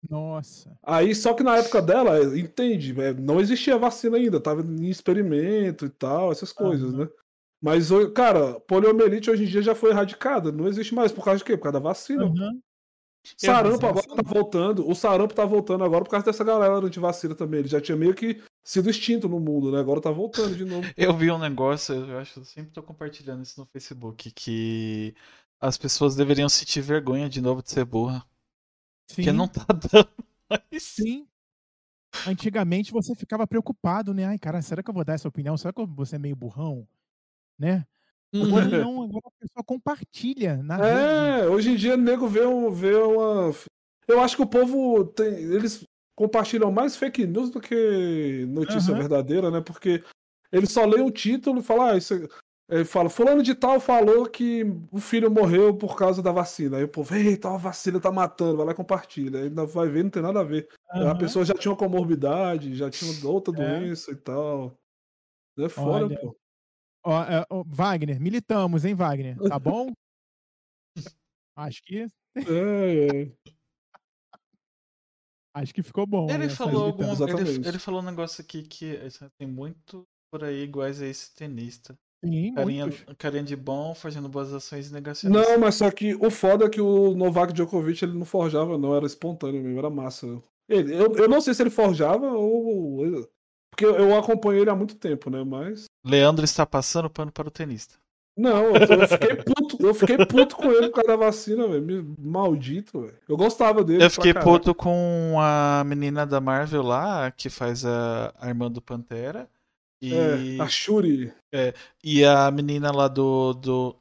Nossa. 0.08 0.72
Aí, 0.82 1.14
só 1.14 1.34
que 1.34 1.42
na 1.42 1.56
época 1.56 1.80
dela, 1.80 2.38
entende, 2.38 2.98
é, 3.00 3.12
não 3.12 3.40
existia 3.40 3.76
vacina 3.78 4.16
ainda, 4.16 4.40
tava 4.40 4.62
em 4.62 4.88
experimento 4.88 5.86
e 5.86 5.90
tal, 5.90 6.32
essas 6.32 6.52
coisas, 6.52 6.92
uhum. 6.92 7.00
né? 7.00 7.08
Mas, 7.62 7.90
cara, 8.14 8.58
poliomielite 8.60 9.30
hoje 9.30 9.44
em 9.44 9.46
dia 9.46 9.60
já 9.60 9.74
foi 9.74 9.90
erradicada, 9.90 10.50
não 10.50 10.66
existe 10.66 10.94
mais. 10.94 11.12
Por 11.12 11.22
causa 11.22 11.38
de 11.38 11.44
quê? 11.44 11.56
Por 11.56 11.64
causa 11.64 11.78
da 11.78 11.88
vacina. 11.88 12.24
Uhum. 12.24 12.60
Sarampo 13.36 13.86
agora 13.86 14.06
tá 14.06 14.22
voltando. 14.24 14.88
O 14.88 14.94
sarampo 14.94 15.34
tá 15.34 15.44
voltando 15.44 15.84
agora 15.84 16.04
por 16.04 16.10
causa 16.10 16.26
dessa 16.26 16.44
galera 16.44 16.74
antivacina 16.74 17.34
também. 17.34 17.60
Ele 17.60 17.68
já 17.68 17.80
tinha 17.80 17.96
meio 17.96 18.14
que 18.14 18.42
sido 18.62 18.90
extinto 18.90 19.28
no 19.28 19.40
mundo, 19.40 19.72
né? 19.72 19.80
Agora 19.80 20.00
tá 20.00 20.10
voltando 20.10 20.56
de 20.56 20.64
novo. 20.64 20.86
eu 20.96 21.16
vi 21.16 21.30
um 21.30 21.38
negócio, 21.38 21.94
eu 21.94 22.18
acho 22.18 22.34
que 22.34 22.38
eu 22.40 22.44
sempre 22.44 22.72
tô 22.72 22.82
compartilhando 22.82 23.42
isso 23.42 23.60
no 23.60 23.66
Facebook, 23.66 24.30
que 24.30 25.14
as 25.60 25.76
pessoas 25.76 26.16
deveriam 26.16 26.48
sentir 26.48 26.80
vergonha 26.80 27.28
de 27.28 27.40
novo 27.40 27.62
de 27.62 27.70
ser 27.70 27.84
burra. 27.84 28.24
Sim. 29.08 29.16
Porque 29.16 29.32
não 29.32 29.48
tá 29.48 29.66
dando 29.92 30.08
mais. 30.48 30.82
Sim. 30.82 31.26
Antigamente 32.26 32.92
você 32.92 33.14
ficava 33.14 33.46
preocupado, 33.46 34.12
né? 34.12 34.24
Ai, 34.24 34.38
cara, 34.38 34.60
será 34.62 34.82
que 34.82 34.90
eu 34.90 34.94
vou 34.94 35.04
dar 35.04 35.14
essa 35.14 35.28
opinião? 35.28 35.56
Será 35.56 35.72
que 35.72 35.80
eu 35.80 35.86
vou 35.86 36.04
ser 36.04 36.18
meio 36.18 36.34
burrão? 36.34 36.86
Né? 37.58 37.86
Agora 38.34 38.64
uhum. 38.64 38.70
não, 38.70 39.02
agora 39.02 39.26
a 39.26 39.40
pessoa 39.40 39.64
compartilha 39.64 40.62
na 40.62 40.78
É, 40.78 41.36
rede. 41.36 41.48
hoje 41.48 41.70
em 41.70 41.76
dia 41.76 41.94
o 41.94 41.96
nego 41.96 42.28
vê, 42.28 42.46
um, 42.46 42.70
vê 42.70 42.94
uma. 42.94 43.52
Eu 44.06 44.20
acho 44.20 44.36
que 44.36 44.42
o 44.42 44.46
povo 44.46 45.04
tem. 45.04 45.34
Eles 45.34 45.84
compartilham 46.16 46.70
mais 46.70 46.96
fake 46.96 47.26
news 47.26 47.50
do 47.50 47.60
que 47.60 48.44
notícia 48.48 48.92
uhum. 48.92 48.98
verdadeira, 48.98 49.50
né? 49.50 49.60
Porque 49.60 50.04
eles 50.52 50.70
só 50.70 50.84
leem 50.84 51.04
o 51.04 51.10
título 51.10 51.60
e 51.60 51.62
falam, 51.62 51.86
ah, 51.86 51.96
isso, 51.96 52.28
ele 52.70 52.84
fala, 52.84 53.10
fulano 53.10 53.42
de 53.42 53.52
tal 53.52 53.80
falou 53.80 54.26
que 54.26 54.64
o 54.92 55.00
filho 55.00 55.28
morreu 55.28 55.74
por 55.74 55.96
causa 55.96 56.22
da 56.22 56.30
vacina. 56.30 56.76
Aí 56.76 56.84
o 56.84 56.88
povo, 56.88 57.12
eita, 57.16 57.48
a 57.48 57.56
vacina 57.56 57.98
tá 57.98 58.12
matando, 58.12 58.58
vai 58.58 58.66
lá 58.66 58.72
e 58.72 58.76
compartilha. 58.76 59.40
Ainda 59.40 59.66
vai 59.66 59.88
ver, 59.88 60.04
não 60.04 60.10
tem 60.10 60.22
nada 60.22 60.38
a 60.38 60.44
ver. 60.44 60.68
Uhum. 60.94 61.08
A 61.08 61.14
pessoa 61.16 61.44
já 61.44 61.52
tinha 61.54 61.72
uma 61.72 61.78
comorbidade, 61.78 62.76
já 62.76 62.88
tinha 62.88 63.28
outra 63.28 63.52
é. 63.54 63.80
doença 63.80 64.12
e 64.12 64.16
tal. 64.16 64.78
É 65.58 65.68
fora, 65.68 66.04
Olha, 66.04 66.20
pô. 66.20 66.36
Ó, 67.04 67.22
é, 67.22 67.46
ó, 67.48 67.64
Wagner, 67.66 68.20
militamos, 68.20 68.84
hein, 68.84 68.94
Wagner? 68.94 69.36
Tá 69.48 69.58
bom? 69.58 69.92
Acho 71.56 71.82
que. 71.82 72.06
Acho 75.54 75.74
que 75.74 75.82
ficou 75.82 76.06
bom. 76.06 76.30
Ele 76.30 76.48
falou 76.48 76.86
algum, 76.86 77.12
ele, 77.26 77.68
ele, 77.68 77.78
falou 77.78 78.00
um 78.00 78.04
negócio 78.04 78.42
aqui 78.42 78.62
que 78.62 78.96
tem 79.38 79.48
muito 79.48 80.06
por 80.30 80.44
aí 80.44 80.62
iguais 80.62 81.02
a 81.02 81.06
esse 81.06 81.34
tenista. 81.34 81.98
Sim, 82.24 82.54
carinha, 82.54 82.86
carinha 83.16 83.42
de 83.42 83.56
bom, 83.56 83.94
fazendo 83.94 84.28
boas 84.28 84.52
ações 84.52 84.90
negacionistas. 84.90 85.48
Não, 85.48 85.58
mas 85.58 85.76
só 85.76 85.90
que 85.90 86.14
o 86.14 86.30
foda 86.30 86.66
é 86.66 86.68
que 86.68 86.80
o 86.80 87.14
Novak 87.14 87.52
Djokovic 87.52 88.04
ele 88.04 88.12
não 88.12 88.26
forjava, 88.26 88.76
não, 88.76 88.94
era 88.94 89.06
espontâneo 89.06 89.62
mesmo, 89.62 89.78
era 89.78 89.88
massa. 89.88 90.26
Ele, 90.68 90.94
eu, 90.94 91.16
eu 91.16 91.28
não 91.28 91.40
sei 91.40 91.54
se 91.54 91.62
ele 91.62 91.70
forjava 91.70 92.30
ou. 92.30 93.26
Porque 93.80 94.02
eu 94.02 94.14
acompanho 94.18 94.60
ele 94.60 94.70
há 94.70 94.76
muito 94.76 94.94
tempo, 94.94 95.30
né? 95.30 95.42
Mas. 95.42 95.86
Leandro 96.04 96.44
está 96.44 96.66
passando 96.66 97.08
pano 97.08 97.32
para 97.32 97.48
o 97.48 97.50
tenista. 97.50 97.94
Não, 98.36 98.74
eu, 98.76 99.08
fiquei 99.08 99.36
puto, 99.36 99.86
eu 99.86 99.94
fiquei 99.94 100.26
puto 100.26 100.56
com 100.56 100.70
ele 100.70 100.88
por 100.88 100.96
causa 100.96 101.08
da 101.08 101.16
vacina, 101.16 101.66
velho. 101.66 102.14
Maldito, 102.18 103.00
velho. 103.00 103.18
Eu 103.28 103.36
gostava 103.36 103.82
dele. 103.82 104.04
Eu 104.04 104.10
fiquei 104.10 104.34
puto 104.34 104.74
com 104.74 105.36
a 105.38 105.82
menina 105.84 106.26
da 106.26 106.40
Marvel 106.40 106.82
lá, 106.82 107.30
que 107.30 107.48
faz 107.48 107.84
a, 107.84 108.34
a 108.38 108.48
irmã 108.48 108.70
do 108.70 108.82
Pantera. 108.82 109.48
E... 110.02 110.14
É, 110.14 110.62
a 110.62 110.68
Shuri. 110.68 111.32
É, 111.52 111.74
e 112.04 112.24
a 112.24 112.50
menina 112.50 112.92
lá 112.92 113.08
do. 113.08 113.54
do... 113.54 113.96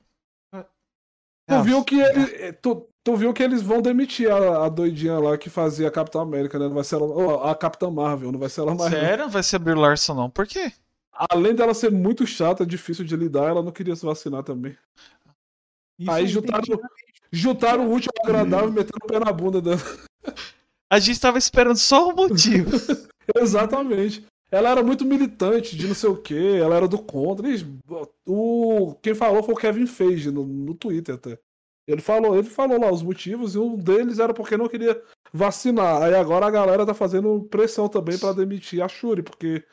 Tu 1.49 1.63
viu 1.63 1.83
que 1.83 1.99
ele. 1.99 2.53
Tu, 2.53 2.87
tu 3.09 3.15
viu 3.15 3.33
que 3.33 3.41
eles 3.41 3.63
vão 3.63 3.81
demitir 3.81 4.31
a, 4.31 4.65
a, 4.65 4.69
doidinha 4.69 5.17
lá 5.17 5.35
que 5.35 5.49
fazia 5.49 5.87
a 5.87 5.91
Capitã 5.91 6.21
América, 6.21 6.59
né? 6.59 6.67
Não 6.67 6.75
vai 6.75 6.83
ser 6.83 6.95
ela. 6.95 7.05
Oh, 7.05 7.43
a 7.43 7.55
Capitã 7.55 7.89
Marvel, 7.89 8.31
não 8.31 8.39
vai 8.39 8.49
ser 8.49 8.61
ela 8.61 8.75
mais. 8.75 8.91
Sério? 8.91 9.23
Não 9.25 9.31
vai 9.31 9.41
ser 9.41 9.55
a 9.55 9.59
Brie 9.59 9.73
Larson, 9.73 10.13
não. 10.13 10.29
Por 10.29 10.45
quê? 10.45 10.71
Além 11.11 11.55
dela 11.55 11.73
ser 11.73 11.91
muito 11.91 12.27
chata, 12.27 12.65
difícil 12.65 13.03
de 13.03 13.15
lidar, 13.15 13.49
ela 13.49 13.63
não 13.63 13.71
queria 13.71 13.95
se 13.95 14.05
vacinar 14.05 14.43
também. 14.43 14.77
Isso 15.97 16.11
Aí 16.11 16.27
juntaram, 16.27 16.79
juntaram 17.31 17.87
o 17.87 17.91
último 17.91 18.13
agradável 18.23 18.69
e 18.69 18.73
meteram 18.73 18.99
o 19.03 19.07
pé 19.07 19.19
na 19.19 19.31
bunda 19.33 19.59
dela. 19.59 19.81
A 20.87 20.99
gente 20.99 21.19
tava 21.19 21.39
esperando 21.39 21.77
só 21.77 22.09
o 22.09 22.15
motivo. 22.15 22.69
Exatamente. 23.35 24.23
Ela 24.51 24.69
era 24.69 24.83
muito 24.83 25.03
militante 25.03 25.75
de 25.75 25.87
não 25.87 25.95
sei 25.95 26.09
o 26.09 26.17
que, 26.17 26.57
ela 26.57 26.75
era 26.75 26.87
do 26.87 26.99
contra. 26.99 27.47
o, 28.25 28.95
quem 29.01 29.13
falou 29.13 29.43
foi 29.43 29.53
o 29.53 29.57
Kevin 29.57 29.85
Feige 29.85 30.31
no, 30.31 30.45
no 30.45 30.73
Twitter 30.73 31.15
até. 31.15 31.37
Ele 31.89 32.01
falou, 32.01 32.37
ele 32.37 32.47
falou 32.47 32.79
lá 32.79 32.91
os 32.91 33.01
motivos 33.01 33.55
e 33.55 33.57
um 33.57 33.75
deles 33.75 34.19
era 34.19 34.31
porque 34.31 34.55
não 34.55 34.69
queria 34.69 35.01
vacinar. 35.33 36.03
Aí 36.03 36.13
agora 36.13 36.45
a 36.45 36.51
galera 36.51 36.85
tá 36.85 36.93
fazendo 36.93 37.45
pressão 37.45 37.89
também 37.89 38.15
para 38.19 38.35
demitir 38.35 38.83
a 38.83 38.87
Shuri, 38.87 39.23
porque 39.23 39.65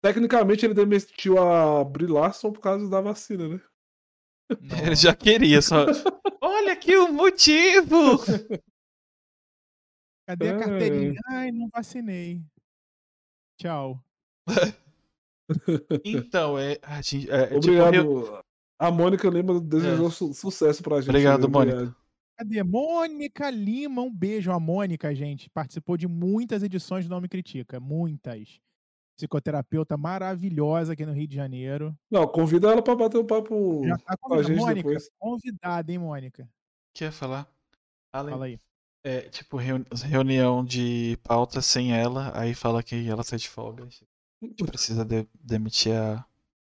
tecnicamente 0.00 0.64
ele 0.64 0.72
demitiu 0.72 1.36
a 1.36 1.82
Brie 1.82 2.06
Larson 2.06 2.52
por 2.52 2.60
causa 2.60 2.88
da 2.88 3.00
vacina, 3.00 3.48
né? 3.48 3.60
Ele 4.86 4.94
já 4.94 5.16
queria, 5.16 5.60
só. 5.60 5.86
Olha 6.40 6.74
aqui 6.74 6.96
o 6.96 7.12
motivo! 7.12 8.18
Cadê 10.28 10.50
a 10.50 10.58
carteirinha? 10.58 11.18
Ai, 11.26 11.50
não 11.50 11.68
vacinei. 11.72 12.40
Tchau. 13.58 14.00
então, 16.04 16.56
é. 16.58 16.78
A 16.82 17.00
gente, 17.02 17.30
é, 17.30 17.54
é 17.54 17.56
Obrigado. 17.56 17.92
Tipo, 17.92 18.43
A 18.78 18.90
Mônica 18.90 19.28
Lima 19.28 19.60
desejou 19.60 20.08
é. 20.08 20.10
su 20.10 20.34
sucesso 20.34 20.82
pra 20.82 21.00
gente. 21.00 21.10
Obrigado, 21.10 21.48
Mônica. 21.48 21.94
Cadê? 22.36 22.62
Mônica 22.62 23.48
Lima, 23.50 24.02
um 24.02 24.12
beijo. 24.12 24.50
A 24.50 24.58
Mônica, 24.58 25.14
gente, 25.14 25.48
participou 25.50 25.96
de 25.96 26.08
muitas 26.08 26.62
edições 26.62 27.06
do 27.06 27.10
Nome 27.10 27.28
Critica. 27.28 27.78
Muitas. 27.78 28.60
Psicoterapeuta 29.16 29.96
maravilhosa 29.96 30.92
aqui 30.92 31.06
no 31.06 31.12
Rio 31.12 31.28
de 31.28 31.36
Janeiro. 31.36 31.96
Não, 32.10 32.26
convida 32.26 32.72
ela 32.72 32.82
pra 32.82 32.96
bater 32.96 33.18
um 33.18 33.26
papo 33.26 33.82
Já 33.86 33.96
tá 33.98 34.16
com 34.16 34.34
a 34.34 34.42
gente 34.42 34.58
Mônica, 34.58 34.88
depois. 34.88 35.08
Convidada, 35.18 35.92
hein, 35.92 35.98
Mônica? 35.98 36.48
Quer 36.92 37.12
falar? 37.12 37.48
Além... 38.12 38.32
Fala 38.32 38.44
aí. 38.46 38.60
É, 39.04 39.20
tipo, 39.28 39.58
reunião 39.58 40.64
de 40.64 41.18
pauta 41.22 41.60
sem 41.60 41.92
ela, 41.92 42.32
aí 42.34 42.54
fala 42.54 42.82
que 42.82 43.06
ela 43.06 43.22
sai 43.22 43.38
de 43.38 43.50
folga. 43.50 43.84
A 43.84 44.46
gente 44.46 44.64
precisa 44.64 45.04
de, 45.04 45.28
demitir 45.34 45.94
a, 45.94 46.24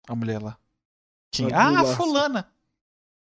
a 0.06 0.14
mulher 0.14 0.40
lá. 0.40 0.58
Quem? 1.32 1.48
Ah, 1.52 1.84
fulana! 1.84 2.48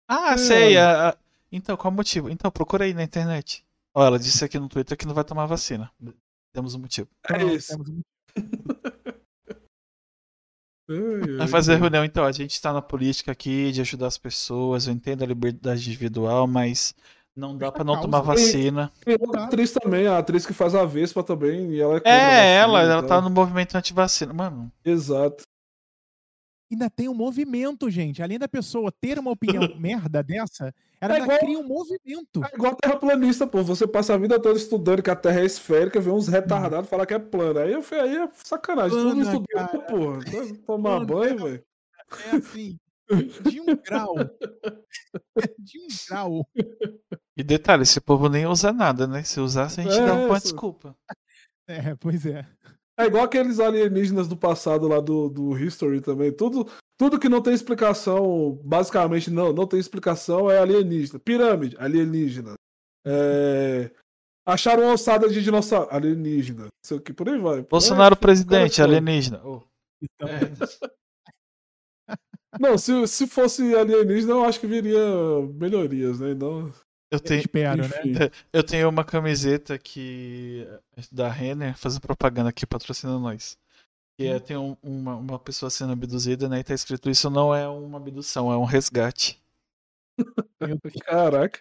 Ah, 0.08 0.32
é. 0.32 0.38
sei. 0.38 0.76
A, 0.78 1.10
a... 1.10 1.16
Então, 1.50 1.76
qual 1.76 1.92
o 1.92 1.96
motivo? 1.96 2.28
Então, 2.30 2.50
procura 2.50 2.84
aí 2.84 2.92
na 2.94 3.02
internet. 3.02 3.64
Ó, 3.94 4.04
ela 4.04 4.18
disse 4.18 4.44
aqui 4.44 4.58
no 4.58 4.68
Twitter 4.68 4.96
que 4.96 5.06
não 5.06 5.14
vai 5.14 5.24
tomar 5.24 5.46
vacina. 5.46 5.90
Temos 6.52 6.74
um 6.74 6.80
motivo. 6.80 7.08
É 7.24 7.28
Pronto, 7.38 7.54
isso. 7.54 7.68
temos 7.68 7.88
um- 7.88 8.02
Ai, 10.88 11.20
Vai 11.36 11.40
ai, 11.40 11.48
fazer 11.48 11.76
reunião, 11.76 12.04
então. 12.04 12.24
A 12.24 12.30
gente 12.32 12.60
tá 12.60 12.72
na 12.72 12.80
política 12.82 13.32
aqui 13.32 13.72
de 13.72 13.80
ajudar 13.80 14.06
as 14.06 14.18
pessoas. 14.18 14.86
Eu 14.86 14.92
entendo 14.92 15.22
a 15.24 15.26
liberdade 15.26 15.88
individual, 15.88 16.46
mas 16.46 16.94
não 17.34 17.56
dá 17.58 17.72
pra 17.72 17.82
não 17.82 17.94
causa. 17.94 18.08
tomar 18.08 18.20
vacina. 18.22 18.92
Tem 19.04 19.16
outra 19.20 19.44
atriz 19.44 19.72
também, 19.72 20.06
a 20.06 20.18
atriz 20.18 20.46
que 20.46 20.52
faz 20.52 20.74
a 20.76 20.84
Vespa 20.84 21.24
também, 21.24 21.72
e 21.72 21.80
ela 21.80 21.96
é 21.96 21.96
É, 21.98 22.00
vacina 22.02 22.42
ela, 22.78 22.82
e 22.82 22.84
ela 22.88 23.02
tal. 23.02 23.08
tá 23.08 23.20
no 23.20 23.30
movimento 23.30 23.74
anti-vacina. 23.74 24.32
Mano, 24.32 24.70
Exato. 24.84 25.42
Ainda 26.70 26.90
tem 26.90 27.08
um 27.08 27.14
movimento, 27.14 27.88
gente. 27.88 28.22
Além 28.22 28.38
da 28.38 28.48
pessoa 28.48 28.90
ter 29.00 29.18
uma 29.18 29.30
opinião 29.30 29.62
merda 29.78 30.22
dessa, 30.22 30.74
ela 31.00 31.14
É 31.14 31.20
ainda 31.20 31.24
igual- 31.26 31.38
cria 31.38 31.58
um 31.58 31.66
movimento. 31.66 32.44
É 32.44 32.54
igual 32.54 32.74
terraplanista, 32.74 33.46
pô. 33.46 33.62
Você 33.62 33.86
passa 33.86 34.14
a 34.14 34.18
vida 34.18 34.40
toda 34.40 34.58
estudando 34.58 35.02
que 35.02 35.10
a 35.10 35.14
Terra 35.16 35.40
é 35.40 35.44
esférica, 35.44 36.00
vê 36.00 36.10
uns 36.10 36.26
retardados 36.26 36.90
falar 36.90 37.06
que 37.06 37.14
é 37.14 37.18
plana. 37.18 37.60
Aí, 37.62 37.72
eu 37.72 37.82
falei, 37.82 38.10
aí 38.10 38.16
é 38.24 38.28
sacanagem. 38.34 38.90
Todo 38.96 39.14
mundo 39.16 39.24
Plana, 39.24 39.32
estudou, 39.32 39.46
cara. 39.54 39.78
porra. 39.86 40.18
Vai 40.44 40.52
Tomar 40.58 41.06
Plana, 41.06 41.06
banho, 41.06 41.44
velho. 41.44 41.64
É 42.32 42.36
assim, 42.36 42.78
de 43.48 43.60
um 43.60 43.66
grau. 43.76 44.14
De 45.58 45.78
um 45.78 45.86
grau. 46.08 46.48
e 47.36 47.42
detalhe, 47.44 47.82
esse 47.82 48.00
povo 48.00 48.28
nem 48.28 48.46
usa 48.46 48.72
nada, 48.72 49.06
né? 49.06 49.22
Se 49.22 49.38
usasse, 49.40 49.80
a 49.80 49.84
gente 49.84 49.96
É, 49.96 50.06
dava 50.06 50.26
uma 50.26 50.40
desculpa. 50.40 50.96
É, 51.68 51.94
pois 51.96 52.24
é. 52.26 52.46
É 52.98 53.04
igual 53.04 53.24
aqueles 53.24 53.60
alienígenas 53.60 54.26
do 54.26 54.36
passado 54.36 54.88
lá 54.88 55.00
do, 55.00 55.28
do 55.28 55.58
History 55.58 56.00
também. 56.00 56.32
Tudo, 56.32 56.66
tudo 56.98 57.18
que 57.18 57.28
não 57.28 57.42
tem 57.42 57.52
explicação, 57.52 58.58
basicamente 58.64 59.30
não, 59.30 59.52
não 59.52 59.66
tem 59.66 59.78
explicação, 59.78 60.50
é 60.50 60.58
alienígena. 60.58 61.18
Pirâmide, 61.18 61.76
alienígena. 61.78 62.54
É, 63.06 63.90
Acharam 64.46 64.84
uma 64.84 64.92
ossada 64.92 65.28
de 65.28 65.42
dinossauro, 65.42 65.88
alienígena. 65.90 66.62
Não 66.62 66.68
sei 66.84 66.96
o 66.98 67.00
que, 67.00 67.12
por 67.12 67.28
aí 67.28 67.36
vai. 67.36 67.62
Bolsonaro 67.62 68.14
É, 68.14 68.18
presidente, 68.18 68.80
alienígena. 68.80 69.42
Oh, 69.44 69.60
Então, 70.00 70.28
é. 70.28 70.40
Não, 72.60 72.78
se, 72.78 73.06
se 73.08 73.26
fosse 73.26 73.74
alienígena, 73.74 74.34
eu 74.34 74.44
acho 74.44 74.60
que 74.60 74.68
viria 74.68 75.00
melhorias, 75.54 76.20
né? 76.20 76.32
Não, 76.32 76.72
Eu 77.10 77.20
tenho, 77.20 77.40
espero, 77.40 77.82
né? 77.82 77.88
enfim. 78.04 78.14
eu 78.52 78.62
tenho 78.64 78.88
uma 78.88 79.04
camiseta 79.04 79.78
que 79.78 80.66
da 81.12 81.28
Renner 81.30 81.76
fazendo 81.76 82.00
propaganda 82.00 82.50
aqui, 82.50 82.66
patrocinando 82.66 83.20
nós. 83.20 83.56
Que 84.18 84.26
é, 84.26 84.40
tem 84.40 84.56
um- 84.56 84.76
uma, 84.82 85.14
uma 85.14 85.38
pessoa 85.38 85.70
sendo 85.70 85.92
abduzida, 85.92 86.48
né? 86.48 86.60
E 86.60 86.64
tá 86.64 86.74
escrito 86.74 87.10
isso 87.10 87.28
não 87.30 87.54
é 87.54 87.68
uma 87.68 87.98
abdução, 87.98 88.50
é 88.50 88.56
um 88.56 88.64
resgate. 88.64 89.38
Caraca. 91.04 91.60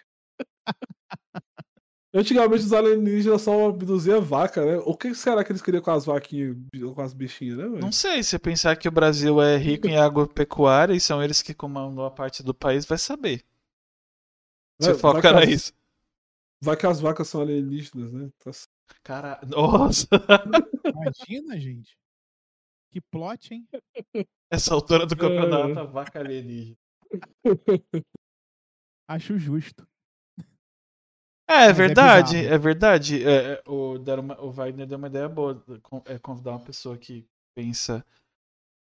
Antigamente 2.14 2.64
os 2.64 2.72
alienígenas 2.72 3.42
só 3.42 3.68
abduziam 3.68 4.22
vaca, 4.22 4.64
né? 4.64 4.82
O 4.86 4.96
que 4.96 5.14
será 5.14 5.44
que 5.44 5.52
eles 5.52 5.60
queriam 5.60 5.82
com 5.82 5.90
as 5.90 6.06
vaquinhas, 6.06 6.56
com 6.94 7.02
as 7.02 7.12
bichinhas, 7.12 7.58
né, 7.58 7.64
velho? 7.64 7.78
Não 7.80 7.92
sei, 7.92 8.22
se 8.22 8.38
pensar 8.38 8.74
que 8.76 8.88
o 8.88 8.92
Brasil 8.92 9.40
é 9.42 9.58
rico 9.58 9.86
em 9.86 9.98
agropecuária 9.98 10.94
e 10.94 11.00
são 11.00 11.22
eles 11.22 11.42
que 11.42 11.52
comandam 11.52 12.04
a 12.06 12.10
parte 12.10 12.42
do 12.42 12.54
país, 12.54 12.86
vai 12.86 12.96
saber. 12.96 13.44
Se 14.80 14.88
Vai- 14.88 14.96
o 14.96 14.98
foco 14.98 15.12
vai 15.14 15.22
que 15.22 15.26
era 15.26 15.44
as- 15.44 15.48
isso. 15.50 15.72
Vai 16.62 16.76
que 16.76 16.86
as 16.86 17.00
vacas 17.00 17.28
são 17.28 17.40
alienígenas, 17.42 18.12
né? 18.12 18.30
Tá 18.38 18.50
Cara, 19.02 19.40
nossa, 19.46 20.06
Imagina, 20.84 21.58
gente. 21.58 21.96
Que 22.92 23.00
plot, 23.00 23.52
hein? 23.54 23.66
essa 24.50 24.74
altura 24.74 25.06
do 25.06 25.16
campeonato, 25.16 25.78
a 25.78 25.84
vaca 25.84 26.18
alienígena. 26.20 26.76
Acho 29.08 29.38
justo. 29.38 29.86
É, 31.48 31.66
é 31.66 31.68
é 31.68 31.72
verdade, 31.72 32.36
bizarro. 32.36 32.54
é 32.54 32.58
verdade. 32.58 33.24
É, 33.24 33.52
é, 33.54 33.62
o, 33.66 33.94
uma- 34.20 34.40
o 34.40 34.50
Wagner 34.50 34.86
deu 34.86 34.98
uma 34.98 35.06
ideia 35.08 35.28
boa. 35.28 35.62
É 36.06 36.18
convidar 36.18 36.50
uma 36.52 36.60
pessoa 36.64 36.96
que 36.98 37.26
pensa, 37.54 38.04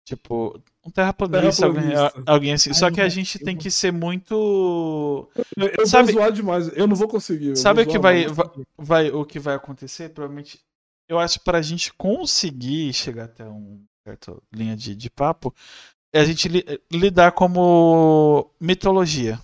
tipo, 0.05 0.61
um 0.85 0.91
terraplanista, 0.91 1.65
alguém, 1.65 1.91
alguém 2.25 2.53
assim. 2.53 2.73
Só 2.73 2.85
Ai, 2.85 2.91
que 2.91 3.01
a 3.01 3.09
gente 3.09 3.39
tem 3.39 3.57
que 3.57 3.69
ser 3.71 3.91
muito. 3.91 5.27
Eu, 5.57 5.67
eu 5.79 5.87
Sabe- 5.87 6.11
vou 6.13 6.21
zoar 6.21 6.31
demais. 6.31 6.69
Eu 6.77 6.87
não 6.87 6.95
vou 6.95 7.07
conseguir. 7.07 7.57
Sabe 7.57 7.83
vou 7.83 7.89
o 7.89 7.91
que 7.95 7.99
vai, 7.99 8.27
vai, 8.27 8.45
vai- 8.77 9.11
o 9.11 9.25
que 9.25 9.39
vai 9.39 9.55
acontecer? 9.55 10.09
Provavelmente. 10.09 10.59
Eu 11.09 11.19
acho 11.19 11.39
que 11.39 11.45
pra 11.45 11.61
gente 11.61 11.93
conseguir 11.93 12.93
chegar 12.93 13.25
até 13.25 13.43
uma 13.45 13.79
certa 14.07 14.35
linha 14.53 14.75
de, 14.75 14.95
de 14.95 15.09
papo, 15.09 15.53
é 16.13 16.19
a 16.19 16.25
gente 16.25 16.47
li- 16.47 16.65
lidar 16.91 17.31
como 17.33 18.49
mitologia. 18.59 19.39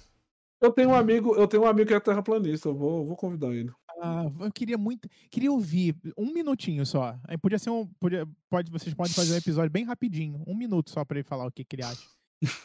Eu 0.61 0.71
tenho 0.71 0.89
um 0.89 0.95
amigo, 0.95 1.35
eu 1.35 1.47
tenho 1.47 1.63
um 1.63 1.67
amigo 1.67 1.87
que 1.87 1.93
é 1.93 1.99
terraplanista. 1.99 2.69
Eu 2.69 2.75
vou, 2.75 3.05
vou 3.05 3.15
convidar 3.15 3.47
ele. 3.47 3.71
Ah, 4.03 4.25
eu 4.39 4.51
queria 4.51 4.79
muito. 4.79 5.07
Queria 5.29 5.51
ouvir 5.51 5.95
um 6.17 6.33
minutinho 6.33 6.83
só. 6.87 7.15
Aí 7.27 7.37
podia 7.37 7.59
ser 7.59 7.69
um. 7.69 7.85
Podia, 7.99 8.27
pode, 8.49 8.71
vocês 8.71 8.95
podem 8.95 9.13
fazer 9.13 9.33
um 9.33 9.37
episódio 9.37 9.69
bem 9.69 9.83
rapidinho. 9.83 10.43
Um 10.47 10.55
minuto 10.55 10.89
só 10.89 11.05
pra 11.05 11.19
ele 11.19 11.27
falar 11.27 11.45
o 11.45 11.51
que, 11.51 11.63
que 11.63 11.75
ele 11.75 11.83
acha. 11.83 12.07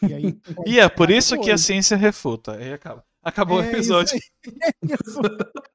E 0.09 0.15
aí. 0.15 0.41
E 0.67 0.81
é 0.81 0.89
por 0.89 1.11
isso 1.11 1.39
que 1.39 1.51
a 1.51 1.59
ciência 1.59 1.95
refuta. 1.95 2.57
Aí 2.57 2.73
acaba. 2.73 3.05
Acabou 3.23 3.59
o 3.59 3.61
É 3.61 3.67
isso 3.67 3.77
episódio. 3.77 4.19
é. 4.63 5.67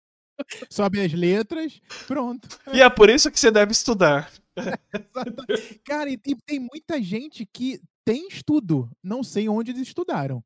Sobe 0.67 0.99
as 0.99 1.13
letras, 1.13 1.79
pronto. 2.07 2.47
E 2.73 2.81
é 2.81 2.89
por 2.89 3.09
isso 3.09 3.29
que 3.29 3.39
você 3.39 3.51
deve 3.51 3.71
estudar. 3.71 4.31
Cara, 5.85 6.09
e 6.09 6.17
tem, 6.17 6.35
tem 6.45 6.59
muita 6.59 6.99
gente 7.01 7.45
que 7.45 7.79
tem 8.03 8.27
estudo. 8.27 8.89
Não 9.03 9.23
sei 9.23 9.47
onde 9.47 9.71
eles 9.71 9.83
estudaram. 9.83 10.43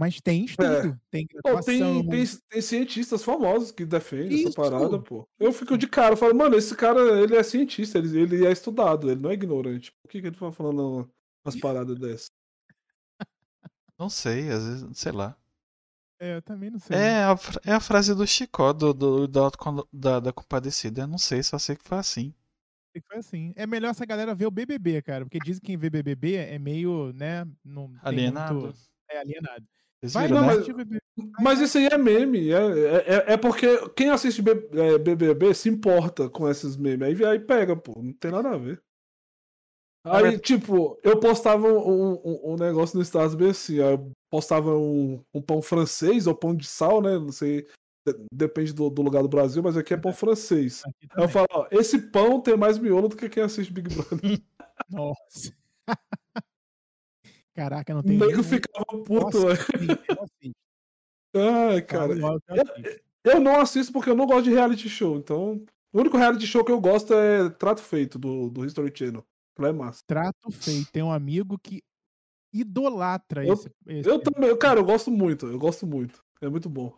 Mas 0.00 0.18
tem 0.18 0.46
estudo. 0.46 0.98
Tem 1.10 1.26
Pô, 1.26 1.40
graduação. 1.42 1.62
tem, 1.62 2.08
tem, 2.08 2.26
tem 2.48 2.62
cientistas 2.62 3.22
famosos 3.22 3.70
que 3.70 3.84
defendem 3.84 4.38
Isso. 4.38 4.48
essa 4.48 4.56
parada, 4.56 4.98
pô. 4.98 5.28
Eu 5.38 5.52
fico 5.52 5.76
de 5.76 5.86
cara, 5.86 6.14
eu 6.14 6.16
falo, 6.16 6.34
mano, 6.34 6.56
esse 6.56 6.74
cara, 6.74 7.20
ele 7.22 7.36
é 7.36 7.42
cientista, 7.42 7.98
ele, 7.98 8.18
ele 8.18 8.46
é 8.46 8.50
estudado, 8.50 9.10
ele 9.10 9.20
não 9.20 9.28
é 9.30 9.34
ignorante. 9.34 9.92
Por 10.02 10.08
que, 10.10 10.22
que 10.22 10.28
ele 10.28 10.36
tá 10.36 10.50
falando 10.50 11.06
umas 11.44 11.56
paradas 11.60 11.98
dessas? 11.98 12.30
Não 13.98 14.08
sei, 14.08 14.48
às 14.50 14.64
vezes, 14.64 14.98
sei 14.98 15.12
lá. 15.12 15.36
É, 16.18 16.36
eu 16.36 16.42
também 16.42 16.70
não 16.70 16.78
sei. 16.78 16.96
É 16.96 17.24
a, 17.24 17.36
é 17.66 17.72
a 17.74 17.80
frase 17.80 18.14
do 18.14 18.26
Chicó, 18.26 18.72
do, 18.72 18.94
do- 18.94 19.28
da, 19.28 19.40
autocon- 19.40 19.86
da, 19.92 20.18
da 20.20 20.32
compadecida. 20.32 21.02
Eu 21.02 21.06
não 21.06 21.18
sei, 21.18 21.42
só 21.42 21.58
sei 21.58 21.76
que 21.76 21.84
foi 21.86 21.98
assim. 21.98 22.34
Sei 22.92 23.02
que 23.02 23.06
Foi 23.08 23.18
assim. 23.18 23.52
É 23.56 23.66
melhor 23.66 23.90
essa 23.90 24.06
galera 24.06 24.34
ver 24.34 24.46
o 24.46 24.50
BBB, 24.50 25.02
cara. 25.02 25.24
Porque 25.26 25.38
dizem 25.38 25.60
que 25.60 25.66
quem 25.66 25.76
vê 25.76 25.90
BBB 25.90 26.34
é 26.36 26.58
meio, 26.58 27.12
né? 27.14 27.44
Não 27.62 27.88
tem 27.88 27.98
Alienado. 28.02 28.54
muito- 28.60 28.78
É 29.10 29.18
alienado. 29.18 29.66
Vocês 30.02 30.12
Vai 30.14 30.28
viram, 30.28 30.40
lá 30.40 30.46
né? 30.46 30.54
mas- 30.56 30.66
BBB. 30.66 30.98
Mas 31.40 31.60
isso 31.60 31.76
aí 31.76 31.86
é 31.86 31.98
meme, 31.98 32.50
é, 32.50 32.56
é, 32.56 33.32
é- 33.34 33.36
porque 33.36 33.66
quem 33.90 34.08
assiste 34.10 34.40
B- 34.40 34.68
é, 34.72 34.96
BBB 34.96 35.52
se 35.54 35.68
importa 35.68 36.30
com 36.30 36.48
esses 36.48 36.76
memes, 36.76 37.06
aí, 37.20 37.24
aí 37.26 37.38
pega, 37.38 37.76
pô, 37.76 38.00
não 38.02 38.12
tem 38.14 38.30
nada 38.30 38.48
a 38.50 38.56
ver. 38.56 38.82
Aí, 40.06 40.22
mas- 40.22 40.40
tipo, 40.40 40.98
eu 41.02 41.20
postava 41.20 41.66
um, 41.68 42.12
um, 42.24 42.52
um 42.52 42.56
negócio 42.56 42.96
no 42.96 43.04
status 43.04 43.34
bem 43.34 43.50
assim, 43.50 43.80
aí 43.82 43.92
eu 43.92 44.10
postava 44.30 44.74
um, 44.74 45.22
um 45.34 45.42
pão 45.42 45.60
francês 45.60 46.26
ou 46.26 46.34
pão 46.34 46.54
de 46.56 46.66
sal, 46.66 47.02
né, 47.02 47.18
não 47.18 47.30
sei, 47.32 47.66
de- 48.06 48.16
depende 48.32 48.72
do, 48.72 48.88
do 48.88 49.02
lugar 49.02 49.22
do 49.22 49.28
Brasil, 49.28 49.62
mas 49.62 49.76
aqui 49.76 49.92
é 49.92 49.98
pão 49.98 50.12
francês. 50.14 50.82
Aí 51.12 51.24
eu 51.24 51.28
falo, 51.28 51.46
ó, 51.50 51.66
esse 51.70 51.98
pão 52.10 52.40
tem 52.40 52.56
mais 52.56 52.78
miolo 52.78 53.08
do 53.08 53.16
que 53.16 53.28
quem 53.28 53.42
assiste 53.42 53.70
Big 53.70 53.94
Brother. 53.94 54.40
Nossa. 54.88 55.52
Caraca, 57.54 57.92
não 57.92 58.00
O 58.00 58.02
tem 58.04 58.12
nego 58.16 58.30
nenhum- 58.30 58.42
ficava 58.42 58.84
puto, 59.04 59.38
Nossa. 59.40 59.66
Ai, 61.34 61.82
cara. 61.82 62.14
Que 63.22 63.30
eu 63.30 63.40
não 63.40 63.60
assisto 63.60 63.92
porque 63.92 64.10
eu 64.10 64.14
não 64.16 64.26
gosto 64.26 64.44
de 64.44 64.50
reality 64.50 64.88
show. 64.88 65.16
Então, 65.16 65.62
o 65.92 66.00
único 66.00 66.16
reality 66.16 66.46
show 66.46 66.64
que 66.64 66.72
eu 66.72 66.80
gosto 66.80 67.12
é 67.14 67.48
Trato 67.50 67.80
Feito, 67.82 68.18
do, 68.18 68.48
do 68.50 68.64
History 68.64 68.92
Channel. 68.94 69.24
É 69.58 69.72
massa. 69.72 70.02
Trato 70.06 70.50
feito. 70.50 70.90
Tem 70.90 71.02
um 71.02 71.12
amigo 71.12 71.58
que 71.58 71.82
idolatra 72.54 73.44
Eu- 73.46 73.52
esse, 73.52 73.70
esse 73.86 74.08
Eu 74.08 74.18
também, 74.18 74.56
cara, 74.56 74.80
eu 74.80 74.84
gosto 74.84 75.10
muito. 75.10 75.46
Eu 75.46 75.58
gosto 75.58 75.86
muito. 75.86 76.24
É 76.40 76.48
muito 76.48 76.68
bom. 76.70 76.96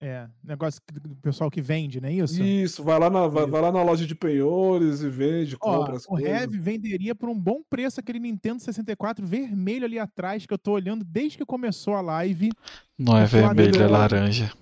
É, 0.00 0.28
negócio 0.42 0.80
do 1.02 1.16
pessoal 1.16 1.50
que 1.50 1.62
vende, 1.62 2.00
não 2.00 2.08
é 2.08 2.12
isso? 2.12 2.42
Isso, 2.42 2.82
vai 2.84 2.98
lá 2.98 3.08
na, 3.08 3.26
vai, 3.26 3.46
vai 3.46 3.60
lá 3.62 3.72
na 3.72 3.82
loja 3.82 4.06
de 4.06 4.14
penhores 4.14 5.00
e 5.00 5.08
vende, 5.08 5.56
Ó, 5.60 5.78
compra 5.78 5.96
as 5.96 6.04
o 6.04 6.08
coisas. 6.08 6.28
Heavy 6.28 6.58
venderia 6.58 7.14
por 7.14 7.28
um 7.28 7.38
bom 7.38 7.62
preço 7.68 8.00
aquele 8.00 8.18
Nintendo 8.18 8.60
64 8.62 9.26
vermelho 9.26 9.84
ali 9.86 9.98
atrás, 9.98 10.44
que 10.44 10.52
eu 10.52 10.58
tô 10.58 10.72
olhando 10.72 11.04
desde 11.04 11.38
que 11.38 11.44
começou 11.46 11.94
a 11.94 12.00
live. 12.02 12.50
Não 12.98 13.16
é 13.16 13.24
vermelho, 13.24 13.82
é 13.82 13.86
laranja. 13.86 14.52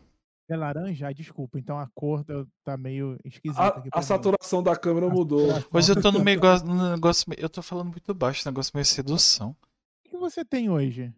É 0.48 0.56
laranja? 0.56 1.06
Ah, 1.08 1.12
desculpa. 1.12 1.58
Então 1.58 1.78
a 1.78 1.88
cor 1.94 2.22
tá- 2.24 2.44
tá 2.62 2.76
meio 2.76 3.16
esquisita 3.24 3.62
A, 3.62 3.82
a 3.98 4.02
saturação 4.02 4.62
da 4.62 4.76
câmera 4.76 5.06
A 5.06 5.10
mudou. 5.10 5.40
saturação. 5.46 5.70
Hoje 5.72 5.92
eu 5.92 6.02
tô 6.02 6.12
no 6.12 6.22
meio 6.22 6.40
no 6.64 6.90
negócio. 6.90 7.24
meio- 7.30 7.40
Eu 7.40 7.48
tô 7.48 7.62
falando 7.62 7.88
muito 7.90 8.12
baixo, 8.12 8.46
negócio 8.46 8.70
meio 8.74 8.84
sedução. 8.84 9.56
O 10.04 10.10
que 10.10 10.16
você 10.18 10.44
tem 10.44 10.68
hoje? 10.68 11.10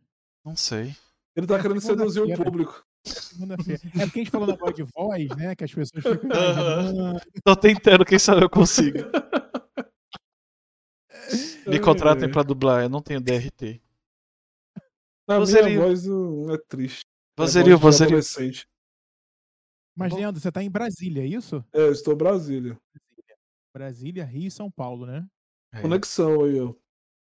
Não 0.44 0.54
sei. 0.54 0.94
Ele 1.34 1.46
tá 1.48 1.56
É 1.56 1.62
querendo 1.62 1.80
seduzir 1.80 2.20
o 2.20 2.32
público. 2.44 2.86
Segunda-feira. 3.04 3.82
É 3.84 4.04
porque 4.06 4.20
a 4.20 4.22
gente 4.22 4.30
falou 4.30 4.46
na 4.46 4.56
voz 4.56 4.74
de 4.74 4.82
voz, 4.82 5.28
né? 5.36 5.54
Que 5.54 5.64
as 5.64 5.74
pessoas 5.74 6.02
ficam. 6.04 6.30
Aham. 6.32 7.20
Tô 7.44 7.54
tentando, 7.56 8.04
quem 8.04 8.18
sabe 8.18 8.42
eu 8.42 8.50
consigo. 8.50 8.98
Me 11.66 11.80
contratem 11.80 12.30
pra 12.30 12.42
dublar, 12.42 12.82
eu 12.82 12.88
não 12.88 13.00
tenho 13.00 13.20
DRT. 13.20 13.80
Na 15.26 15.36
minha 15.36 15.38
Vozerio. 15.40 15.80
voz 15.80 16.06
uh, 16.06 16.52
é 16.52 16.58
triste. 16.68 17.04
É 17.36 17.42
Vozerio, 17.42 17.78
voz 17.78 17.98
de 17.98 18.06
vozerio. 18.06 18.64
Mas, 19.96 20.10
Bom. 20.10 20.18
Leandro, 20.18 20.40
você 20.40 20.52
tá 20.52 20.62
em 20.62 20.70
Brasília, 20.70 21.22
é 21.22 21.26
isso? 21.26 21.64
É, 21.72 21.80
eu 21.80 21.92
estou 21.92 22.12
em 22.14 22.16
Brasília. 22.16 22.78
Brasília, 23.72 24.24
Rio 24.24 24.48
e 24.48 24.50
São 24.50 24.70
Paulo, 24.70 25.06
né? 25.06 25.26
É. 25.72 25.80
Conexão 25.80 26.44
aí, 26.44 26.60
ó. 26.60 26.74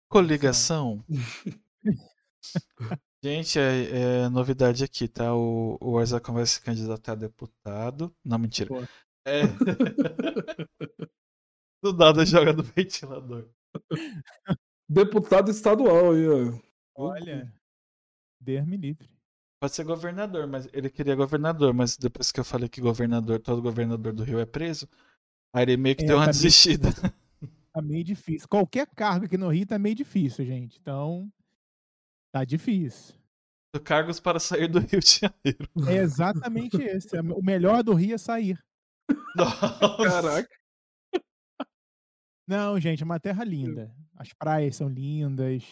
Coligação. 0.10 1.04
Gente, 3.24 3.58
é, 3.60 4.24
é 4.26 4.30
novidade 4.30 4.84
aqui, 4.84 5.08
tá? 5.08 5.34
O, 5.36 5.78
o 5.82 5.98
Arzacon 5.98 6.34
vai 6.34 6.46
se 6.46 6.62
candidatar 6.62 7.14
a 7.14 7.16
deputado. 7.16 8.16
Não, 8.24 8.38
mentira. 8.38 8.70
Pô. 8.70 8.82
É. 9.26 9.42
Do 11.84 11.94
nada 11.94 12.26
joga 12.26 12.54
no 12.54 12.64
ventilador. 12.64 13.50
Deputado 14.90 15.52
estadual 15.52 16.12
aí, 16.14 16.28
ó. 16.28 16.60
Olha, 16.96 17.54
Deus 18.40 18.66
me 18.66 18.78
livre. 18.78 19.10
Pode 19.60 19.74
ser 19.74 19.84
governador, 19.84 20.48
mas 20.48 20.68
ele 20.72 20.90
queria 20.90 21.16
governador, 21.16 21.74
mas 21.74 21.98
depois 21.98 22.32
que 22.32 22.40
eu 22.40 22.44
falei 22.44 22.70
que 22.70 22.80
governador, 22.80 23.40
todo 23.40 23.62
governador 23.62 24.14
do 24.14 24.24
Rio 24.24 24.40
é 24.40 24.46
preso, 24.46 24.88
aí 25.54 25.64
ele 25.64 25.78
meio 25.78 25.96
que 25.96 26.04
É, 26.04 26.08
deu 26.08 26.18
uma 26.18 26.26
tá 26.26 26.32
meio- 26.32 26.34
desistida. 26.44 26.90
Tá 27.74 27.82
meio 27.82 28.04
difícil. 28.04 28.48
Qualquer 28.48 28.88
cargo 28.88 29.26
aqui 29.26 29.38
no 29.38 29.50
Rio 29.50 29.68
tá 29.68 29.78
meio 29.78 29.94
difícil, 29.94 30.44
gente. 30.44 30.80
Então, 30.82 31.32
tá 32.32 32.44
difícil. 32.46 33.16
Cargos 33.84 34.20
para 34.20 34.40
sair 34.40 34.68
do 34.68 34.80
Rio 34.80 35.00
de 35.00 35.20
Janeiro. 35.20 35.70
É 35.88 35.98
exatamente 35.98 36.78
esse. 36.82 37.16
É 37.16 37.22
O 37.22 37.44
melhor 37.44 37.84
do 37.84 37.94
Rio 37.94 38.16
é 38.16 38.18
sair. 38.18 38.58
Nossa. 39.36 39.98
Caraca. 40.04 40.50
Não, 42.48 42.80
gente, 42.80 43.04
é 43.04 43.06
uma 43.06 43.20
terra 43.20 43.44
linda. 43.44 43.94
As 44.16 44.32
praias 44.34 44.76
são 44.78 44.88
lindas. 44.88 45.64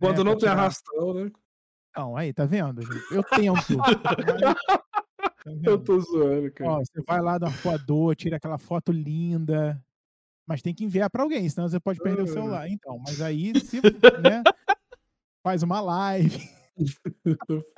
Quando 0.00 0.18
né, 0.18 0.24
não 0.24 0.32
tem 0.32 0.40
tirar- 0.40 0.52
arrastão, 0.52 1.14
né? 1.14 1.30
Não, 1.96 2.16
aí, 2.16 2.32
tá 2.32 2.44
vendo? 2.44 2.82
gente? 2.82 3.12
Eu 3.14 3.24
tento. 3.24 3.76
tá 4.02 4.54
Eu 5.64 5.82
tô 5.82 5.98
zoando, 6.00 6.52
cara. 6.52 6.70
Ó, 6.72 6.78
você 6.80 7.02
vai 7.06 7.20
lá 7.22 7.38
no 7.38 7.46
arpoador, 7.46 8.14
tira 8.14 8.36
aquela 8.36 8.58
foto 8.58 8.92
linda. 8.92 9.82
Mas 10.46 10.62
tem 10.62 10.74
que 10.74 10.84
enviar 10.84 11.10
pra 11.10 11.22
alguém, 11.22 11.48
senão 11.48 11.68
você 11.68 11.80
pode 11.80 11.98
perder 11.98 12.20
o 12.22 12.24
Ah. 12.24 12.28
celular. 12.28 12.68
Então, 12.68 12.98
mas 13.04 13.20
aí, 13.20 13.58
se, 13.60 13.80
né, 14.22 14.42
faz 15.46 15.62
uma 15.62 15.80
live. 15.80 16.40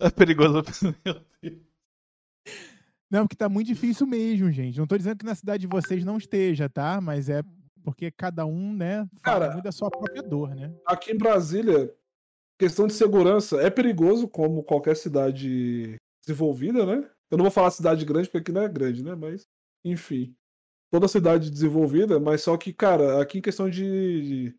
É 0.00 0.10
perigoso. 0.10 0.62
Meu 1.04 1.14
Deus. 1.42 1.62
Não, 3.10 3.24
porque 3.24 3.36
tá 3.36 3.48
muito 3.48 3.68
difícil 3.68 4.06
mesmo, 4.06 4.50
gente. 4.50 4.78
Não 4.78 4.86
tô 4.86 4.98
dizendo 4.98 5.16
que 5.16 5.24
na 5.24 5.34
cidade 5.34 5.62
de 5.62 5.66
vocês 5.66 6.04
não 6.04 6.18
esteja, 6.18 6.68
tá? 6.68 7.00
Mas 7.00 7.28
é 7.28 7.42
porque 7.82 8.10
cada 8.10 8.44
um, 8.44 8.74
né, 8.74 9.08
fala 9.22 9.40
Cara, 9.40 9.52
muito 9.52 9.64
da 9.64 9.72
sua 9.72 9.90
própria 9.90 10.22
dor, 10.22 10.54
né? 10.54 10.74
Aqui 10.84 11.12
em 11.12 11.16
Brasília, 11.16 11.94
questão 12.58 12.86
de 12.86 12.92
segurança 12.92 13.62
é 13.62 13.70
perigoso, 13.70 14.28
como 14.28 14.64
qualquer 14.64 14.96
cidade 14.96 15.96
desenvolvida, 16.26 16.84
né? 16.84 17.08
Eu 17.30 17.38
não 17.38 17.44
vou 17.44 17.52
falar 17.52 17.70
cidade 17.70 18.04
grande, 18.04 18.28
porque 18.28 18.38
aqui 18.38 18.52
não 18.52 18.62
é 18.62 18.68
grande, 18.68 19.02
né? 19.02 19.14
Mas, 19.14 19.46
enfim. 19.84 20.34
Toda 20.90 21.08
cidade 21.08 21.50
desenvolvida, 21.50 22.18
mas 22.20 22.42
só 22.42 22.56
que, 22.56 22.72
cara, 22.72 23.22
aqui 23.22 23.38
em 23.38 23.42
questão 23.42 23.70
de. 23.70 24.54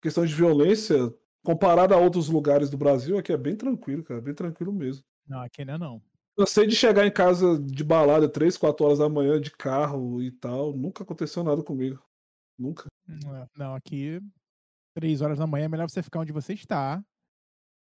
questão 0.00 0.24
de 0.24 0.34
violência, 0.34 1.12
comparado 1.44 1.94
a 1.94 1.98
outros 1.98 2.28
lugares 2.28 2.70
do 2.70 2.76
Brasil, 2.78 3.18
aqui 3.18 3.32
é 3.32 3.36
bem 3.36 3.56
tranquilo, 3.56 4.02
cara. 4.04 4.20
Bem 4.20 4.34
tranquilo 4.34 4.72
mesmo. 4.72 5.04
Não, 5.26 5.40
aqui 5.40 5.64
não 5.64 5.74
é 5.74 5.78
não. 5.78 6.02
Eu 6.36 6.46
sei 6.46 6.66
de 6.66 6.74
chegar 6.74 7.06
em 7.06 7.12
casa 7.12 7.58
de 7.58 7.84
balada 7.84 8.28
3, 8.28 8.56
4 8.56 8.86
horas 8.86 8.98
da 8.98 9.08
manhã 9.08 9.38
de 9.40 9.50
carro 9.50 10.22
e 10.22 10.30
tal. 10.30 10.72
Nunca 10.72 11.02
aconteceu 11.02 11.44
nada 11.44 11.62
comigo. 11.62 12.02
Nunca. 12.58 12.86
Não, 13.06 13.36
é- 13.36 13.76
aqui, 13.76 14.20
três 14.96 15.20
horas 15.20 15.38
da 15.38 15.46
manhã, 15.46 15.66
é 15.66 15.68
melhor 15.68 15.90
você 15.90 16.02
ficar 16.02 16.20
onde 16.20 16.32
você 16.32 16.54
está, 16.54 17.04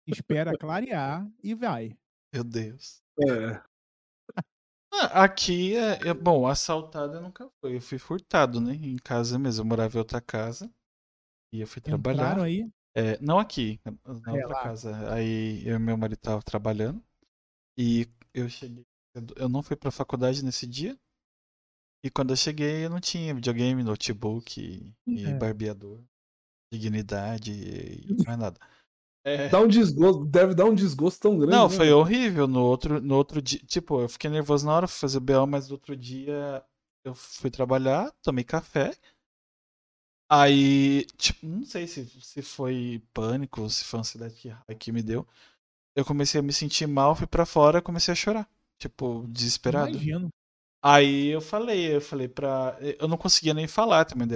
espera 0.07 0.57
clarear 0.57 1.29
e 1.43 1.53
vai. 1.53 1.95
Meu 2.33 2.43
Deus. 2.43 3.01
É. 3.19 3.61
Ah, 4.91 5.23
Aqui 5.23 5.75
é, 5.75 6.09
é- 6.09 6.13
bom, 6.13 6.47
assaltado 6.47 7.21
nunca 7.21 7.47
foi. 7.61 7.75
Eu 7.75 7.81
fui 7.81 7.99
furtado, 7.99 8.59
né? 8.59 8.73
Em 8.73 8.97
casa 8.97 9.37
mesmo. 9.37 9.61
Eu 9.61 9.67
morava 9.67 9.95
em 9.95 9.99
outra 9.99 10.19
casa. 10.19 10.71
E 11.53 11.61
eu 11.61 11.67
fui 11.67 11.81
trabalhar. 11.81 12.23
Entraram 12.23 12.43
aí? 12.43 12.67
É, 12.95 13.17
não 13.21 13.39
aqui, 13.39 13.79
na 13.85 14.33
outra 14.33 14.47
lá. 14.49 14.63
casa. 14.63 15.13
Aí 15.13 15.67
eu 15.67 15.75
e 15.75 15.79
meu 15.79 15.97
marido 15.97 16.19
tava 16.19 16.41
trabalhando. 16.41 17.01
E 17.77 18.07
eu 18.33 18.49
cheguei. 18.49 18.85
Eu 19.35 19.49
não 19.49 19.63
fui 19.63 19.75
pra 19.75 19.91
faculdade 19.91 20.43
nesse 20.43 20.67
dia. 20.67 20.97
E 22.03 22.09
quando 22.09 22.31
eu 22.31 22.35
cheguei, 22.37 22.85
eu 22.85 22.89
não 22.89 22.99
tinha 22.99 23.33
videogame, 23.33 23.83
notebook 23.83 24.59
e, 24.59 24.93
e 25.07 25.25
É. 25.25 25.33
barbeador, 25.39 26.01
dignidade 26.71 27.51
e 27.51 28.05
mais 28.25 28.39
nada. 28.39 28.59
É, 29.25 29.49
Dá 29.49 29.59
um 29.59 29.67
desgosto, 29.67 30.25
deve 30.25 30.55
dar 30.55 30.65
um 30.65 30.73
desgosto 30.73 31.19
tão 31.21 31.37
grande. 31.37 31.57
não, 31.57 31.67
né? 31.69 31.75
foi 31.75 31.91
horrível. 31.91 32.47
No 32.47 32.61
outro, 32.63 33.01
no 33.01 33.15
outro 33.15 33.41
dia, 33.41 33.59
tipo, 33.59 34.01
eu 34.01 34.09
fiquei 34.09 34.29
nervoso 34.29 34.65
na 34.65 34.73
hora, 34.73 34.87
fui 34.87 34.99
fazer 34.99 35.17
o 35.17 35.21
BO, 35.21 35.45
mas 35.45 35.67
no 35.67 35.73
outro 35.73 35.95
dia 35.95 36.63
eu 37.03 37.13
fui 37.13 37.49
trabalhar, 37.51 38.11
tomei 38.21 38.43
café. 38.43 38.95
Aí, 40.29 41.05
tipo, 41.17 41.45
não 41.47 41.65
sei 41.65 41.87
se, 41.87 42.05
se 42.21 42.41
foi 42.41 43.01
pânico, 43.13 43.67
se 43.69 43.83
foi 43.83 43.99
ansiedade 43.99 44.35
que, 44.35 44.75
que 44.75 44.91
me 44.91 45.01
deu. 45.01 45.27
Eu 45.95 46.05
comecei 46.05 46.39
a 46.39 46.43
me 46.43 46.53
sentir 46.53 46.87
mal, 46.87 47.15
fui 47.15 47.27
pra 47.27 47.45
fora, 47.45 47.81
comecei 47.81 48.11
a 48.11 48.15
chorar. 48.15 48.47
Tipo, 48.77 49.25
desesperado. 49.27 49.91
Imagino. 49.91 50.29
Aí 50.83 51.27
eu 51.27 51.41
falei, 51.41 51.95
eu 51.95 52.01
falei 52.01 52.27
pra. 52.27 52.77
Eu 52.99 53.07
não 53.07 53.17
conseguia 53.17 53.53
nem 53.53 53.67
falar 53.67 54.05
também. 54.05 54.27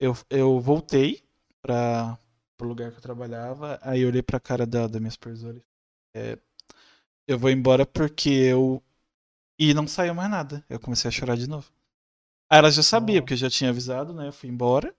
Eu, 0.00 0.16
eu 0.30 0.60
voltei 0.60 1.22
pra, 1.62 2.18
pro 2.56 2.68
lugar 2.68 2.90
que 2.90 2.98
eu 2.98 3.02
trabalhava, 3.02 3.78
aí 3.82 4.02
eu 4.02 4.08
olhei 4.08 4.22
pra 4.22 4.40
cara 4.40 4.66
da, 4.66 4.86
da 4.86 5.00
minha 5.00 5.10
supervisora. 5.10 5.62
É, 6.14 6.38
eu 7.28 7.38
vou 7.38 7.50
embora 7.50 7.86
porque 7.86 8.30
eu. 8.30 8.82
E 9.58 9.74
não 9.74 9.88
saiu 9.88 10.14
mais 10.14 10.30
nada. 10.30 10.64
Eu 10.68 10.80
comecei 10.80 11.08
a 11.08 11.12
chorar 11.12 11.36
de 11.36 11.48
novo. 11.48 11.70
Aí 12.50 12.58
ela 12.58 12.70
já 12.70 12.82
sabia, 12.82 13.22
porque 13.22 13.34
eu 13.34 13.38
já 13.38 13.50
tinha 13.50 13.70
avisado, 13.70 14.14
né? 14.14 14.28
Eu 14.28 14.32
fui 14.32 14.48
embora 14.48 14.94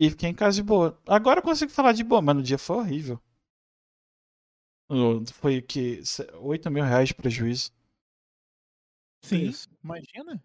e 0.00 0.10
fiquei 0.10 0.28
em 0.30 0.34
casa 0.34 0.56
de 0.56 0.62
boa. 0.62 0.98
Agora 1.06 1.40
eu 1.40 1.44
consigo 1.44 1.70
falar 1.70 1.92
de 1.92 2.04
boa, 2.04 2.22
mas 2.22 2.36
no 2.36 2.42
dia 2.42 2.58
foi 2.58 2.76
horrível. 2.76 3.20
O- 4.90 5.24
Foi 5.32 5.62
que 5.62 6.02
8 6.40 6.70
mil 6.70 6.84
reais 6.84 7.08
de 7.08 7.14
prejuízo. 7.14 7.72
Sim, 9.22 9.44
isso? 9.48 9.68
imagina. 9.82 10.42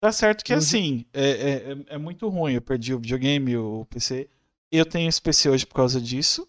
Tá 0.00 0.12
certo 0.12 0.44
que 0.44 0.52
assim, 0.52 1.04
é, 1.12 1.22
é, 1.30 1.72
é- 1.72 1.84
é 1.94 1.98
muito 1.98 2.28
ruim. 2.28 2.54
Eu 2.54 2.62
perdi 2.62 2.94
o 2.94 2.98
videogame, 3.00 3.56
o 3.56 3.84
PC. 3.86 4.28
Eu 4.70 4.84
tenho 4.86 5.08
esse 5.08 5.20
PC 5.20 5.48
hoje 5.48 5.66
por 5.66 5.74
causa 5.74 6.00
disso. 6.00 6.46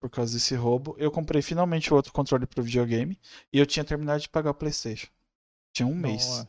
Por 0.00 0.10
causa 0.10 0.34
desse 0.34 0.54
roubo. 0.54 0.94
Eu 0.98 1.10
comprei 1.10 1.42
finalmente 1.42 1.92
o 1.92 1.96
outro 1.96 2.12
controle 2.12 2.46
pro 2.46 2.62
videogame. 2.62 3.18
E 3.52 3.58
eu 3.58 3.66
tinha 3.66 3.84
terminado 3.84 4.22
de 4.22 4.28
pagar 4.28 4.50
o 4.52 4.54
PlayStation. 4.54 5.08
Tinha 5.74 5.86
um 5.88 5.94
mês. 5.94 6.46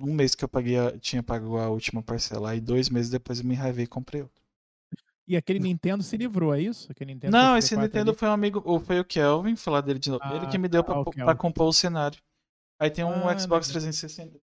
Um 0.00 0.14
mês 0.14 0.34
que 0.34 0.42
eu 0.44 0.48
paguei 0.48 0.78
a- 0.78 0.98
tinha 0.98 1.22
pago 1.22 1.58
a 1.58 1.68
última 1.68 2.02
parcela. 2.02 2.50
Aí 2.50 2.60
dois 2.60 2.88
meses 2.88 3.10
depois 3.10 3.38
eu 3.40 3.44
me 3.44 3.54
enraivei 3.54 3.84
e 3.84 3.88
comprei 3.88 4.22
outro. 4.22 4.40
E 5.28 5.36
aquele 5.36 5.60
Nintendo 5.60 6.02
se 6.02 6.16
livrou, 6.16 6.52
é 6.54 6.60
isso? 6.60 6.90
Aquele 6.90 7.12
Nintendo 7.14 7.32
Não, 7.36 7.56
esse 7.56 7.68
64 7.68 7.86
Nintendo 7.86 8.10
ali? 8.10 8.18
foi 8.18 8.28
um 8.28 8.32
amigo. 8.32 8.62
Ou 8.64 8.80
foi 8.80 8.98
o 8.98 9.04
Kelvin, 9.04 9.54
falar 9.54 9.80
dele 9.82 9.98
de 9.98 10.10
novo. 10.10 10.24
Ele 10.34 10.46
que 10.48 10.56
Ah, 10.56 10.58
me 10.58 10.68
deu 10.68 10.82
pra, 10.82 10.98
o 11.00 11.04
pra 11.04 11.34
compor 11.36 11.68
o 11.68 11.72
cenário. 11.72 12.18
Aí 12.80 12.90
tem 12.90 13.04
um 13.04 13.28
Ah, 13.28 13.38
Xbox 13.38 13.68
legal. 13.68 13.80
360. 13.82 14.40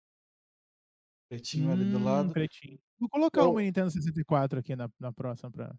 Pretinho 1.29 1.73
ali 1.73 1.85
do 1.85 1.99
Hum, 1.99 2.05
lado. 2.05 2.33
pretinho. 2.33 2.79
Vou 3.01 3.09
colocar 3.09 3.41
Eu- 3.41 3.51
uma 3.51 3.63
Nintendo 3.63 3.91
64 3.91 4.61
aqui 4.61 4.77
na, 4.77 4.89
na 5.01 5.11
próxima 5.13 5.51
pra 5.51 5.75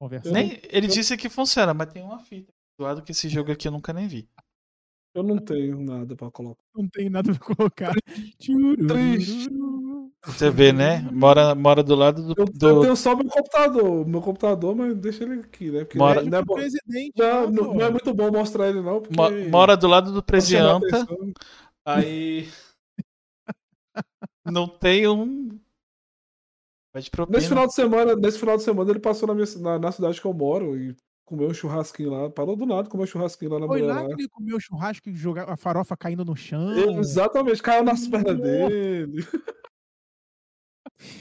conversar. 0.00 0.30
Nem, 0.32 0.52
ele 0.70 0.86
eu- 0.86 0.90
disse 0.90 1.16
que 1.16 1.28
funciona, 1.28 1.74
mas 1.74 1.92
tem 1.92 2.02
uma 2.02 2.18
fita 2.20 2.50
do 2.78 2.84
lado 2.84 3.02
que 3.02 3.12
esse 3.12 3.28
jogo 3.28 3.52
aqui 3.52 3.68
eu 3.68 3.72
nunca 3.72 3.92
nem 3.92 4.08
vi. 4.08 4.26
Eu 5.14 5.22
não 5.22 5.38
tenho 5.38 5.80
nada 5.80 6.14
pra 6.14 6.30
colocar. 6.30 6.62
Não 6.76 6.88
tem 6.88 7.08
nada 7.10 7.32
pra 7.34 7.54
colocar. 7.54 7.92
Tchurururu. 8.38 10.12
Você 10.24 10.50
vê, 10.50 10.72
né? 10.72 11.00
Mora, 11.12 11.54
mora 11.54 11.82
do 11.82 11.94
lado 11.94 12.22
do. 12.22 12.34
Eu, 12.40 12.44
do- 12.46 12.68
eu 12.68 12.80
tenho 12.82 12.96
só 12.96 13.16
meu 13.16 13.28
computador. 13.28 14.06
Meu 14.06 14.20
computador, 14.20 14.74
mas 14.76 14.94
deixa 14.96 15.24
ele 15.24 15.40
aqui, 15.40 15.70
né? 15.70 15.80
Porque 15.84 15.98
Mora- 15.98 16.22
não, 16.22 16.38
é, 16.38 16.42
bom- 16.44 16.54
presidente, 16.54 17.12
não, 17.16 17.50
não, 17.50 17.74
não- 17.74 17.80
é 17.86 17.90
muito 17.90 18.12
bom 18.14 18.30
mostrar 18.30 18.68
ele, 18.68 18.80
não. 18.80 19.00
Porque 19.00 19.16
mo- 19.16 19.50
mora 19.50 19.76
do 19.76 19.86
lado 19.88 20.12
do 20.12 20.22
Presianta. 20.22 20.86
atenção. 20.86 21.32
Aí. 21.84 22.48
Não 24.44 24.68
tem 24.68 25.06
um. 25.08 25.58
Vai 26.92 27.02
de 27.02 27.10
propina. 27.10 27.36
Nesse 27.38 27.48
final 27.48 27.66
de 27.66 27.74
semana, 27.74 28.16
nesse 28.16 28.38
final 28.38 28.56
de 28.56 28.62
semana 28.62 28.90
ele 28.90 28.98
passou 29.00 29.26
na, 29.28 29.34
minha, 29.34 29.46
na, 29.60 29.78
na 29.78 29.92
cidade 29.92 30.20
que 30.20 30.26
eu 30.26 30.32
moro 30.32 30.76
e 30.76 30.96
comeu 31.28 31.48
um 31.48 31.54
churrasquinho 31.54 32.10
lá. 32.10 32.30
Parou 32.30 32.56
do 32.56 32.64
nada, 32.64 32.88
comeu 32.88 33.04
um 33.04 33.06
churrasquinho 33.06 33.50
lá 33.52 33.60
na 33.60 33.66
Foi 33.66 33.80
mulher 33.82 33.94
lá 33.94 34.02
lá. 34.02 34.08
que 34.08 34.22
ele 34.22 34.28
comeu 34.28 34.58
churrasco 34.58 35.08
e 35.10 35.14
jogar 35.14 35.48
a 35.48 35.56
farofa 35.56 35.94
caindo 35.96 36.24
no 36.24 36.34
chão. 36.34 36.98
Exatamente, 36.98 37.62
caiu 37.62 37.84
nas 37.84 38.08
pernas 38.08 38.40
dele. 38.40 39.22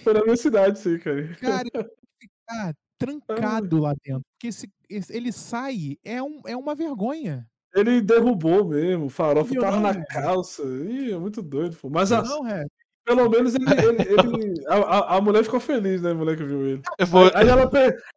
Foi 0.04 0.14
na 0.14 0.24
minha 0.24 0.38
cidade, 0.38 0.80
sim, 0.80 0.98
cara. 0.98 1.36
Cara, 1.36 1.68
ele 1.74 1.90
ficar 2.20 2.74
trancado 2.98 3.80
lá 3.80 3.94
dentro. 4.04 4.22
Porque 4.34 4.48
esse, 4.48 4.70
esse- 4.90 5.16
ele 5.16 5.32
sai, 5.32 5.98
é, 6.04 6.24
um, 6.24 6.42
é 6.46 6.56
uma 6.56 6.74
vergonha. 6.74 7.46
Ele 7.76 8.02
derrubou 8.02 8.66
mesmo, 8.70 9.06
o 9.06 9.10
farofa 9.10 9.54
tava 9.60 9.80
na 9.80 10.04
calça. 10.06 10.64
Ih, 10.64 11.12
é 11.12 11.18
muito 11.20 11.42
doido, 11.44 11.76
pô. 11.78 11.90
Mas 11.90 12.12
a, 12.12 12.24
Não, 12.24 12.48
é. 12.48 12.66
Pelo 13.08 13.30
menos 13.30 13.56
ele, 13.56 13.66
ele, 13.72 14.02
ele- 14.44 14.68
a, 14.68 15.16
a- 15.16 15.22
mulher 15.22 15.42
ficou 15.44 15.62
feliz, 15.62 16.02
né? 16.02 16.12
A 16.12 16.14
mulher 16.14 16.36
que 16.36 16.44
viu 16.44 16.66
ele. 16.68 16.82
Vou, 17.08 17.32
Aí 17.34 17.48
ela, 17.48 17.70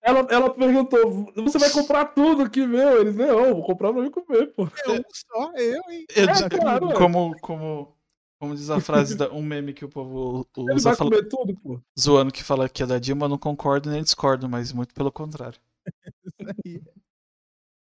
ela, 0.02 0.26
ela 0.28 0.50
perguntou: 0.52 1.32
Você 1.36 1.58
vai 1.58 1.70
comprar 1.70 2.06
tudo 2.06 2.42
aqui, 2.42 2.66
meu? 2.66 3.00
Ele, 3.00 3.12
não, 3.12 3.54
vou 3.54 3.64
comprar 3.64 3.92
pra 3.92 4.02
mim 4.02 4.10
comer, 4.10 4.48
pô. 4.52 4.64
Eu 4.86 5.02
só, 5.14 5.52
eu, 5.56 5.82
hein? 5.90 6.06
eu 6.16 6.24
É, 6.28 6.48
claro, 6.48 6.92
como, 6.94 7.38
como, 7.40 7.96
como 8.40 8.54
diz 8.56 8.68
a 8.68 8.80
frase, 8.80 9.16
da, 9.16 9.30
um 9.30 9.42
meme 9.42 9.72
que 9.72 9.84
o 9.84 9.88
povo 9.88 10.44
Ele 10.58 10.74
usa 10.74 10.88
vai 10.90 10.96
fala- 10.96 11.10
comer 11.10 11.28
tudo, 11.28 11.54
pô. 11.60 11.80
zoando 11.98 12.32
que 12.32 12.42
fala 12.42 12.68
que 12.68 12.82
é 12.82 12.86
da 12.86 12.98
Dilma, 12.98 13.26
eu 13.26 13.30
não 13.30 13.38
concordo 13.38 13.88
nem 13.90 14.02
discordo, 14.02 14.48
mas 14.48 14.72
muito 14.72 14.92
pelo 14.92 15.12
contrário. 15.12 15.60
Isso 16.24 16.50
aí. 16.66 16.82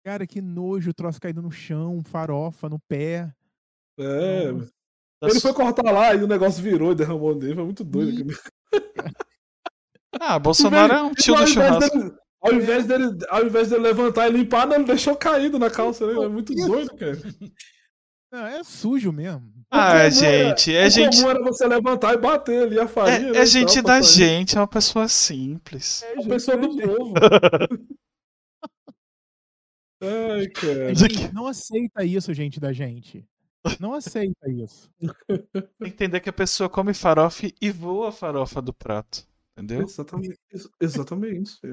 Cara, 0.06 0.26
que 0.28 0.42
nojo, 0.42 0.90
o 0.90 0.94
troço 0.94 1.20
caído 1.22 1.42
no 1.42 1.52
chão, 1.52 2.02
farofa 2.04 2.68
no 2.70 2.80
pé. 2.80 3.34
É, 4.00 4.52
Nossa. 4.52 4.72
Ele 5.30 5.40
foi 5.40 5.54
cortar 5.54 5.92
lá 5.92 6.14
e 6.16 6.24
o 6.24 6.28
negócio 6.28 6.62
virou 6.64 6.92
e 6.92 6.96
derramou 6.96 7.36
nele. 7.36 7.56
Foi 7.56 7.64
muito 7.66 7.84
doido. 7.84 8.26
Ah, 10.20 10.38
Bolsonaro 10.38 10.94
é 10.94 11.02
um 11.02 11.14
tio 11.14 11.34
ao 11.36 11.46
do 11.46 11.50
invés 11.50 11.68
churrasco. 11.70 11.98
dele- 11.98 12.14
ao, 12.42 12.54
invés 12.54 12.86
dele, 12.86 13.18
ao 13.30 13.46
invés 13.46 13.70
dele 13.70 13.82
levantar 13.82 14.28
e 14.28 14.32
limpar, 14.34 14.68
não, 14.68 14.76
ele 14.76 14.84
deixou 14.84 15.16
caído 15.16 15.58
na 15.58 15.70
calça. 15.70 16.06
Né? 16.06 16.14
É 16.26 16.28
muito 16.28 16.54
doido, 16.54 16.94
cara. 16.98 17.18
Não, 18.32 18.46
é 18.46 18.62
sujo 18.64 19.12
mesmo. 19.14 19.50
Ah, 19.72 20.10
gente, 20.10 20.76
é 20.76 20.86
o 20.88 20.90
gente. 20.90 21.16
comum 21.18 21.30
era 21.30 21.42
você 21.42 21.66
levantar 21.66 22.14
e 22.14 22.18
bater 22.18 22.64
ali 22.64 22.78
a 22.78 22.88
farinha. 22.90 23.30
É, 23.30 23.32
né, 23.32 23.40
é 23.40 23.46
gente 23.46 23.76
tal, 23.76 23.84
da 23.84 24.02
gente, 24.02 24.58
é 24.58 24.60
uma 24.60 24.68
pessoa 24.68 25.08
simples. 25.08 26.04
É, 26.04 26.12
É 26.14 26.20
uma 26.20 26.28
pessoa 26.30 26.58
é 26.58 26.60
do 26.60 26.72
gente. 26.74 26.88
povo. 26.88 27.14
Ai, 30.04 30.48
cara. 30.50 30.90
A 30.90 30.94
gente 30.94 31.34
não 31.34 31.48
aceita 31.48 32.04
isso, 32.04 32.34
gente 32.34 32.60
da 32.60 32.74
gente. 32.74 33.26
Não 33.80 33.94
aceita 33.94 34.50
isso. 34.50 34.90
Tem 35.00 35.44
que 35.80 35.88
entender 35.88 36.20
que 36.20 36.30
a 36.30 36.34
pessoa 36.34 36.70
come 36.70 36.94
farofa 36.94 37.48
e 37.62 37.72
voa 37.72 38.10
a 38.10 38.12
farofa 38.12 38.62
do 38.62 38.74
prato. 38.74 39.28
Entendeu? 39.56 39.84
Exatamente. 39.84 40.40
isso- 40.52 40.72
Exatamente. 40.80 41.60
é. 41.66 41.70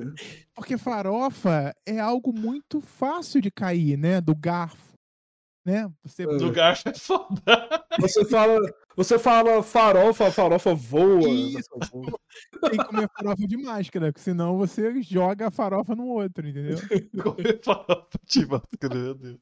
Porque 0.54 0.76
farofa 0.76 1.74
é 1.86 1.98
algo 1.98 2.32
muito 2.32 2.80
fácil 2.80 3.40
de 3.40 3.50
cair, 3.50 3.96
né? 3.96 4.20
Do 4.20 4.34
garfo. 4.34 4.88
Né? 5.64 5.90
Você 6.02 6.24
É. 6.24 6.36
Do 6.36 6.50
garfo 6.50 6.88
é 6.88 6.94
foda. 6.94 7.38
Você 8.00 8.24
fala, 8.24 8.58
você 8.96 9.18
fala 9.18 9.62
farofa, 9.62 10.26
a 10.28 10.32
farofa 10.32 10.74
voa. 10.74 11.28
Isso. 11.28 11.68
tem 12.62 12.78
que 12.78 12.84
comer 12.84 13.08
farofa 13.16 13.46
de 13.46 13.56
máscara, 13.56 14.12
porque 14.12 14.22
senão 14.24 14.56
você 14.58 15.00
joga 15.02 15.48
a 15.48 15.50
farofa 15.50 15.94
no 15.94 16.06
outro, 16.08 16.46
entendeu? 16.46 16.76
Comer 17.36 17.60
farofa 17.62 18.18
de 18.26 18.46
máscara, 18.46 18.94
meu 18.94 19.14
Deus. 19.14 19.38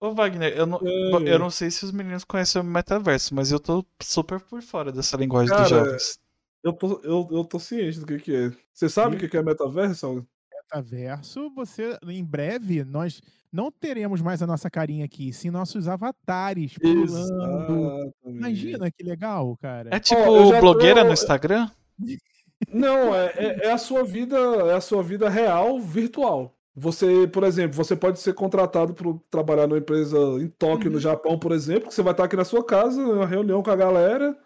Ô, 0.00 0.14
Wagner, 0.14 0.56
eu 0.56 0.64
não, 0.64 0.80
eu 1.26 1.38
não 1.38 1.50
sei 1.50 1.70
se 1.70 1.84
os 1.84 1.92
meninos 1.92 2.24
conhecem 2.24 2.60
o 2.62 2.64
metaverso, 2.64 3.34
mas 3.34 3.52
eu 3.52 3.60
tô 3.60 3.84
super 4.02 4.40
por 4.40 4.62
fora 4.62 4.90
dessa 4.90 5.14
linguagem 5.16 5.50
Cara, 5.50 5.62
dos 5.62 5.70
jovens. 5.70 6.18
Eu 6.64 6.72
tô, 6.72 7.00
eu, 7.04 7.28
eu 7.30 7.44
tô 7.44 7.58
ciente 7.58 8.00
do 8.00 8.06
que, 8.06 8.18
que 8.18 8.34
é. 8.34 8.52
Você 8.72 8.88
sabe 8.88 9.16
o 9.16 9.18
que, 9.18 9.28
que 9.28 9.36
é 9.36 9.42
metaverso? 9.42 10.26
Metaverso, 10.50 11.50
você, 11.50 11.98
em 12.06 12.24
breve, 12.24 12.82
nós 12.82 13.20
não 13.52 13.70
teremos 13.70 14.22
mais 14.22 14.42
a 14.42 14.46
nossa 14.46 14.70
carinha 14.70 15.04
aqui, 15.04 15.32
sim 15.34 15.50
nossos 15.50 15.86
avatares 15.86 16.78
pulando. 16.78 17.86
Exatamente. 17.86 18.14
Imagina 18.24 18.90
que 18.90 19.02
legal, 19.02 19.54
cara. 19.58 19.94
É 19.94 20.00
tipo 20.00 20.46
já 20.46 20.60
blogueira 20.60 21.00
tô- 21.02 21.06
no 21.08 21.12
Instagram? 21.12 21.70
Não, 22.68 23.14
é, 23.14 23.32
é, 23.36 23.66
é 23.66 23.72
a 23.72 23.78
sua 23.78 24.04
vida, 24.04 24.36
é 24.36 24.74
a 24.74 24.80
sua 24.80 25.02
vida 25.02 25.28
real 25.28 25.80
virtual. 25.80 26.54
Você, 26.74 27.26
por 27.26 27.42
exemplo, 27.44 27.74
você 27.76 27.96
pode 27.96 28.20
ser 28.20 28.32
contratado 28.34 28.94
para 28.94 29.12
trabalhar 29.28 29.66
numa 29.66 29.78
empresa 29.78 30.16
em 30.40 30.48
Tóquio, 30.48 30.88
no 30.90 30.96
Uhum. 30.96 31.00
Japão, 31.02 31.38
por 31.38 31.52
exemplo, 31.52 31.88
que 31.88 31.94
você 31.94 32.02
vai 32.02 32.12
estar 32.12 32.24
aqui 32.24 32.36
na 32.36 32.44
sua 32.44 32.64
casa, 32.64 33.02
uma 33.02 33.26
reunião 33.26 33.62
com 33.62 33.70
a 33.70 33.76
galera 33.76 34.38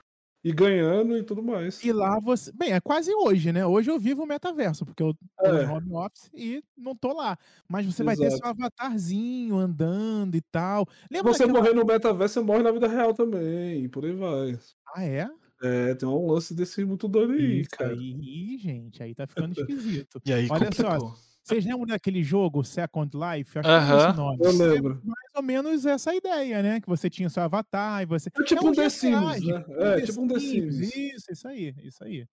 e 0.43 0.53
ganhando 0.53 1.17
e 1.19 1.23
tudo 1.23 1.43
mais. 1.43 1.83
E 1.85 1.93
lá 1.93 2.19
você. 2.21 2.51
Bem, 2.53 2.73
é 2.73 2.81
quase 2.81 3.15
hoje, 3.15 3.53
né? 3.53 3.67
Hoje 3.67 3.91
eu 3.91 3.99
vivo 3.99 4.23
o 4.23 4.27
metaverso, 4.27 4.87
porque 4.87 5.03
eu 5.03 5.13
tô 5.39 5.47
É. 5.47 5.65
em 5.65 5.69
home 5.69 5.93
office 5.95 6.31
e 6.35 6.63
não 6.77 6.97
tô 6.97 7.13
lá. 7.13 7.37
Mas 7.69 7.85
você 7.87 8.03
vai 8.03 8.17
ter 8.17 8.25
Exato. 8.25 8.43
seu 8.43 8.51
avatarzinho 8.51 9.57
andando 9.59 10.35
e 10.35 10.41
tal. 10.41 10.87
Lembra 11.11 11.33
Se 11.33 11.39
você 11.39 11.47
daquela- 11.47 11.63
morrer 11.65 11.75
no 11.75 11.85
metaverso, 11.85 12.35
você 12.35 12.41
morre 12.41 12.63
na 12.63 12.73
vida 12.73 12.89
real 12.89 13.13
também, 13.15 13.87
por 13.91 14.05
aí 14.05 14.13
vai. 14.15 14.59
Ah, 14.95 15.05
é? 15.05 15.29
É, 15.63 15.95
tem 15.95 16.09
um 16.09 16.27
lance 16.31 16.55
desse 16.55 16.85
muito 16.85 17.07
doido 17.09 17.33
aí, 17.35 17.61
Isso 17.61 17.71
cara. 17.71 17.93
aí, 17.93 18.59
gente, 18.59 19.03
aí 19.03 19.15
tá 19.15 19.27
ficando 19.27 19.53
esquisito. 19.59 20.21
E 20.27 20.33
aí 20.33 20.47
Olha 20.51 20.71
só, 20.75 20.85
complicou. 20.99 21.15
Vocês 21.45 21.65
lembram 21.67 21.87
daquele 21.87 22.23
jogo 22.23 22.65
Second 22.65 23.11
Life? 23.15 23.59
Acho 23.59 23.69
que 23.69 23.93
é 23.93 24.09
esse 24.09 24.17
nome. 24.17 24.39
Eu 24.41 24.51
É 24.51 24.53
lembro. 24.75 25.01
mais 25.05 25.31
ou 25.37 25.43
menos 25.43 25.85
essa 25.87 26.15
ideia, 26.15 26.63
né? 26.63 26.81
Que 26.81 26.89
você 26.89 27.11
tinha 27.11 27.29
seu 27.29 27.43
avatar 27.43 28.03
e 28.03 28.07
você. 28.07 28.31
É 28.35 28.43
tipo 28.45 28.67
é 28.67 28.71
um 28.71 28.73
The 28.73 28.89
Sims, 28.89 29.45
né? 29.47 29.65
É, 29.79 30.01
tipo 30.01 30.23
um 30.23 30.27
The 30.27 30.39
Sims. 30.41 30.97
Isso, 30.97 31.31
isso 31.31 31.47
aí, 31.49 31.75
isso 31.83 32.03
aí. 32.03 32.27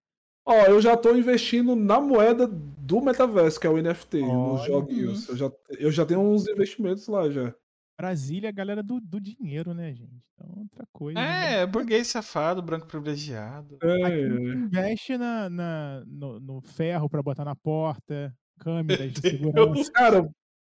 Ó, 0.46 0.54
eu 0.66 0.82
já 0.82 0.96
tô 0.98 1.16
investindo 1.16 1.76
na 1.76 2.00
moeda 2.00 2.48
do 2.48 3.02
metaverso, 3.02 3.60
que 3.60 3.68
é 3.68 3.70
o 3.70 3.78
NFT, 3.78 4.22
nos 4.22 4.62
Olha. 4.62 4.68
joguinhos. 4.68 5.28
Eu 5.30 5.36
já, 5.38 5.52
eu 5.78 5.92
já 5.92 6.06
tenho 6.06 6.22
uns 6.22 6.48
investimentos 6.48 7.08
lá 7.08 7.30
já. 7.30 7.54
Brasília 8.00 8.48
é 8.48 8.50
a 8.50 8.54
galera 8.54 8.82
do, 8.82 9.00
do 9.00 9.20
dinheiro, 9.22 9.74
né, 9.76 9.94
gente? 9.94 10.24
Então, 10.34 10.52
outra 10.62 10.88
coisa. 10.92 11.20
né? 11.20 11.62
É, 11.62 11.66
burguês 11.68 12.08
safado, 12.08 12.60
branco 12.62 12.88
privilegiado. 12.88 13.78
É, 13.84 14.04
Aqui 14.04 14.16
é. 14.16 14.28
investe 14.56 15.18
na, 15.18 15.48
na- 15.50 16.04
no, 16.08 16.40
no 16.40 16.62
ferro 16.62 17.08
pra 17.08 17.22
botar 17.22 17.46
na 17.46 17.56
porta, 17.56 18.34
câmeras 18.62 19.12
de 19.12 19.22
segurança. 19.22 19.92
Cara, 19.92 20.30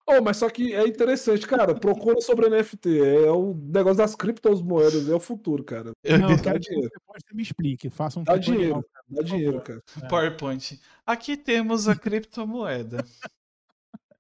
oh, 0.07 0.23
mas 0.23 0.37
só 0.37 0.49
que 0.51 0.75
é 0.75 0.87
interessante, 0.87 1.47
cara. 1.47 1.75
Procura 1.75 2.21
sobre 2.21 2.49
NFT. 2.49 3.01
É 3.27 3.31
o 3.33 3.55
negócio 3.55 3.99
das 3.99 4.15
criptomoedas, 4.15 5.09
é 5.09 5.15
o 5.15 5.21
futuro, 5.21 5.65
cara. 5.65 5.93
Não, 6.05 6.31
eu 6.31 6.43
Dá 6.43 6.59
dinheiro. 6.59 6.91
depois 6.93 7.23
você 7.27 7.35
me 7.35 7.43
explique. 7.43 7.91
Faça 7.91 8.21
um 8.21 8.25
Dá 8.25 8.37
dinheiro. 8.37 8.85
Dá 9.09 9.23
dinheiro, 9.23 9.61
cara. 9.63 9.83
É. 10.03 10.09
PowerPoint. 10.09 10.81
Aqui 11.07 11.37
temos 11.37 11.89
a 11.89 11.97
criptomoeda. 11.97 13.05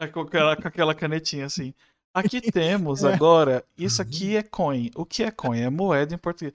É 0.01 0.07
com 0.07 0.21
aquela, 0.21 0.55
com 0.55 0.69
aquela 0.69 0.95
canetinha 0.95 1.47
assim. 1.47 1.75
Aqui 2.15 2.41
temos 2.53 3.03
É. 3.03 3.13
agora, 3.13 3.65
isso 3.77 4.01
aqui 4.01 4.37
é 4.37 4.45
coin. 4.45 4.93
O 4.95 5.05
que 5.05 5.25
é 5.25 5.31
coin? 5.33 5.59
É 5.61 5.69
moeda 5.69 6.15
em 6.15 6.19
português. 6.19 6.55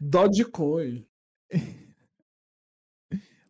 Dogecoin. 0.00 1.06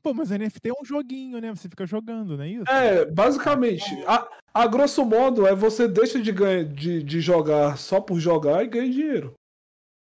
Pô, 0.08 0.14
mas 0.14 0.30
NFT 0.30 0.70
é 0.70 0.72
um 0.72 0.84
joguinho, 0.86 1.38
né? 1.38 1.54
Você 1.54 1.68
fica 1.68 1.84
jogando, 1.86 2.34
não 2.38 2.42
é 2.44 2.48
isso? 2.48 2.64
É, 2.70 3.04
basicamente, 3.04 3.84
a, 4.06 4.26
a 4.54 4.66
grosso 4.66 5.04
modo 5.04 5.46
é 5.46 5.54
você 5.54 5.86
deixa 5.86 6.18
de, 6.18 6.32
ganhar, 6.32 6.64
de, 6.64 7.02
de 7.02 7.20
jogar 7.20 7.76
só 7.76 8.00
por 8.00 8.18
jogar 8.18 8.64
e 8.64 8.68
ganha 8.68 8.90
dinheiro. 8.90 9.34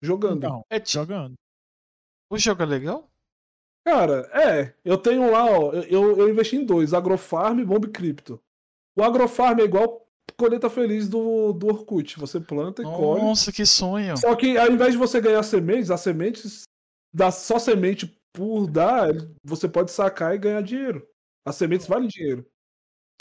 Jogando. 0.02 0.38
Então, 0.38 0.66
É 0.72 0.80
ti- 0.80 0.94
jogando. 0.94 1.36
O 2.32 2.38
jogo 2.40 2.64
é 2.64 2.66
legal? 2.66 3.08
Cara, 3.86 4.28
é, 4.34 4.74
eu 4.84 4.98
tenho 4.98 5.30
lá, 5.30 5.46
ó, 5.46 5.72
eu, 5.74 6.18
eu 6.18 6.30
investi 6.30 6.56
em 6.56 6.66
dois, 6.66 6.96
Agrofarm 6.96 7.60
e 7.60 7.66
Bomb 7.66 7.86
Crypto. 7.92 8.40
O 8.96 9.04
Agrofarm 9.04 9.60
é 9.60 9.66
igual 9.66 10.08
colheita 10.36 10.68
feliz 10.68 11.08
do, 11.08 11.54
do 11.54 11.68
Orkut, 11.68 12.18
você 12.20 12.40
planta 12.40 12.82
e 12.82 12.86
colhe. 12.86 13.22
Nossa, 13.22 13.52
que 13.52 13.68
sonho. 13.68 14.18
Só 14.18 14.36
que 14.36 14.58
ao 14.58 14.72
invés 14.72 14.94
de 14.94 14.98
você 14.98 15.22
ganhar 15.22 15.44
sementes, 15.44 15.92
as 15.92 16.02
sementes 16.02 16.64
dá 17.14 17.30
só 17.30 17.60
semente 17.60 18.20
por 18.34 18.68
dar, 18.68 19.10
você 19.44 19.68
pode 19.68 19.92
sacar 19.92 20.36
e 20.36 20.40
ganhar 20.40 20.62
dinheiro. 20.62 21.08
As 21.46 21.56
sementes 21.56 21.88
valem 21.88 22.08
dinheiro. 22.08 22.46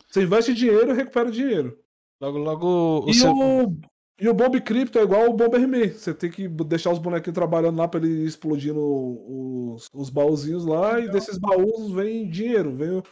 Você 0.08 0.22
investe 0.22 0.54
dinheiro 0.54 0.90
e 0.90 0.94
recupera 0.94 1.30
dinheiro. 1.30 1.78
Logo, 2.20 2.38
logo 2.38 3.04
o 3.06 3.10
e, 3.10 3.14
seu. 3.14 3.32
o, 3.32 3.80
e 4.20 4.28
o 4.28 4.34
Bomb 4.34 4.60
Crypto 4.60 4.98
é 4.98 5.02
igual 5.02 5.28
o 5.28 5.32
Bomberman. 5.32 5.88
Você 5.88 6.12
tem 6.12 6.30
que 6.30 6.48
deixar 6.48 6.92
os 6.92 6.98
bonequinhos 6.98 7.34
trabalhando 7.34 7.78
lá 7.78 7.88
pra 7.88 8.00
ele 8.00 8.24
explodindo 8.24 8.80
os, 8.80 9.86
os 9.92 10.10
baúzinhos 10.10 10.64
lá, 10.64 11.00
e 11.00 11.08
desses 11.08 11.38
baús 11.38 11.92
vem 11.92 12.28
dinheiro, 12.28 12.74
vem 12.74 12.90
o, 12.90 13.02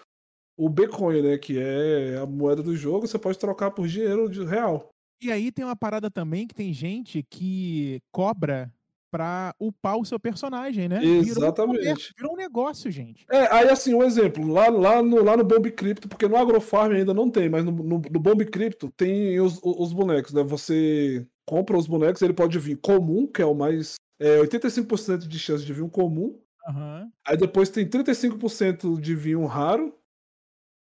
o 0.59 0.69
Bitcoin, 0.69 1.23
né? 1.23 1.39
Que 1.39 1.59
é 1.59 2.19
a 2.19 2.27
moeda 2.27 2.63
do 2.63 2.77
jogo, 2.77 3.07
você 3.07 3.19
pode 3.19 3.39
trocar 3.39 3.71
por 3.71 3.87
dinheiro 3.87 4.29
de 4.29 4.45
real. 4.45 4.91
E 5.21 5.33
aí 5.33 5.51
tem 5.51 5.65
uma 5.65 5.77
parada 5.77 6.11
também 6.11 6.47
que 6.47 6.55
tem 6.55 6.73
gente 6.73 7.25
que 7.29 8.01
cobra 8.13 8.73
pra 9.11 9.55
upar 9.59 9.97
o 9.97 10.05
seu 10.05 10.19
personagem, 10.19 10.89
né? 10.89 11.01
Virou 11.01 11.17
um 11.17 11.23
Exatamente. 11.23 12.15
virou 12.17 12.33
um 12.35 12.37
negócio, 12.37 12.91
gente. 12.91 13.27
É, 13.31 13.53
aí 13.53 13.69
assim, 13.69 13.95
um 13.95 14.03
exemplo, 14.03 14.47
lá, 14.47 14.69
lá, 14.69 15.03
no, 15.03 15.23
lá 15.23 15.37
no 15.37 15.45
Bomb 15.45 15.71
Crypto, 15.71 16.09
porque 16.09 16.29
no 16.29 16.37
Agrofarm 16.37 16.93
ainda 16.93 17.15
não 17.15 17.31
tem, 17.31 17.49
mas 17.49 17.65
no, 17.65 17.73
no, 17.73 17.99
no 17.99 18.21
Bomb 18.21 18.45
Crypto 18.45 18.91
tem 18.97 19.41
os, 19.41 19.61
os 19.63 19.93
bonecos, 19.93 20.33
né? 20.33 20.43
Você 20.43 21.27
compra 21.49 21.79
os 21.79 21.87
bonecos, 21.87 22.21
ele 22.21 22.35
pode 22.35 22.59
vir 22.59 22.77
comum, 22.77 23.27
que 23.27 23.41
é 23.41 23.47
o 23.47 23.55
mais. 23.55 23.95
É 24.21 24.39
85% 24.41 25.27
de 25.27 25.39
chance 25.39 25.65
de 25.65 25.73
vir 25.73 25.83
um 25.83 25.89
comum. 25.89 26.39
Aham. 26.69 27.11
Aí 27.27 27.37
depois 27.37 27.71
tem 27.71 27.89
35% 27.89 29.01
de 29.01 29.15
vir 29.15 29.37
um 29.37 29.47
raro. 29.47 29.97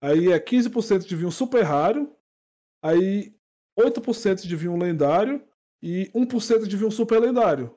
Aí 0.03 0.31
é 0.31 0.39
15% 0.39 1.07
de 1.07 1.17
vir 1.17 1.25
um 1.25 1.31
super 1.31 1.63
raro. 1.63 2.15
Aí 2.83 3.35
8% 3.79 4.47
de 4.47 4.57
vir 4.57 4.69
um 4.69 4.79
lendário. 4.79 5.43
E 5.83 6.11
1% 6.15 6.67
de 6.67 6.77
vir 6.77 6.85
um 6.85 6.91
super 6.91 7.19
lendário. 7.19 7.75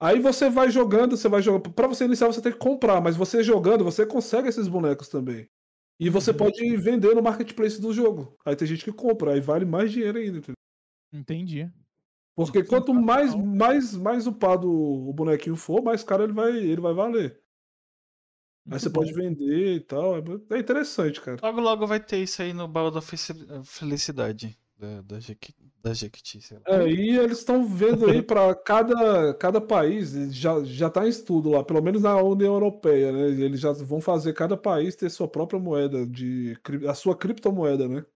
Aí 0.00 0.20
você 0.20 0.48
vai 0.48 0.70
jogando, 0.70 1.16
você 1.16 1.28
vai 1.28 1.42
jogando. 1.42 1.72
Pra 1.72 1.88
você 1.88 2.04
iniciar, 2.04 2.28
você 2.28 2.40
tem 2.42 2.52
que 2.52 2.58
comprar, 2.58 3.00
mas 3.00 3.16
você 3.16 3.42
jogando, 3.42 3.84
você 3.84 4.06
consegue 4.06 4.48
esses 4.48 4.68
bonecos 4.68 5.08
também. 5.08 5.48
E 6.00 6.08
você 6.08 6.30
Uhum. 6.30 6.36
pode 6.36 6.76
vender 6.76 7.14
no 7.14 7.22
marketplace 7.22 7.80
do 7.80 7.92
jogo. 7.92 8.36
Aí 8.44 8.54
tem 8.54 8.68
gente 8.68 8.84
que 8.84 8.92
compra, 8.92 9.32
aí 9.34 9.40
vale 9.40 9.64
mais 9.64 9.90
dinheiro 9.90 10.18
ainda. 10.18 10.38
entendeu? 10.38 10.54
Entendi. 11.12 11.70
Porque 12.36 12.62
quanto 12.62 12.94
mais, 12.94 13.34
mais, 13.34 13.94
mais 13.96 14.26
upado 14.26 14.70
o 14.70 15.12
bonequinho 15.12 15.56
for, 15.56 15.82
mais 15.82 16.04
caro 16.04 16.22
ele 16.24 16.32
vai, 16.32 16.56
ele 16.56 16.80
vai 16.80 16.94
valer. 16.94 17.42
Aí 18.70 18.78
você 18.78 18.90
pode 18.90 19.12
vender 19.12 19.76
e 19.76 19.80
tal. 19.80 20.16
É, 20.18 20.22
é 20.50 20.58
interessante, 20.58 21.20
cara. 21.20 21.38
Logo, 21.42 21.60
logo 21.60 21.86
vai 21.86 21.98
ter 21.98 22.18
isso 22.22 22.42
aí 22.42 22.52
no 22.52 22.68
baú 22.68 22.90
da 22.90 23.00
felicidade 23.64 24.58
da, 24.78 25.02
da, 25.02 25.20
Jequi, 25.20 25.52
da 25.82 25.92
Jequiti, 25.92 26.40
sei 26.40 26.58
lá. 26.58 26.62
É, 26.66 26.88
e 26.88 27.18
eles 27.18 27.38
estão 27.38 27.66
vendo 27.66 28.06
aí 28.06 28.22
para 28.22 28.54
cada, 28.54 29.34
cada 29.34 29.60
país, 29.60 30.12
já, 30.32 30.62
já 30.62 30.88
tá 30.88 31.04
em 31.04 31.08
estudo 31.08 31.50
lá, 31.50 31.64
pelo 31.64 31.82
menos 31.82 32.02
na 32.02 32.16
União 32.22 32.54
Europeia, 32.54 33.12
né? 33.12 33.28
Eles 33.28 33.60
já 33.60 33.72
vão 33.72 34.00
fazer 34.00 34.32
cada 34.34 34.56
país 34.56 34.94
ter 34.94 35.10
sua 35.10 35.28
própria 35.28 35.58
moeda, 35.58 36.06
de 36.06 36.56
a 36.88 36.94
sua 36.94 37.16
criptomoeda, 37.16 37.88
né? 37.88 38.06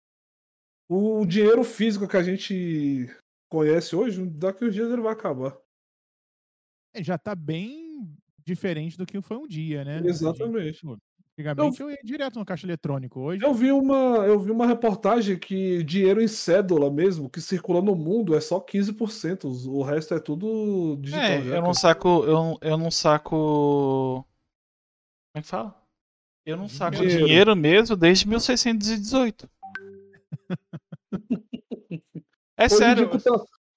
O 0.88 1.26
dinheiro 1.26 1.64
físico 1.64 2.06
que 2.06 2.16
a 2.16 2.22
gente 2.22 3.08
conhece 3.50 3.96
hoje, 3.96 4.24
daqui 4.26 4.64
uns 4.64 4.74
dias 4.74 4.90
ele 4.90 5.02
vai 5.02 5.12
acabar. 5.12 5.56
É, 6.94 7.02
já 7.02 7.18
tá 7.18 7.34
bem 7.34 8.08
diferente 8.44 8.96
do 8.96 9.06
que 9.06 9.20
foi 9.20 9.36
um 9.36 9.46
dia, 9.46 9.84
né? 9.84 10.00
Exatamente. 10.04 10.80
Gente, 10.80 11.02
antigamente 11.38 11.80
eu... 11.80 11.88
eu... 11.88 11.94
ia 11.94 12.00
direto 12.02 12.38
no 12.38 12.44
caixa 12.44 12.66
eletrônico. 12.66 13.20
Hoje 13.20 13.44
eu 13.44 13.54
vi 13.54 13.72
uma, 13.72 14.18
eu 14.26 14.38
vi 14.38 14.50
uma 14.50 14.66
reportagem 14.66 15.38
que 15.38 15.82
dinheiro 15.82 16.22
em 16.22 16.28
cédula 16.28 16.90
mesmo, 16.90 17.30
que 17.30 17.40
circula 17.40 17.80
no 17.80 17.94
mundo, 17.94 18.34
é 18.34 18.40
só 18.40 18.60
15%. 18.60 19.44
O 19.68 19.82
resto 19.82 20.14
é 20.14 20.20
tudo 20.20 20.96
digital. 21.00 21.24
É, 21.24 21.56
eu 21.56 21.62
não 21.62 21.74
saco. 21.74 22.24
Eu, 22.24 22.58
eu 22.60 22.78
não 22.78 22.90
saco. 22.90 24.24
Como 25.32 25.36
é 25.36 25.42
que 25.42 25.48
fala? 25.48 25.82
Eu 26.44 26.56
não 26.56 26.68
saco 26.68 26.96
dinheiro, 26.96 27.24
dinheiro 27.24 27.56
mesmo 27.56 27.96
desde 27.96 28.28
1618. 28.28 29.48
é 32.58 32.64
Hoje 32.64 32.76
sério. 32.76 33.10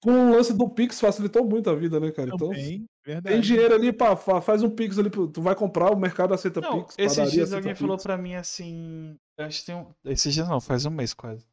Com 0.02 0.10
o 0.10 0.32
lance 0.32 0.52
do 0.52 0.68
Pix 0.68 1.00
facilitou 1.00 1.44
muito 1.44 1.70
a 1.70 1.74
vida, 1.74 1.98
né, 1.98 2.10
cara? 2.10 2.30
Então, 2.34 2.50
Também, 2.50 2.86
tem 3.22 3.40
dinheiro 3.40 3.74
ali, 3.74 3.92
pá, 3.92 4.14
faz 4.16 4.62
um 4.62 4.70
Pix 4.70 4.98
ali, 4.98 5.10
tu 5.10 5.40
vai 5.40 5.54
comprar, 5.54 5.90
o 5.90 5.98
mercado 5.98 6.34
aceita 6.34 6.60
não, 6.60 6.82
Pix. 6.82 6.94
Esses 6.98 7.32
dias 7.32 7.52
alguém 7.52 7.72
Pix. 7.72 7.80
falou 7.80 7.96
pra 7.96 8.16
mim 8.16 8.34
assim. 8.34 9.16
Acho 9.38 9.60
que 9.60 9.66
tem 9.66 9.74
um. 9.74 9.86
Esses 10.04 10.34
dias 10.34 10.48
não, 10.48 10.60
faz 10.60 10.84
um 10.84 10.90
mês 10.90 11.14
quase. 11.14 11.46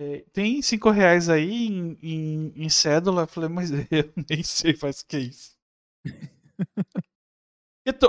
É, 0.00 0.24
tem 0.32 0.62
5 0.62 0.90
reais 0.90 1.28
aí 1.28 1.66
em, 1.66 1.98
em, 2.02 2.52
em, 2.56 2.68
cédula? 2.70 3.24
Eu 3.24 3.26
falei, 3.26 3.50
mas 3.50 3.70
eu 3.92 4.12
nem 4.30 4.42
sei 4.42 4.74
faz 4.74 5.00
o 5.00 5.06
que 5.06 5.16
é 5.16 5.20
isso. 5.20 5.56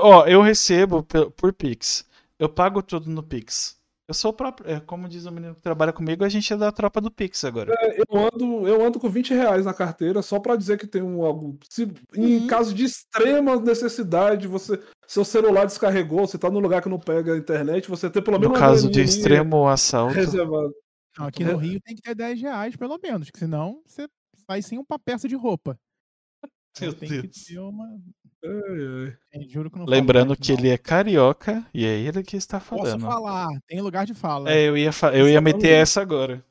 ó, 0.02 0.26
eu 0.26 0.42
recebo 0.42 1.04
por, 1.04 1.32
por 1.32 1.54
Pix. 1.54 2.08
Eu 2.40 2.48
pago 2.48 2.82
tudo 2.82 3.10
no 3.10 3.22
Pix. 3.22 3.81
Eu 4.12 4.14
sou 4.14 4.32
o 4.32 4.34
próprio. 4.34 4.70
É, 4.70 4.78
como 4.82 5.08
diz 5.08 5.26
o 5.26 5.32
menino 5.32 5.56
que 5.56 5.62
trabalha 5.62 5.94
comigo, 5.94 6.26
a 6.26 6.28
gente 6.28 6.52
é 6.52 6.58
da 6.58 6.70
tropa 6.70 7.00
do 7.00 7.10
Pix 7.10 7.46
agora. 7.46 7.74
É, 7.80 8.02
eu, 8.02 8.20
ando, 8.20 8.68
eu 8.68 8.86
ando 8.86 9.00
com 9.00 9.10
20 9.10 9.34
reais 9.34 9.66
na 9.66 9.74
carteira 9.74 10.22
só 10.22 10.38
para 10.38 10.58
dizer 10.58 10.78
que 10.78 10.86
tem 10.86 11.02
um 11.02 11.24
algo. 11.24 11.58
Se, 11.70 11.90
em 12.14 12.42
uhum. 12.42 12.48
caso 12.48 12.74
de 12.74 12.84
extrema 12.84 13.56
necessidade, 13.56 14.50
você. 14.50 14.78
Seu 15.08 15.24
celular 15.24 15.66
descarregou, 15.66 16.28
você 16.28 16.38
tá 16.38 16.50
num 16.50 16.60
lugar 16.60 16.82
que 16.82 16.90
não 16.90 17.00
pega 17.00 17.34
a 17.34 17.38
internet, 17.38 17.90
você 17.90 18.10
tem 18.10 18.22
pelo 18.22 18.38
menos. 18.38 18.54
No 18.54 18.60
caso 18.60 18.92
de 18.92 19.02
extremo 19.02 19.66
assalto. 19.66 20.14
Reservado. 20.14 20.74
Não, 21.18 21.28
aqui 21.28 21.46
no 21.46 21.56
Rio 21.56 21.80
tem 21.80 21.96
que 21.96 22.02
ter 22.02 22.14
10 22.14 22.42
reais, 22.42 22.76
pelo 22.76 23.00
menos, 23.02 23.30
que 23.30 23.40
senão 23.40 23.82
você 23.86 24.10
sai 24.46 24.62
sem 24.62 24.78
uma 24.78 25.00
peça 25.00 25.26
de 25.26 25.36
roupa. 25.36 25.80
Meu 26.82 26.94
tem 26.94 27.08
Deus. 27.08 27.22
que 27.22 27.46
ter 27.46 27.60
uma. 27.60 27.88
Ai, 28.44 29.14
ai. 29.34 29.48
Juro 29.48 29.70
que 29.70 29.78
não 29.78 29.86
Lembrando 29.86 30.36
que 30.36 30.52
ele 30.52 30.70
é 30.70 30.78
carioca 30.78 31.66
e 31.74 31.86
é 31.86 32.00
ele 32.00 32.24
que 32.24 32.36
está 32.36 32.60
falando. 32.60 33.02
Posso 33.02 33.06
falar, 33.06 33.48
tem 33.68 33.82
lugar 33.82 34.06
de 34.06 34.14
fala. 34.14 34.52
É, 34.52 34.68
eu 34.68 34.78
ia, 34.78 34.92
eu 35.14 35.30
ia 35.30 35.42
meter 35.42 35.70
essa 35.70 36.02
agora. 36.02 36.44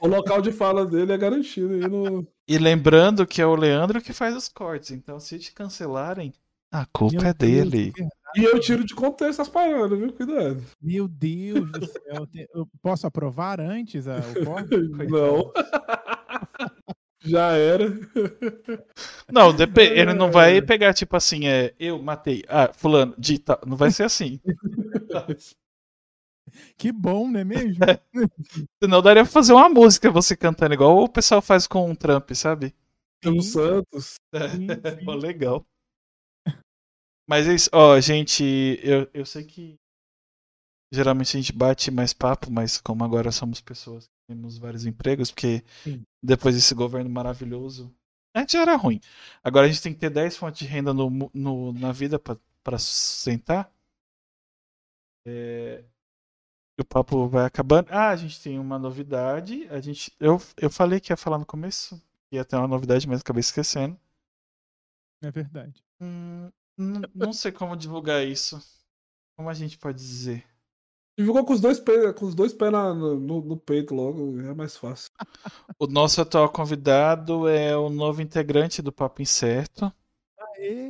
O 0.00 0.06
local 0.06 0.40
de 0.40 0.50
fala 0.50 0.86
dele 0.86 1.12
é 1.12 1.18
garantido. 1.18 1.76
No... 1.88 2.26
E 2.46 2.58
lembrando 2.58 3.26
que 3.26 3.42
é 3.42 3.46
o 3.46 3.54
Leandro 3.54 4.00
que 4.00 4.12
faz 4.12 4.34
os 4.34 4.48
cortes, 4.48 4.90
então 4.90 5.20
se 5.20 5.38
te 5.38 5.52
cancelarem, 5.52 6.32
a 6.70 6.86
culpa 6.86 7.22
Meu 7.22 7.30
é 7.30 7.34
dele. 7.34 7.92
Deus, 7.94 8.08
e 8.36 8.44
eu 8.44 8.60
tiro 8.60 8.84
de 8.84 8.94
contexto 8.94 9.40
as 9.40 9.48
paradas, 9.48 9.98
viu? 9.98 10.12
Cuidado. 10.12 10.62
Meu 10.80 11.08
Deus 11.08 11.70
do 11.72 11.86
céu. 11.86 12.28
Eu 12.54 12.68
posso 12.82 13.06
aprovar 13.06 13.60
antes 13.60 14.06
a, 14.06 14.18
o 14.18 14.44
corte? 14.44 14.76
Não. 15.08 15.50
Já 17.20 17.52
era. 17.56 17.86
Não, 19.30 19.50
ele 19.76 20.14
não 20.14 20.30
vai 20.30 20.62
pegar, 20.62 20.94
tipo 20.94 21.16
assim, 21.16 21.46
é, 21.46 21.74
eu 21.78 22.00
matei. 22.00 22.42
Ah, 22.48 22.70
fulano, 22.72 23.14
dita. 23.18 23.58
Não 23.66 23.76
vai 23.76 23.90
ser 23.90 24.04
assim. 24.04 24.40
Que 26.76 26.92
bom, 26.92 27.28
não 27.28 27.40
é 27.40 27.44
mesmo? 27.44 27.84
É. 27.84 28.00
Senão 28.82 29.02
daria 29.02 29.22
pra 29.24 29.32
fazer 29.32 29.52
uma 29.52 29.68
música 29.68 30.10
você 30.10 30.36
cantando, 30.36 30.74
igual 30.74 30.98
o 30.98 31.08
pessoal 31.08 31.42
faz 31.42 31.66
com 31.66 31.90
o 31.90 31.96
Trump, 31.96 32.30
sabe? 32.34 32.74
Sim. 33.24 33.40
Santos. 33.42 34.16
É, 34.32 34.48
sim, 34.50 34.66
sim. 35.00 35.16
legal. 35.20 35.66
Mas 37.26 37.46
é 37.46 37.54
isso, 37.54 37.68
ó, 37.72 38.00
gente, 38.00 38.42
eu, 38.82 39.08
eu 39.12 39.24
sei 39.26 39.44
que 39.44 39.78
geralmente 40.92 41.36
a 41.36 41.40
gente 41.40 41.52
bate 41.52 41.90
mais 41.90 42.12
papo, 42.12 42.50
mas 42.50 42.80
como 42.80 43.04
agora 43.04 43.30
somos 43.30 43.60
pessoas 43.60 44.06
que 44.06 44.34
temos 44.34 44.58
vários 44.58 44.86
empregos, 44.86 45.30
porque 45.30 45.62
Sim. 45.84 46.02
depois 46.22 46.54
desse 46.54 46.74
governo 46.74 47.10
maravilhoso, 47.10 47.94
antes 48.34 48.54
era 48.54 48.76
ruim. 48.76 49.00
Agora 49.42 49.66
a 49.66 49.68
gente 49.68 49.82
tem 49.82 49.92
que 49.92 50.00
ter 50.00 50.10
10 50.10 50.36
fontes 50.36 50.60
de 50.60 50.66
renda 50.66 50.94
no, 50.94 51.30
no 51.34 51.72
na 51.74 51.92
vida 51.92 52.18
para 52.18 52.78
sustentar. 52.78 53.70
É... 55.26 55.84
O 56.80 56.84
papo 56.84 57.26
vai 57.26 57.44
acabando. 57.44 57.88
Ah, 57.90 58.10
a 58.10 58.16
gente 58.16 58.40
tem 58.40 58.58
uma 58.58 58.78
novidade. 58.78 59.66
A 59.68 59.80
gente, 59.80 60.14
eu, 60.20 60.40
eu 60.56 60.70
falei 60.70 61.00
que 61.00 61.12
ia 61.12 61.16
falar 61.16 61.36
no 61.36 61.44
começo, 61.44 62.00
ia 62.30 62.44
ter 62.44 62.56
uma 62.56 62.68
novidade, 62.68 63.08
mas 63.08 63.20
acabei 63.20 63.40
esquecendo. 63.40 63.98
É 65.20 65.30
verdade. 65.30 65.82
Hum, 66.00 66.48
não 67.12 67.32
sei 67.32 67.50
como 67.50 67.76
divulgar 67.76 68.24
isso. 68.24 68.60
Como 69.36 69.50
a 69.50 69.54
gente 69.54 69.76
pode 69.76 69.98
dizer? 69.98 70.46
Divulgou 71.18 71.44
com 71.44 71.52
os 71.52 71.60
dois 71.60 71.80
pés, 71.80 72.14
com 72.14 72.26
os 72.26 72.34
dois 72.36 72.52
pés 72.52 72.70
na, 72.70 72.94
no, 72.94 73.40
no, 73.40 73.56
peito 73.56 73.92
logo, 73.92 74.38
é 74.38 74.54
mais 74.54 74.76
fácil. 74.76 75.10
O 75.76 75.88
nosso 75.88 76.20
atual 76.20 76.48
convidado 76.48 77.48
é 77.48 77.76
o 77.76 77.90
novo 77.90 78.22
integrante 78.22 78.80
do 78.80 78.92
Papo 78.92 79.20
Incerto. 79.20 79.92
Aê! 80.38 80.88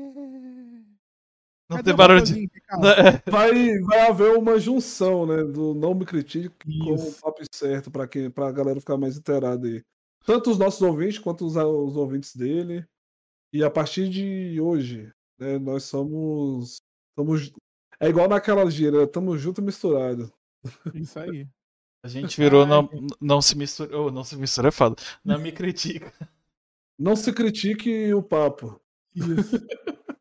Não 1.68 1.76
Cadê 1.76 1.90
tem 1.90 1.96
barulho 1.96 2.22
de. 2.22 2.50
Vai, 3.30 3.78
vai 3.80 4.00
haver 4.08 4.36
uma 4.36 4.58
junção, 4.58 5.26
né? 5.26 5.44
Do 5.44 5.74
Não 5.74 5.94
Me 5.94 6.04
Critique 6.04 6.50
com 6.64 6.94
o 6.94 7.12
Papo 7.14 7.42
Incerto, 7.42 7.90
pra, 7.90 8.06
quem, 8.06 8.30
pra 8.30 8.52
galera 8.52 8.80
ficar 8.80 8.96
mais 8.96 9.16
inteirada 9.16 9.66
aí. 9.66 9.82
Tanto 10.24 10.50
os 10.50 10.58
nossos 10.58 10.82
ouvintes 10.82 11.18
quanto 11.18 11.46
os, 11.46 11.56
os 11.56 11.96
ouvintes 11.96 12.36
dele. 12.36 12.86
E 13.52 13.64
a 13.64 13.70
partir 13.70 14.08
de 14.08 14.60
hoje, 14.60 15.10
né, 15.38 15.58
nós 15.58 15.84
somos. 15.84 16.82
Somos 17.18 17.50
é 18.00 18.08
igual 18.08 18.28
naquela 18.28 18.68
gira, 18.70 19.06
tamo 19.06 19.36
junto 19.36 19.62
misturado. 19.62 20.32
Isso 20.94 21.18
aí. 21.18 21.46
A 22.02 22.08
gente 22.08 22.40
virou 22.40 22.64
não, 22.64 22.88
não 23.20 23.42
se 23.42 23.56
mistura. 23.56 23.98
Oh, 23.98 24.10
não 24.10 24.22
se 24.22 24.36
mistura 24.36 24.68
é 24.68 24.70
foda. 24.70 24.96
Não 25.24 25.38
me 25.38 25.50
critica. 25.50 26.12
Não 26.98 27.16
se 27.16 27.32
critique 27.32 28.12
o 28.14 28.22
papo. 28.22 28.80
Isso. 29.14 29.26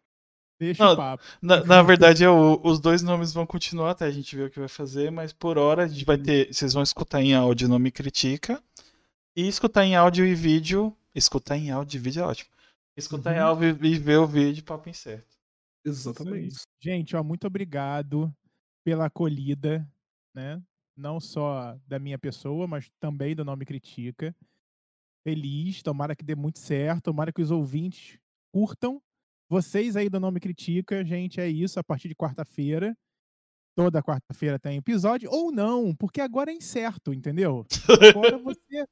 Deixa 0.60 0.84
não, 0.84 0.94
o 0.94 0.98
papo. 0.98 1.24
Na, 1.40 1.64
na 1.64 1.84
verdade, 1.84 2.24
é 2.24 2.30
o, 2.30 2.60
os 2.64 2.80
dois 2.80 3.04
nomes 3.04 3.32
vão 3.32 3.46
continuar 3.46 3.92
até 3.92 4.06
a 4.06 4.12
gente 4.12 4.36
ver 4.36 4.48
o 4.48 4.50
que 4.50 4.60
vai 4.60 4.68
fazer, 4.68 5.12
mas 5.12 5.32
por 5.32 5.58
hora 5.58 5.84
a 5.84 5.88
gente 5.88 6.04
vai 6.04 6.18
ter. 6.18 6.52
Vocês 6.52 6.74
vão 6.74 6.82
escutar 6.82 7.22
em 7.22 7.36
áudio 7.36 7.70
Não 7.70 7.78
Me 7.78 7.92
Critica. 7.92 8.62
E 9.36 9.48
escutar 9.48 9.86
em 9.86 9.96
áudio 9.96 10.26
e 10.26 10.34
vídeo. 10.34 10.96
Escutar 11.14 11.58
em 11.58 11.70
áudio 11.70 12.00
e 12.00 12.02
vídeo 12.02 12.24
é 12.24 12.26
ótimo. 12.26 12.50
Escutar 12.96 13.32
uhum. 13.32 13.38
em 13.38 13.40
áudio 13.40 13.78
e 13.84 14.00
ver 14.00 14.18
o 14.18 14.26
vídeo 14.26 14.64
papo 14.64 14.90
incerto. 14.90 15.37
Exatamente. 15.88 16.58
Gente, 16.82 17.16
ó, 17.16 17.24
muito 17.24 17.48
obrigado 17.48 18.34
pela 18.84 19.06
acolhida, 19.06 19.88
né? 20.34 20.62
Não 20.96 21.20
só 21.20 21.78
da 21.88 21.98
minha 21.98 22.20
pessoa, 22.20 22.68
mas 22.68 22.90
também 23.00 23.36
do 23.36 23.46
Nome 23.46 23.66
Critica. 23.66 24.36
Feliz, 25.24 25.82
tomara 25.82 26.16
que 26.16 26.26
dê 26.26 26.36
muito 26.36 26.60
certo, 26.60 27.06
tomara 27.06 27.32
que 27.32 27.42
os 27.42 27.52
ouvintes 27.52 28.20
curtam. 28.52 29.02
Vocês 29.50 29.96
aí 29.96 30.10
do 30.10 30.20
Nome 30.20 30.40
Critica, 30.40 31.06
gente, 31.06 31.40
é 31.40 31.48
isso, 31.48 31.80
a 31.80 31.84
partir 31.84 32.10
de 32.10 32.16
quarta-feira. 32.16 32.98
Toda 33.76 34.04
quarta-feira 34.04 34.60
tem 34.60 34.78
episódio, 34.78 35.30
ou 35.32 35.52
não, 35.52 35.96
porque 35.96 36.20
agora 36.20 36.52
é 36.52 36.56
incerto, 36.56 37.14
entendeu? 37.14 37.66
Agora 38.10 38.38
você, 38.44 38.88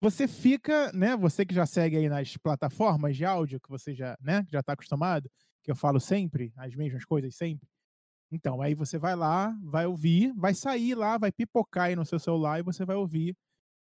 você 0.00 0.26
fica, 0.26 0.90
né? 0.92 1.16
Você 1.16 1.44
que 1.44 1.54
já 1.54 1.66
segue 1.66 1.96
aí 1.96 2.08
nas 2.08 2.36
plataformas 2.38 3.16
de 3.16 3.24
áudio, 3.24 3.60
que 3.60 3.68
você 3.68 3.94
já, 3.94 4.16
né, 4.20 4.46
já 4.50 4.60
está 4.60 4.72
acostumado, 4.72 5.30
que 5.62 5.70
eu 5.70 5.76
falo 5.76 6.00
sempre, 6.00 6.52
as 6.56 6.74
mesmas 6.74 7.04
coisas 7.04 7.34
sempre. 7.34 7.68
Então, 8.32 8.62
aí 8.62 8.74
você 8.74 8.98
vai 8.98 9.16
lá, 9.16 9.56
vai 9.62 9.86
ouvir, 9.86 10.32
vai 10.34 10.54
sair 10.54 10.94
lá, 10.94 11.18
vai 11.18 11.32
pipocar 11.32 11.86
aí 11.86 11.96
no 11.96 12.06
seu 12.06 12.18
celular 12.18 12.60
e 12.60 12.62
você 12.62 12.84
vai 12.84 12.96
ouvir 12.96 13.36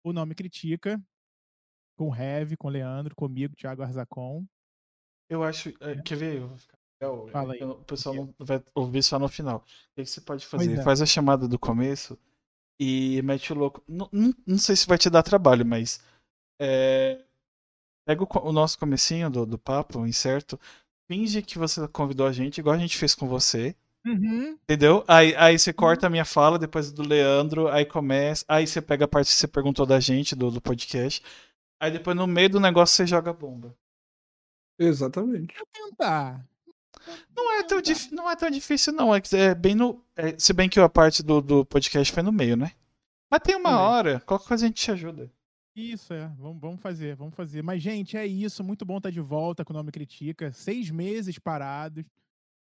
o 0.05 0.13
Nome 0.13 0.35
Critica 0.35 1.01
com 1.97 2.09
o 2.09 2.15
Heavy, 2.15 2.57
com 2.57 2.67
o 2.67 2.71
Leandro, 2.71 3.15
comigo, 3.15 3.55
Thiago 3.55 3.83
Arzacon. 3.83 4.45
Eu 5.29 5.43
acho. 5.45 5.71
É. 5.81 6.01
Quer 6.03 6.17
ver? 6.17 6.51
Fala 7.31 7.55
aí. 7.55 7.63
O 7.63 7.77
pessoal 7.85 8.15
não 8.15 8.35
vai 8.39 8.63
ouvir 8.75 9.03
só 9.03 9.19
no 9.19 9.29
final. 9.29 9.59
O 9.59 9.95
que 9.95 10.05
você 10.05 10.21
pode 10.21 10.45
fazer? 10.47 10.79
É. 10.79 10.83
Faz 10.83 11.01
a 11.01 11.07
chamada 11.07 11.47
do 11.47 11.59
começo 11.59 12.19
e 12.81 13.23
mete 13.23 13.53
o 13.53 13.57
louco. 13.57 13.83
Não, 13.87 14.09
não, 14.13 14.35
não, 14.47 14.59
sei 14.59 14.75
se 14.75 14.87
vai 14.87 14.99
te 14.99 15.09
dar 15.09 15.23
trabalho, 15.23 15.65
mas. 15.65 16.03
É, 16.61 17.25
Pega 18.05 18.25
o, 18.25 18.49
o 18.49 18.53
nosso 18.53 18.79
comecinho 18.79 19.31
do, 19.31 19.47
do 19.47 19.59
papo, 19.59 20.07
incerto. 20.07 20.59
Finge 21.13 21.43
que 21.43 21.59
você 21.59 21.87
convidou 21.89 22.27
a 22.27 22.33
gente, 22.33 22.57
igual 22.57 22.75
a 22.75 22.79
gente 22.79 22.97
fez 22.97 23.15
com 23.15 23.29
você. 23.29 23.77
Uhum. 24.07 24.53
Entendeu? 24.63 25.05
Aí, 25.07 25.35
aí 25.37 25.59
você 25.59 25.71
corta 25.71 26.07
a 26.07 26.11
minha 26.11 26.25
fala, 26.25 26.59
depois 26.59 26.91
do 26.91 27.07
Leandro, 27.07 27.69
aí 27.69 27.85
começa. 27.85 28.47
Aí 28.49 28.67
você 28.67 28.81
pega 28.81 29.05
a 29.05 29.09
parte 29.09 29.27
que 29.29 29.35
você 29.35 29.47
perguntou 29.47 29.85
da 29.85 30.01
gente, 30.01 30.35
do, 30.35 30.51
do 30.51 30.59
podcast. 30.59 31.23
Aí 31.79 31.91
depois 31.91 32.17
no 32.17 32.27
meio 32.27 32.49
do 32.49 32.59
negócio 32.59 32.97
você 32.97 33.07
joga 33.07 33.31
a 33.31 33.35
bomba. 33.35 33.77
Exatamente. 34.79 35.55
Tentar. 35.71 36.49
Não 37.37 37.59
é 37.59 37.63
tão, 37.63 37.83
dif- 37.83 38.11
não 38.11 38.31
é 38.31 38.35
tão 38.35 38.49
difícil, 38.49 38.95
não. 38.95 39.15
É, 39.15 39.21
é 39.35 39.55
bem 39.55 39.75
no. 39.75 40.03
é, 40.17 40.39
se 40.39 40.55
bem 40.55 40.67
que 40.67 40.81
a 40.81 40.89
parte 40.89 41.23
do, 41.23 41.43
do 41.43 41.65
podcast 41.67 42.11
foi 42.11 42.23
no 42.23 42.33
meio, 42.33 42.57
né? 42.57 42.73
Mas 43.31 43.41
tem 43.45 43.55
uma 43.55 43.69
Também. 43.69 43.85
hora, 43.85 44.21
qualquer 44.21 44.49
coisa 44.49 44.65
a 44.65 44.69
gente 44.69 44.83
te 44.83 44.91
ajuda. 44.91 45.31
Isso, 45.75 46.13
é. 46.13 46.29
Vamos, 46.39 46.61
vamos 46.61 46.81
fazer, 46.81 47.17
vamos 47.17 47.35
fazer. 47.35 47.63
Mas, 47.63 47.83
gente, 47.83 48.17
é 48.17 48.27
isso. 48.27 48.63
Muito 48.63 48.85
bom 48.85 48.99
estar 48.99 49.11
de 49.11 49.21
volta 49.21 49.65
com 49.65 49.73
o 49.73 49.77
Nome 49.77 49.91
Critica. 49.91 50.53
Seis 50.53 50.91
meses 50.91 51.39
parados. 51.39 52.05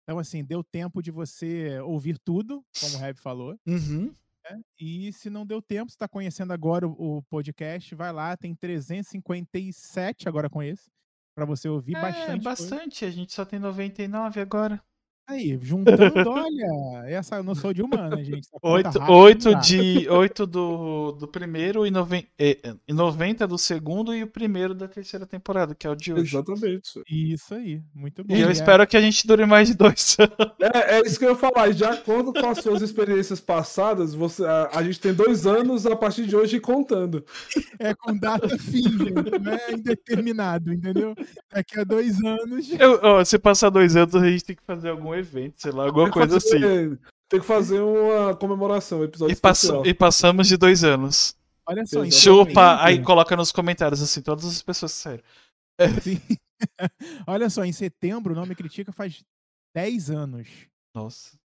Então, 0.03 0.19
assim, 0.19 0.43
deu 0.43 0.63
tempo 0.63 1.01
de 1.01 1.11
você 1.11 1.79
ouvir 1.81 2.17
tudo, 2.19 2.63
como 2.79 2.95
o 2.95 2.99
Reb 2.99 3.17
falou. 3.17 3.59
Uhum. 3.67 4.11
né? 4.49 4.61
E 4.79 5.11
se 5.13 5.29
não 5.29 5.45
deu 5.45 5.61
tempo, 5.61 5.89
você 5.91 5.95
está 5.95 6.07
conhecendo 6.07 6.51
agora 6.51 6.87
o, 6.87 7.17
o 7.17 7.23
podcast, 7.23 7.93
vai 7.95 8.11
lá, 8.11 8.35
tem 8.35 8.55
357 8.55 10.27
agora 10.27 10.49
com 10.49 10.61
esse, 10.63 10.89
para 11.35 11.45
você 11.45 11.69
ouvir 11.69 11.95
É, 11.95 12.01
bastante. 12.01 12.25
coisa. 12.27 12.41
bastante. 12.43 13.05
A 13.05 13.11
gente 13.11 13.33
só 13.33 13.45
tem 13.45 13.59
99 13.59 14.39
agora. 14.41 14.81
Aí, 15.29 15.59
juntando, 15.61 16.27
olha, 16.27 17.03
essa 17.07 17.35
eu 17.35 17.43
não 17.43 17.53
sou 17.53 17.71
de 17.71 17.83
humana, 17.83 18.23
gente. 18.23 18.39
essa 18.39 18.59
conta 18.59 18.67
Oito, 18.67 18.99
rápida 18.99 19.11
oito, 19.13 19.45
não 19.45 19.51
dá. 19.51 19.59
de, 19.59 20.09
oito 20.09 20.47
do, 20.47 21.11
do 21.11 21.27
primeiro 21.27 21.85
e, 21.85 21.91
noven, 21.91 22.25
e, 22.39 22.57
e 22.87 22.93
90 22.93 23.47
do 23.47 23.55
segundo 23.55 24.11
e 24.15 24.23
o 24.23 24.27
primeiro 24.27 24.73
da 24.73 24.87
terceira 24.87 25.27
temporada, 25.27 25.75
que 25.75 25.85
é 25.85 25.89
o 25.91 25.95
de 25.95 26.11
hoje. 26.11 26.35
Exatamente. 26.35 27.03
Isso 27.07 27.53
aí, 27.53 27.79
muito 27.93 28.23
bom. 28.23 28.33
E 28.35 28.41
eu 28.41 28.49
é- 28.49 28.51
espero 28.51 28.87
que 28.87 28.97
a 28.97 29.01
gente 29.01 29.27
dure 29.27 29.45
mais 29.45 29.67
de 29.67 29.75
dois 29.75 30.17
anos. 30.19 30.55
É, 30.73 30.95
é 30.97 31.01
isso 31.05 31.19
que 31.19 31.25
eu 31.25 31.29
ia 31.29 31.35
falar. 31.35 31.71
De 31.73 31.83
acordo 31.85 32.33
com 32.33 32.47
as 32.49 32.57
suas 32.57 32.81
experiências 32.81 33.39
passadas, 33.39 34.15
você, 34.15 34.43
a, 34.45 34.69
a 34.79 34.83
gente 34.83 34.99
tem 34.99 35.13
dois 35.13 35.45
anos 35.45 35.85
a 35.85 35.95
partir 35.95 36.25
de 36.25 36.35
hoje 36.35 36.59
contando. 36.59 37.23
É 37.77 37.93
com 37.93 38.17
data 38.17 38.49
fim, 38.57 38.81
gente, 38.81 39.39
não 39.39 39.53
é 39.53 39.73
indeterminado, 39.73 40.73
entendeu? 40.73 41.13
Daqui 41.53 41.79
a 41.79 41.83
dois 41.83 42.19
anos. 42.23 42.67
Eu- 42.79 42.99
ó, 43.03 43.23
se 43.23 43.37
passar 43.37 43.69
dois 43.69 43.95
anos, 43.95 44.15
a 44.15 44.27
gente 44.27 44.43
tem 44.43 44.55
que 44.55 44.63
fazer 44.63 44.89
algum 44.89 45.18
evento, 45.19 45.61
sei 45.61 45.71
lá, 45.71 45.85
alguma 45.85 46.09
coisa 46.09 46.37
assim. 46.37 46.59
fazer- 46.59 46.99
Tem 47.29 47.39
que 47.39 47.45
fazer 47.45 47.79
uma 47.79 48.35
comemoração, 48.35 48.99
um 49.01 49.03
episódio 49.03 49.33
E, 49.33 49.35
passa- 49.35 49.65
especial. 49.67 49.85
e 49.85 49.93
passamos 49.93 50.47
de 50.47 50.57
dois 50.57 50.83
anos. 50.83 51.35
Olha 51.67 51.85
só, 51.85 52.03
em 52.03 52.09
Chupa, 52.11 52.83
aí 52.83 52.99
coloca 53.03 53.35
nos 53.35 53.51
comentários, 53.51 54.01
assim, 54.01 54.21
todas 54.21 54.45
as 54.45 54.61
pessoas 54.63 54.91
sério. 54.91 55.23
Sim. 56.01 56.19
Olha 57.27 57.49
só, 57.49 57.63
em 57.63 57.71
setembro 57.71 58.33
o 58.33 58.35
Nome 58.35 58.55
Critica 58.55 58.91
faz 58.91 59.23
10 59.75 60.09
anos. 60.09 60.47
Nossa. 60.95 61.37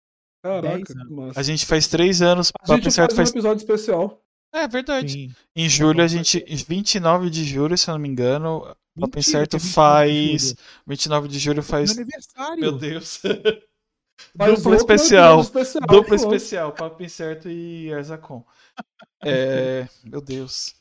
Caraca, 0.42 0.92
anos. 0.94 1.10
massa. 1.10 1.40
A 1.40 1.42
gente 1.42 1.66
faz 1.66 1.86
três 1.88 2.22
anos, 2.22 2.50
A 2.54 2.66
Papo 2.66 2.80
gente 2.82 2.90
Certo 2.92 3.10
faz 3.14 3.28
um 3.28 3.32
faz. 3.32 3.44
episódio 3.44 3.60
especial. 3.60 4.23
É 4.54 4.68
verdade. 4.68 5.12
Sim. 5.12 5.34
Em 5.56 5.68
julho 5.68 6.02
a 6.02 6.06
gente. 6.06 6.44
29 6.68 7.28
de 7.28 7.44
julho, 7.44 7.76
se 7.76 7.90
eu 7.90 7.92
não 7.94 8.00
me 8.00 8.08
engano. 8.08 8.60
Papo 8.60 9.16
Mentira, 9.16 9.22
Certo 9.22 9.50
que 9.50 9.56
é 9.56 9.58
29 9.58 9.66
de 9.68 9.72
faz. 9.74 10.42
julho. 10.42 10.56
29 10.86 11.28
de 11.28 11.38
julho 11.40 11.56
Meu 11.56 11.62
faz. 11.64 11.90
aniversário. 11.98 12.60
Meu 12.60 12.72
Deus. 12.78 13.20
Faz 14.38 14.54
Duplo 14.54 14.70
outro 14.72 14.94
especial. 14.94 15.40
especial. 15.40 15.86
Duplo 15.88 16.14
especial, 16.14 16.72
Papo 16.72 17.02
Incerto 17.02 17.48
e 17.50 17.92
Arzacon. 17.92 18.44
É. 19.26 19.88
Meu 20.04 20.20
Deus. 20.20 20.74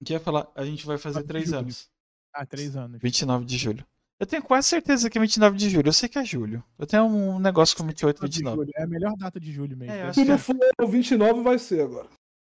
O 0.00 0.04
que 0.04 0.12
ia 0.12 0.20
falar? 0.20 0.46
A 0.54 0.64
gente 0.64 0.86
vai 0.86 0.96
fazer 0.96 1.16
Nove 1.16 1.26
de 1.26 1.28
três 1.28 1.46
julho. 1.46 1.58
anos. 1.58 1.90
Ah, 2.32 2.46
três 2.46 2.76
anos. 2.76 3.00
29 3.02 3.44
de 3.44 3.58
julho. 3.58 3.84
Eu 4.20 4.26
tenho 4.26 4.42
quase 4.42 4.68
certeza 4.68 5.10
que 5.10 5.18
é 5.18 5.20
29 5.20 5.56
de 5.58 5.68
julho. 5.68 5.88
Eu 5.88 5.92
sei 5.92 6.08
que 6.08 6.18
é 6.18 6.24
julho. 6.24 6.62
Eu 6.78 6.86
tenho 6.86 7.04
um 7.04 7.38
negócio 7.40 7.76
com 7.76 7.84
28, 7.84 8.16
De 8.20 8.22
29. 8.38 8.56
julho, 8.56 8.70
É 8.76 8.84
a 8.84 8.86
melhor 8.86 9.14
data 9.16 9.38
de 9.40 9.52
julho 9.52 9.76
mesmo. 9.76 9.92
É, 9.92 10.12
Se 10.12 10.24
não 10.24 10.36
é. 10.36 10.38
for 10.38 10.56
o 10.80 10.86
29, 10.86 11.42
vai 11.42 11.58
ser 11.58 11.82
agora. 11.82 12.08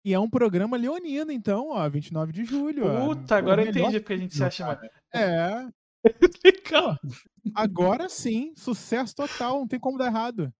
E 0.05 0.13
é 0.13 0.21
um 0.21 0.29
programa 0.29 0.77
leonino, 0.77 1.33
então, 1.33 1.71
ó, 1.71 1.89
29 1.89 2.33
de 2.33 2.45
julho. 2.45 2.87
ó. 2.87 3.07
Puta, 3.07 3.37
agora 3.37 3.63
eu 3.63 3.71
entendi 3.71 4.01
porque 4.01 4.13
a 4.13 4.17
gente 4.19 4.37
se 4.37 4.45
acha 4.45 4.65
cara. 4.65 4.91
É, 5.15 5.67
Legal. 6.45 6.99
agora 7.55 8.09
sim, 8.09 8.53
sucesso 8.57 9.15
total, 9.15 9.61
não 9.61 9.67
tem 9.67 9.81
como 9.81 9.97
dar 9.97 10.07
errado. 10.07 10.53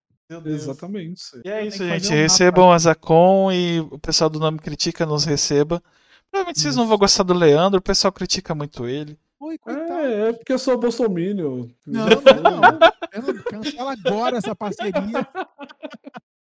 Exatamente. 0.47 1.21
E 1.45 1.49
é 1.49 1.67
isso, 1.67 1.87
gente. 1.87 2.09
um 2.09 2.17
Recebam 2.17 2.73
a 2.73 2.79
Zacon 2.79 3.53
e 3.53 3.81
o 3.81 3.99
pessoal 3.99 4.31
do 4.31 4.41
Nome 4.41 4.59
Critica 4.59 5.05
nos 5.05 5.25
receba. 5.25 5.83
Provavelmente 6.31 6.61
vocês 6.61 6.77
não 6.77 6.87
vão 6.87 6.97
gostar 6.97 7.23
do 7.23 7.35
Leandro, 7.35 7.79
o 7.79 7.83
pessoal 7.83 8.13
critica 8.13 8.55
muito 8.55 8.87
ele. 8.87 9.19
Oi, 9.39 9.59
coitado. 9.59 9.93
É, 9.93 10.31
é 10.31 10.33
porque 10.33 10.53
eu 10.53 10.59
sou 10.59 10.79
bolsominion. 10.79 11.69
Não, 11.87 12.07
não, 12.07 13.33
não. 13.33 13.43
Cancela 13.45 13.93
agora 13.93 14.39
essa 14.39 14.57
parceria. 14.57 14.95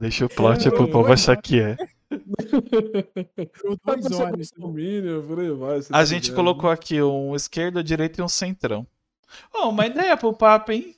Deixa 0.00 0.26
o 0.26 0.28
plot 0.28 0.68
É, 0.68 0.70
pro 0.70 0.90
povo 0.90 1.12
achar 1.12 1.40
que 1.40 1.60
é. 1.60 1.76
Horas. 5.60 5.86
A 5.90 5.94
tá 5.98 6.04
gente 6.04 6.24
ligado. 6.24 6.36
colocou 6.36 6.70
aqui 6.70 7.00
um 7.02 7.34
esquerda, 7.34 7.82
direita 7.82 8.20
e 8.20 8.24
um 8.24 8.28
centrão. 8.28 8.86
Ó, 9.52 9.70
uma 9.70 9.86
ideia 9.86 10.16
pro 10.16 10.32
papo, 10.32 10.72
hein? 10.72 10.94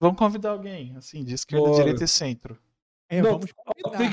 Vamos 0.00 0.18
convidar 0.18 0.50
alguém, 0.50 0.94
assim, 0.96 1.24
de 1.24 1.34
esquerda, 1.34 1.66
Bora. 1.66 1.78
direita 1.82 2.04
e 2.04 2.08
centro. 2.08 2.58
É, 3.08 3.22
Não, 3.22 3.38
tem 3.38 3.48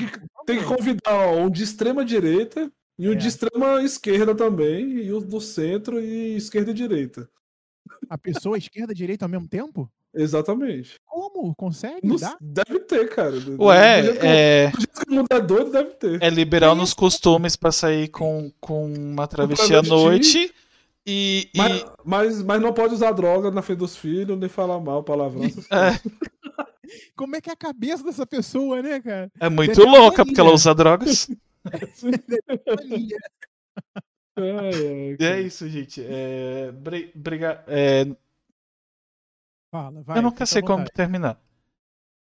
que- 0.06 0.20
Tem 0.46 0.58
que 0.58 0.64
convidar 0.64 1.12
ó, 1.12 1.36
um 1.36 1.50
de 1.50 1.62
extrema 1.62 2.04
direita 2.04 2.70
e 2.98 3.08
um 3.08 3.12
É. 3.12 3.14
de 3.14 3.28
extrema 3.28 3.82
esquerda 3.82 4.34
também, 4.34 4.90
e 4.98 5.12
o 5.12 5.20
do 5.20 5.40
centro 5.40 6.00
e 6.00 6.36
esquerda 6.36 6.70
e 6.70 6.74
direita. 6.74 7.28
A 8.08 8.18
pessoa 8.18 8.58
esquerda 8.58 8.92
e 8.92 8.96
direita 8.96 9.24
ao 9.24 9.28
mesmo 9.28 9.48
tempo? 9.48 9.90
Exatamente. 10.14 10.94
Como? 11.06 11.54
Consegue? 11.54 12.00
Dá? 12.18 12.36
deve 12.40 12.80
ter, 12.80 13.08
cara. 13.08 13.32
Ué, 13.58 14.00
é, 14.20 14.70
do 14.70 14.78
jeito 14.78 15.00
que 15.00 15.10
o 15.10 15.14
mundo 15.14 15.26
é 15.30 15.40
doido, 15.40 15.70
deve 15.70 15.90
ter. 15.90 16.22
é 16.22 16.28
liberal 16.30 16.72
É 16.72 16.78
nos 16.78 16.92
costumes 16.94 17.56
pra 17.56 17.72
sair 17.72 18.08
com, 18.08 18.52
com 18.60 18.92
uma 18.92 19.26
travesti 19.26 19.74
à 19.74 19.82
noite 19.82 20.52
e, 21.06 21.48
e- 21.54 21.58
Mas, 21.58 21.84
mas, 22.04 22.42
mas 22.42 22.60
não 22.60 22.72
pode 22.72 22.94
usar 22.94 23.12
droga 23.12 23.50
na 23.50 23.62
frente 23.62 23.78
dos 23.78 23.96
filhos, 23.96 24.38
nem 24.38 24.48
falar 24.48 24.78
mal, 24.80 25.02
palavrão. 25.02 25.42
É. 25.44 25.50
Como 27.16 27.34
é 27.36 27.40
que 27.40 27.48
é 27.48 27.52
a 27.54 27.56
cabeça 27.56 28.04
dessa 28.04 28.26
pessoa, 28.26 28.82
né, 28.82 29.00
cara? 29.00 29.30
é 29.40 29.48
muito 29.48 29.74
Deve 29.74 29.88
louca 29.90 30.24
porque 30.26 30.38
ela 30.40 30.52
usa 30.52 30.74
drogas. 30.74 31.28
E 34.38 35.12
é 35.12 35.16
cara. 35.18 35.40
isso, 35.40 35.68
gente. 35.68 36.02
É, 36.04 36.72
bri- 36.72 37.12
briga- 37.14 37.62
é, 37.68 38.06
Fala, 39.72 40.02
vai. 40.02 40.18
eu 40.18 40.22
nunca 40.22 40.44
sei 40.44 40.60
como 40.62 40.84
terminar. 40.90 41.40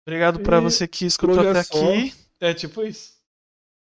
Obrigado 0.07 0.41
pra 0.41 0.59
E 0.59 0.61
você 0.61 0.87
que 0.87 1.07
escutou 1.07 1.41
até 1.41 1.63
só. 1.63 1.79
aqui. 1.93 2.15
É 2.41 2.53
tipo 2.53 2.83
isso. 2.85 3.17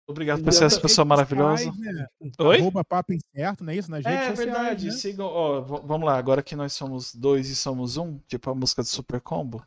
Obrigado 0.10 0.44
por 0.44 0.52
ser 0.52 0.66
essa 0.66 0.82
pessoa 0.82 1.06
maravilhosa. 1.06 1.72
né? 1.72 2.08
Oi? 2.40 2.58
Arroba 2.60 2.84
papo 2.84 3.14
incerto, 3.14 3.64
não 3.64 3.72
é 3.72 3.78
isso? 3.78 3.90
Nas 3.90 4.04
redes 4.04 4.20
É 4.22 4.30
sociais, 4.36 4.52
verdade. 4.54 4.86
né? 4.88 4.92
Sigam. 4.92 5.26
Ó, 5.28 5.62
vamos 5.62 6.06
lá, 6.06 6.18
agora 6.18 6.44
que 6.44 6.56
nós 6.56 6.74
somos 6.74 7.14
dois 7.16 7.50
e 7.50 7.56
somos 7.56 7.98
um, 7.98 8.18
tipo 8.28 8.50
a 8.50 8.56
música 8.56 8.82
do 8.82 8.88
Super 8.88 9.22
Combo. 9.22 9.64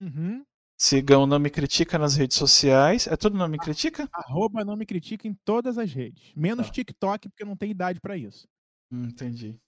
Uhum. 0.00 0.42
Sigam 0.78 1.26
Não 1.26 1.38
Me 1.38 1.50
Critica 1.50 1.98
nas 1.98 2.16
redes 2.16 2.38
sociais. 2.38 3.06
É 3.06 3.16
tudo 3.16 3.36
Não 3.36 3.46
Me 3.46 3.58
Critica? 3.58 4.08
Arroba 4.14 4.64
não 4.64 4.76
me 4.76 4.86
critica 4.86 5.28
em 5.28 5.34
todas 5.44 5.76
as 5.76 5.92
redes. 5.92 6.32
Menos 6.34 6.66
Tá. 6.68 6.72
TikTok, 6.72 7.28
porque 7.28 7.44
não 7.44 7.54
tem 7.54 7.70
idade 7.70 8.00
pra 8.00 8.16
isso. 8.16 8.48
Hum, 8.90 9.04
entendi. 9.04 9.60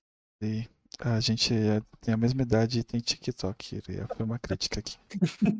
A 1.00 1.20
gente 1.20 1.52
é- 1.54 1.82
tem 2.00 2.14
a 2.14 2.16
mesma 2.16 2.42
idade 2.42 2.78
e 2.80 2.84
tem 2.84 3.00
TikTok. 3.00 3.76
E 3.76 4.14
Foi 4.16 4.24
uma 4.26 4.38
crítica 4.38 4.80
aqui. 4.80 4.96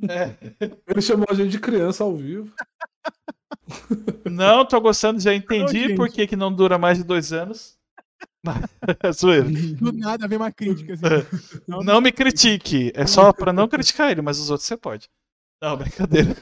É. 0.09 0.37
Ele 0.87 1.01
chamou 1.03 1.27
a 1.29 1.35
gente 1.35 1.51
de 1.51 1.59
criança 1.59 2.05
ao 2.05 2.15
vivo. 2.17 2.53
Não, 4.31 4.65
tô 4.65 4.81
gostando, 4.81 5.21
já 5.21 5.35
entendi 5.35 5.95
por 5.95 6.09
que, 6.09 6.27
que 6.27 6.37
não 6.37 6.53
dura 6.53 6.79
mais 6.79 6.99
de 6.99 7.05
dois 7.05 7.33
anos. 7.33 7.77
É 9.03 9.13
zoeira. 9.13 9.49
Do 9.49 9.93
nada 9.93 10.27
vem 10.27 10.37
uma 10.37 10.51
crítica 10.51 10.95
assim. 10.95 11.61
Não, 11.67 11.81
Não 11.81 12.01
me 12.01 12.11
critique. 12.11 12.91
É 12.95 13.07
só 13.07 13.33
pra 13.33 13.53
não 13.53 13.69
criticar 13.69 14.11
ele, 14.11 14.21
mas 14.23 14.39
os 14.41 14.51
outros 14.51 14.67
você 14.67 14.77
pode. 14.77 15.09
Não, 15.61 15.77
brincadeira. 15.77 16.37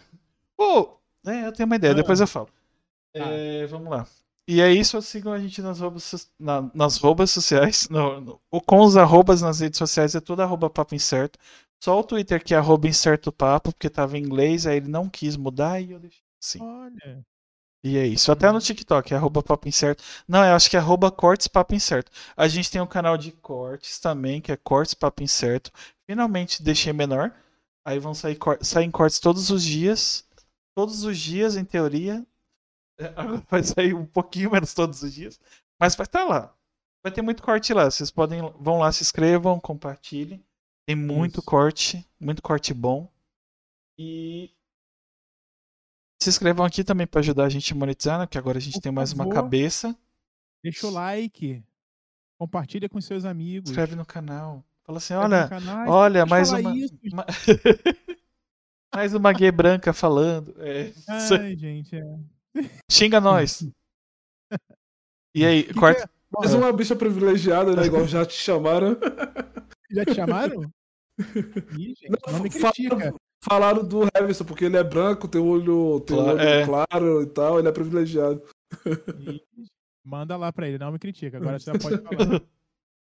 Pô, 0.57 0.99
é, 1.26 1.47
eu 1.47 1.53
tenho 1.53 1.66
uma 1.66 1.76
ideia, 1.76 1.93
Ah. 1.93 1.97
depois 1.97 2.18
eu 2.20 2.26
falo. 2.26 2.49
Tá. 3.12 3.20
É, 3.20 3.66
vamos 3.66 3.91
lá. 3.91 4.07
E 4.49 4.61
é 4.61 4.72
isso, 4.72 5.01
sigam 5.01 5.32
a 5.32 5.38
gente 5.38 5.62
nas 5.62 5.78
roubas, 5.80 6.28
na- 6.38 6.70
nas 6.74 6.97
roubas 6.97 7.30
sociais. 7.30 7.88
No, 7.88 8.20
no- 8.20 8.41
com 8.66 8.80
os 8.80 8.97
arrobas 8.97 9.41
nas 9.43 9.61
redes 9.61 9.78
sociais, 9.78 10.14
é 10.14 10.20
tudo 10.20 10.43
arroba 10.43 10.68
papo 10.68 10.95
incerto. 10.95 11.38
Só 11.82 11.99
o 11.99 12.05
Twitter 12.05 12.43
que 12.45 12.53
é 12.55 12.59
arroba 12.59 12.88
incerto 12.88 13.32
papo, 13.32 13.72
porque 13.72 13.88
tava 13.88 14.18
em 14.18 14.22
inglês, 14.22 14.66
aí 14.66 14.76
ele 14.78 14.88
não 14.88 15.09
quis 15.09 15.36
mudar 15.36 15.80
e 15.80 15.93
eu 15.93 16.01
deixei 16.01 16.22
assim. 16.43 16.59
Olha. 16.61 17.24
E 17.84 17.97
é 17.97 18.07
isso. 18.07 18.30
Até 18.32 18.51
no 18.53 18.61
TikTok, 18.61 19.12
é 19.14 19.16
arroba 19.16 19.43
papo 19.43 19.68
incerto. 19.68 20.05
Não, 20.28 20.45
eu 20.45 20.55
acho 20.55 20.68
que 20.70 20.76
é 20.76 20.80
arroba 20.80 21.11
cortes 21.11 21.47
papo 21.49 21.74
incerto. 21.74 22.11
A 22.36 22.49
gente 22.49 22.70
tem 22.70 22.80
um 22.80 22.86
canal 22.86 23.16
de 23.16 23.32
cortes 23.32 23.99
também, 23.99 24.41
que 24.41 24.53
é 24.53 24.57
cortes 24.57 24.95
papo 24.95 25.22
incerto. 25.22 25.70
Finalmente 26.09 26.62
deixei 26.62 26.93
menor. 26.93 27.32
Aí 27.84 27.99
vão 27.99 28.14
sair, 28.14 28.38
saem 28.62 28.91
cortes 28.91 29.18
todos 29.20 29.51
os 29.51 29.64
dias. 29.64 30.24
Todos 30.74 31.05
os 31.05 31.18
dias, 31.18 31.57
em 31.57 31.64
teoria. 31.64 32.24
Agora 33.16 33.42
vai 33.51 33.62
sair 33.62 33.94
um 33.94 34.07
pouquinho 34.07 34.51
menos 34.51 34.72
todos 34.74 35.03
os 35.03 35.12
dias. 35.12 35.40
Mas 35.78 35.94
vai 35.94 36.05
estar 36.07 36.24
lá. 36.24 36.55
Vai 37.03 37.12
ter 37.12 37.22
muito 37.22 37.42
corte 37.42 37.72
lá. 37.72 37.90
Vocês 37.90 38.11
podem. 38.11 38.40
Vão 38.61 38.78
lá, 38.78 38.92
se 38.92 39.03
inscrevam, 39.03 39.59
compartilhem. 39.59 40.44
Tem 40.86 40.96
muito 40.96 41.38
Isso. 41.38 41.42
corte, 41.46 42.07
muito 42.18 42.42
corte 42.42 42.74
bom. 42.74 43.11
E 43.98 44.51
se 46.22 46.28
inscrevam 46.28 46.66
aqui 46.66 46.84
também 46.84 47.07
para 47.07 47.20
ajudar 47.20 47.44
a 47.44 47.48
gente 47.48 47.72
a 47.72 47.76
monetizar, 47.76 48.18
né? 48.18 48.26
Que 48.26 48.36
agora 48.36 48.59
a 48.59 48.61
gente 48.61 48.74
Por 48.74 48.80
tem 48.82 48.92
mais 48.92 49.12
uma 49.12 49.24
favor. 49.24 49.34
cabeça. 49.34 49.96
Deixa 50.62 50.86
o 50.86 50.90
like. 50.90 51.62
Compartilha 52.38 52.88
com 52.88 53.01
seus 53.01 53.24
amigos. 53.24 53.70
Inscreve 53.70 53.94
no 53.96 54.05
canal. 54.05 54.64
Fala 54.84 54.98
assim, 54.98 55.14
inscreve 55.14 55.34
olha, 55.34 55.48
canal. 55.48 55.88
olha, 55.88 56.26
mais 56.26 56.51
uma. 56.51 56.76
isso, 56.76 56.94
ma- 57.12 57.26
mais 58.94 59.14
uma 59.14 59.32
gay 59.32 59.51
branca 59.53 59.92
falando. 59.92 60.55
É. 60.59 60.92
Ai, 61.09 61.57
gente. 61.57 61.96
É. 61.96 62.18
xinga 62.90 63.20
nós. 63.20 63.66
E 65.34 65.44
aí, 65.44 65.62
Que 65.64 65.74
corta. 65.74 66.01
que 66.01 66.05
é? 66.07 66.38
Mais 66.40 66.55
uma 66.55 66.72
bicha 66.72 66.94
privilegiada, 66.96 67.74
né? 67.74 67.86
Igual 67.86 68.07
já 68.07 68.24
te 68.24 68.34
chamaram. 68.34 68.96
Já 69.90 70.05
te 70.05 70.14
chamaram? 70.14 70.62
Ih, 71.78 71.94
gente, 71.94 72.09
não, 72.26 72.40
me 72.40 72.51
Falaram- 72.51 72.72
critica. 72.72 73.14
Falaram 73.42 73.84
do 73.84 74.01
Harrison, 74.14 74.44
porque 74.44 74.66
ele 74.66 74.76
é 74.76 74.84
branco, 74.84 75.26
tem 75.26 75.40
o 75.40 75.46
olho, 75.46 76.01
tem 76.01 76.14
Claro, 76.16 76.32
olho 76.38 76.40
é. 76.42 76.64
claro 76.66 77.22
e 77.22 77.26
tal, 77.26 77.59
ele 77.59 77.68
é 77.68 77.72
privilegiado. 77.72 78.42
Ih, 79.18 79.40
Manda 80.05 80.36
lá 80.36 80.53
pra 80.53 80.68
ele, 80.68 80.78
não 80.78 80.92
me 80.92 80.98
critica. 80.98 81.36
Agora 81.38 81.59
você 81.59 81.72
já 81.72 81.78
pode 81.78 82.03
falar. 82.05 82.42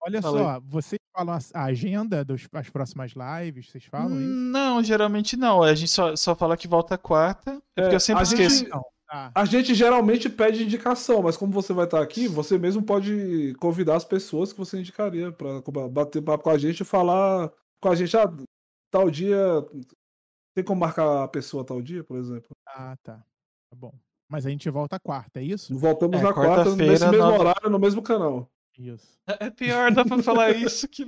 Olha 0.01 0.21
Fala 0.21 0.37
só, 0.37 0.59
vocês 0.61 0.99
falam 1.13 1.37
a 1.53 1.63
agenda 1.65 2.23
das 2.23 2.47
as 2.53 2.69
próximas 2.69 3.11
lives? 3.13 3.69
Vocês 3.69 3.83
falam 3.85 4.19
isso? 4.19 4.29
Não, 4.29 4.83
geralmente 4.83 5.35
não. 5.35 5.61
A 5.63 5.73
gente 5.75 5.89
só, 5.91 6.15
só 6.15 6.35
fala 6.35 6.55
que 6.55 6.67
volta 6.67 6.97
quarta. 6.97 7.51
É 7.75 7.81
porque 7.81 7.93
É, 7.93 7.95
eu 7.95 7.99
sempre 7.99 8.21
a 8.21 8.25
gente- 8.25 8.69
tá. 9.09 9.31
A 9.33 9.45
gente 9.45 9.73
geralmente 9.73 10.29
pede 10.29 10.63
indicação, 10.63 11.21
mas 11.21 11.35
como 11.35 11.51
você 11.51 11.73
vai 11.73 11.85
estar 11.85 12.01
aqui, 12.01 12.27
você 12.27 12.57
mesmo 12.57 12.83
pode 12.83 13.53
convidar 13.59 13.95
as 13.95 14.05
pessoas 14.05 14.53
que 14.53 14.59
você 14.59 14.79
indicaria 14.79 15.31
pra 15.31 15.61
bater 15.89 16.21
papo 16.21 16.43
com 16.43 16.49
a 16.51 16.57
gente 16.57 16.81
e 16.81 16.85
falar 16.85 17.51
com 17.81 17.89
a 17.89 17.95
gente, 17.95 18.15
ah, 18.15 18.31
tal 18.91 19.09
dia. 19.09 19.37
Tem 20.55 20.63
como 20.63 20.81
marcar 20.81 21.23
a 21.23 21.27
pessoa 21.27 21.65
tal 21.65 21.81
dia, 21.81 22.03
por 22.03 22.17
exemplo? 22.17 22.55
Ah, 22.67 22.95
tá. 23.03 23.17
Tá 23.69 23.75
bom. 23.75 23.93
Mas 24.27 24.45
a 24.45 24.49
gente 24.49 24.69
volta 24.69 24.99
quarta, 24.99 25.39
é 25.39 25.43
isso? 25.43 25.75
Voltamos 25.77 26.19
É, 26.19 26.23
na 26.23 26.33
quarta, 26.33 26.63
quarta-feira, 26.65 26.91
nesse 26.91 27.07
mesmo 27.09 27.25
horário, 27.25 27.69
no 27.69 27.79
mesmo 27.79 28.01
canal. 28.01 28.49
Isso. 28.77 29.19
É 29.25 29.49
pior, 29.49 29.91
dá 29.91 30.05
pra 30.05 30.21
falar 30.21 30.51
isso 30.55 30.87
que. 30.87 31.07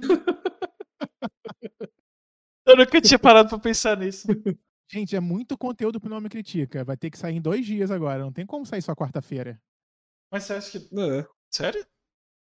Eu 2.66 2.78
nunca 2.78 3.02
tinha 3.02 3.20
parado 3.20 3.50
pra 3.50 3.60
pensar 3.60 3.98
nisso. 3.98 4.28
Gente, 4.92 5.16
é 5.16 5.20
muito 5.20 5.58
conteúdo 5.58 6.00
pro 6.00 6.10
Não 6.10 6.20
Me 6.20 6.28
Critica. 6.30 6.84
Vai 6.84 6.98
ter 6.98 7.10
que 7.10 7.18
sair 7.18 7.36
em 7.38 7.42
dois 7.42 7.66
dias 7.66 7.90
agora. 7.92 8.24
Não 8.24 8.32
tem 8.32 8.46
como 8.46 8.66
sair 8.66 8.82
só 8.82 8.94
quarta-feira. 8.94 9.62
Mas 10.32 10.44
você 10.44 10.54
acha 10.54 10.80
que. 10.80 11.00
É. 11.00 11.26
Sério? 11.54 11.86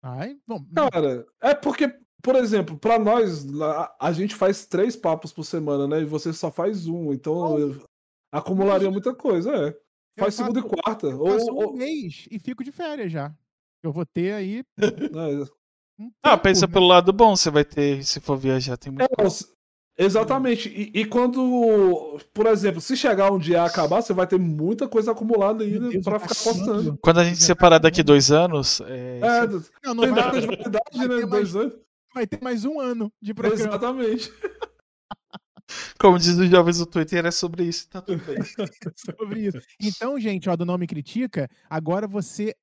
Ai, 0.04 0.38
bom. 0.48 0.64
Cara, 0.92 1.26
é 1.42 1.56
porque, 1.56 1.88
por 2.22 2.36
exemplo, 2.36 2.78
pra 2.78 3.00
nós, 3.00 3.46
a, 3.62 3.96
a 4.08 4.12
gente 4.12 4.36
faz 4.36 4.66
três 4.68 4.96
papos 4.96 5.34
por 5.34 5.44
semana, 5.44 5.88
né? 5.88 6.02
E 6.02 6.06
você 6.06 6.32
só 6.32 6.52
faz 6.52 6.88
um, 6.88 7.12
então 7.12 7.58
eu- 7.58 7.84
acumularia 8.32 8.92
muita 8.92 9.16
coisa, 9.16 9.52
é. 9.56 9.70
eu 9.70 9.76
Faz 10.20 10.36
segunda 10.36 10.60
e 10.60 10.64
faço- 10.64 10.76
quarta. 10.84 11.08
eu 11.08 11.20
Ou, 11.20 11.32
faço 11.32 11.52
um 11.52 11.56
ou- 11.56 11.74
mês 11.76 12.28
e 12.30 12.38
fico 12.40 12.64
de 12.64 12.72
férias 12.72 13.12
já. 13.12 13.36
Eu 13.84 13.92
vou 13.92 14.06
ter 14.06 14.34
aí. 14.34 14.64
né, 14.78 14.78
Um 16.00 16.12
Ah, 16.22 16.32
tempo, 16.32 16.44
pensa 16.44 16.68
né? 16.68 16.74
pelo 16.74 16.86
lado 16.88 17.12
bom, 17.12 17.36
você 17.36 17.50
vai 17.50 17.66
ter, 17.66 18.04
se 18.04 18.20
for 18.20 18.38
viajar, 18.38 18.78
tem 18.78 18.92
muito. 18.92 19.02
É, 19.20 19.24
não, 19.24 19.30
se- 19.32 19.52
Exatamente. 19.98 20.70
E, 20.70 21.02
e 21.02 21.06
quando, 21.06 22.20
por 22.32 22.46
exemplo, 22.46 22.80
se 22.80 22.96
chegar 22.96 23.32
um 23.32 23.40
dia 23.40 23.64
a 23.64 23.66
acabar, 23.66 24.02
você 24.02 24.14
vai 24.14 24.28
ter 24.28 24.38
muita 24.38 24.88
coisa 24.88 25.12
acumulada 25.12 25.64
ainda 25.64 25.90
tá 26.02 26.20
ficar 26.20 26.36
postando. 26.36 27.00
Quando 27.02 27.20
a 27.20 27.24
gente 27.24 27.42
separar 27.42 27.80
daqui 27.80 28.04
dois 28.04 28.32
anos, 28.32 28.80
é, 28.82 29.20
É, 29.20 29.48
Não, 29.84 29.96
não 29.96 30.04
tem 30.04 30.14
vai, 30.14 30.24
data 30.24 30.40
de 30.42 30.48
validade, 30.48 30.98
vai 30.98 31.08
né? 31.08 31.16
ter 31.16 31.26
Dois 31.28 31.56
anos. 31.56 31.74
vai 32.14 32.28
ter 32.28 32.40
mais 32.44 32.64
um 32.64 32.80
ano 32.80 33.12
de 33.20 33.34
programa. 33.34 33.64
Exatamente. 33.64 34.32
como 36.00 36.20
diz 36.20 36.38
os 36.38 36.50
jovens 36.50 36.78
do 36.78 36.86
Twitter, 36.86 37.26
é 37.26 37.32
sobre 37.32 37.64
isso, 37.64 37.90
tá 37.90 38.00
tudo 38.00 38.24
bem. 38.24 38.38
sobre 38.96 39.48
isso. 39.48 39.60
Então, 39.82 40.20
gente, 40.20 40.48
ó, 40.48 40.56
do 40.56 40.66
Não 40.66 40.78
Me 40.78 40.86
Critica, 40.86 41.50
agora 41.68 42.08
você 42.08 42.56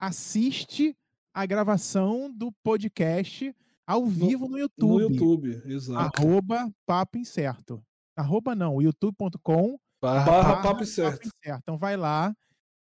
assiste 0.00 0.96
a 1.32 1.46
gravação 1.46 2.30
do 2.32 2.50
podcast 2.64 3.54
ao 3.86 4.06
vivo 4.06 4.48
no 4.48 4.58
YouTube. 4.58 4.90
No 4.92 5.00
YouTube, 5.00 5.62
exato. 5.66 6.20
Arroba 6.20 6.70
Papo 6.86 7.18
Incerto. 7.18 7.82
Arroba 8.16 8.54
não, 8.54 8.80
youtube.com 8.80 9.78
Barra- 10.02 10.24
Barra 10.24 10.62
Papo 10.62 10.82
Incerto. 10.82 11.26
Incerto. 11.28 11.60
Então 11.62 11.76
vai 11.78 11.96
lá, 11.96 12.34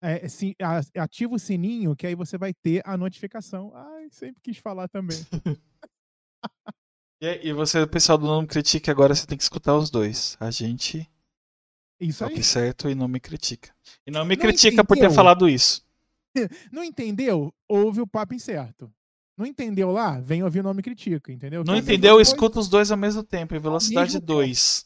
é, 0.02 0.26
a- 0.62 1.02
ativa 1.02 1.34
o 1.34 1.38
sininho, 1.38 1.94
que 1.94 2.06
aí 2.06 2.14
você 2.14 2.38
vai 2.38 2.52
ter 2.54 2.82
a 2.86 2.96
notificação. 2.96 3.72
Ai, 3.74 4.08
sempre 4.10 4.40
quis 4.42 4.58
falar 4.58 4.88
também. 4.88 5.18
E, 7.22 7.48
e 7.48 7.52
você, 7.52 7.86
pessoal 7.86 8.16
do 8.16 8.26
Não 8.26 8.40
Me 8.40 8.46
Critica, 8.46 8.90
agora 8.90 9.14
você 9.14 9.26
tem 9.26 9.36
que 9.36 9.42
escutar 9.44 9.76
os 9.76 9.90
dois. 9.90 10.38
A 10.40 10.50
gente, 10.50 11.06
Isso 12.00 12.24
aí. 12.24 12.30
Papo 12.30 12.42
certo 12.42 12.88
e 12.88 12.94
não 12.94 13.06
me 13.08 13.20
critica. 13.20 13.74
E 14.06 14.10
não 14.10 14.24
me 14.24 14.36
Não 14.36 14.40
critica 14.42 14.82
por 14.82 14.94
ter 14.94 15.00
entendeu? 15.00 15.16
falado 15.16 15.46
isso. 15.46 15.84
Não 16.72 16.82
entendeu? 16.82 17.52
Ouve 17.68 18.00
o 18.00 18.06
Papo 18.06 18.32
Incerto. 18.32 18.90
Não 19.40 19.46
entendeu 19.46 19.90
lá? 19.90 20.20
Vem 20.20 20.42
ouvir 20.42 20.60
o 20.60 20.62
Nome 20.62 20.82
Critica, 20.82 21.32
entendeu? 21.32 21.64
Não 21.64 21.74
entendeu? 21.74 22.10
depois- 22.18 22.28
Escuta 22.28 22.60
os 22.60 22.68
dois 22.68 22.90
ao 22.92 22.98
mesmo 22.98 23.22
tempo, 23.22 23.54
em 23.54 23.58
velocidade 23.58 24.08
mesmo 24.12 24.20
tempo. 24.20 24.32
2. 24.34 24.84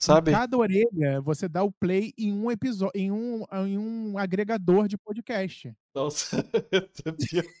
Em 0.00 0.04
Sabe? 0.04 0.30
cada 0.32 0.56
orelha, 0.56 1.20
você 1.22 1.48
dá 1.48 1.62
o 1.64 1.72
play 1.72 2.12
em 2.18 2.30
um 2.32 2.50
episódio, 2.50 2.92
em 2.94 3.10
um, 3.10 3.44
em 3.66 3.78
um 3.78 4.18
agregador 4.18 4.86
de 4.86 4.98
podcast. 4.98 5.72
Nossa, 5.94 6.44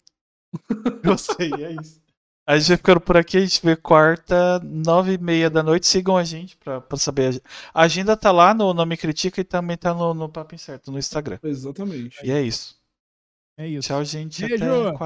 eu 1.02 1.18
sei, 1.18 1.50
é 1.64 1.72
isso. 1.80 2.00
A 2.46 2.58
gente 2.58 2.68
vai 2.68 2.76
ficando 2.78 3.00
por 3.00 3.16
aqui, 3.16 3.36
a 3.36 3.40
gente 3.40 3.60
vê 3.62 3.76
quarta, 3.76 4.58
nove 4.60 5.12
e 5.14 5.18
meia 5.18 5.50
da 5.50 5.62
noite. 5.62 5.86
Sigam 5.86 6.16
a 6.16 6.24
gente 6.24 6.56
pra, 6.56 6.80
pra 6.80 6.96
saber. 6.96 7.26
a 7.26 7.28
ag- 7.30 7.42
A 7.74 7.82
agenda 7.82 8.16
tá 8.16 8.32
lá 8.32 8.54
no 8.54 8.72
Não 8.72 8.86
Me 8.86 8.96
Critica 8.96 9.40
e 9.40 9.44
também 9.44 9.76
tá 9.76 9.92
no, 9.92 10.14
no 10.14 10.28
Papo 10.30 10.54
Incerto, 10.54 10.90
no 10.90 10.98
Instagram. 10.98 11.38
Exatamente. 11.42 12.16
E 12.24 12.30
é 12.30 12.40
isso. 12.40 12.78
É 13.58 13.68
isso. 13.68 13.88
Tchau, 13.88 14.02
gente. 14.02 14.40
Beijo. 14.46 14.64
Até 14.64 14.66
quarta. 14.66 14.98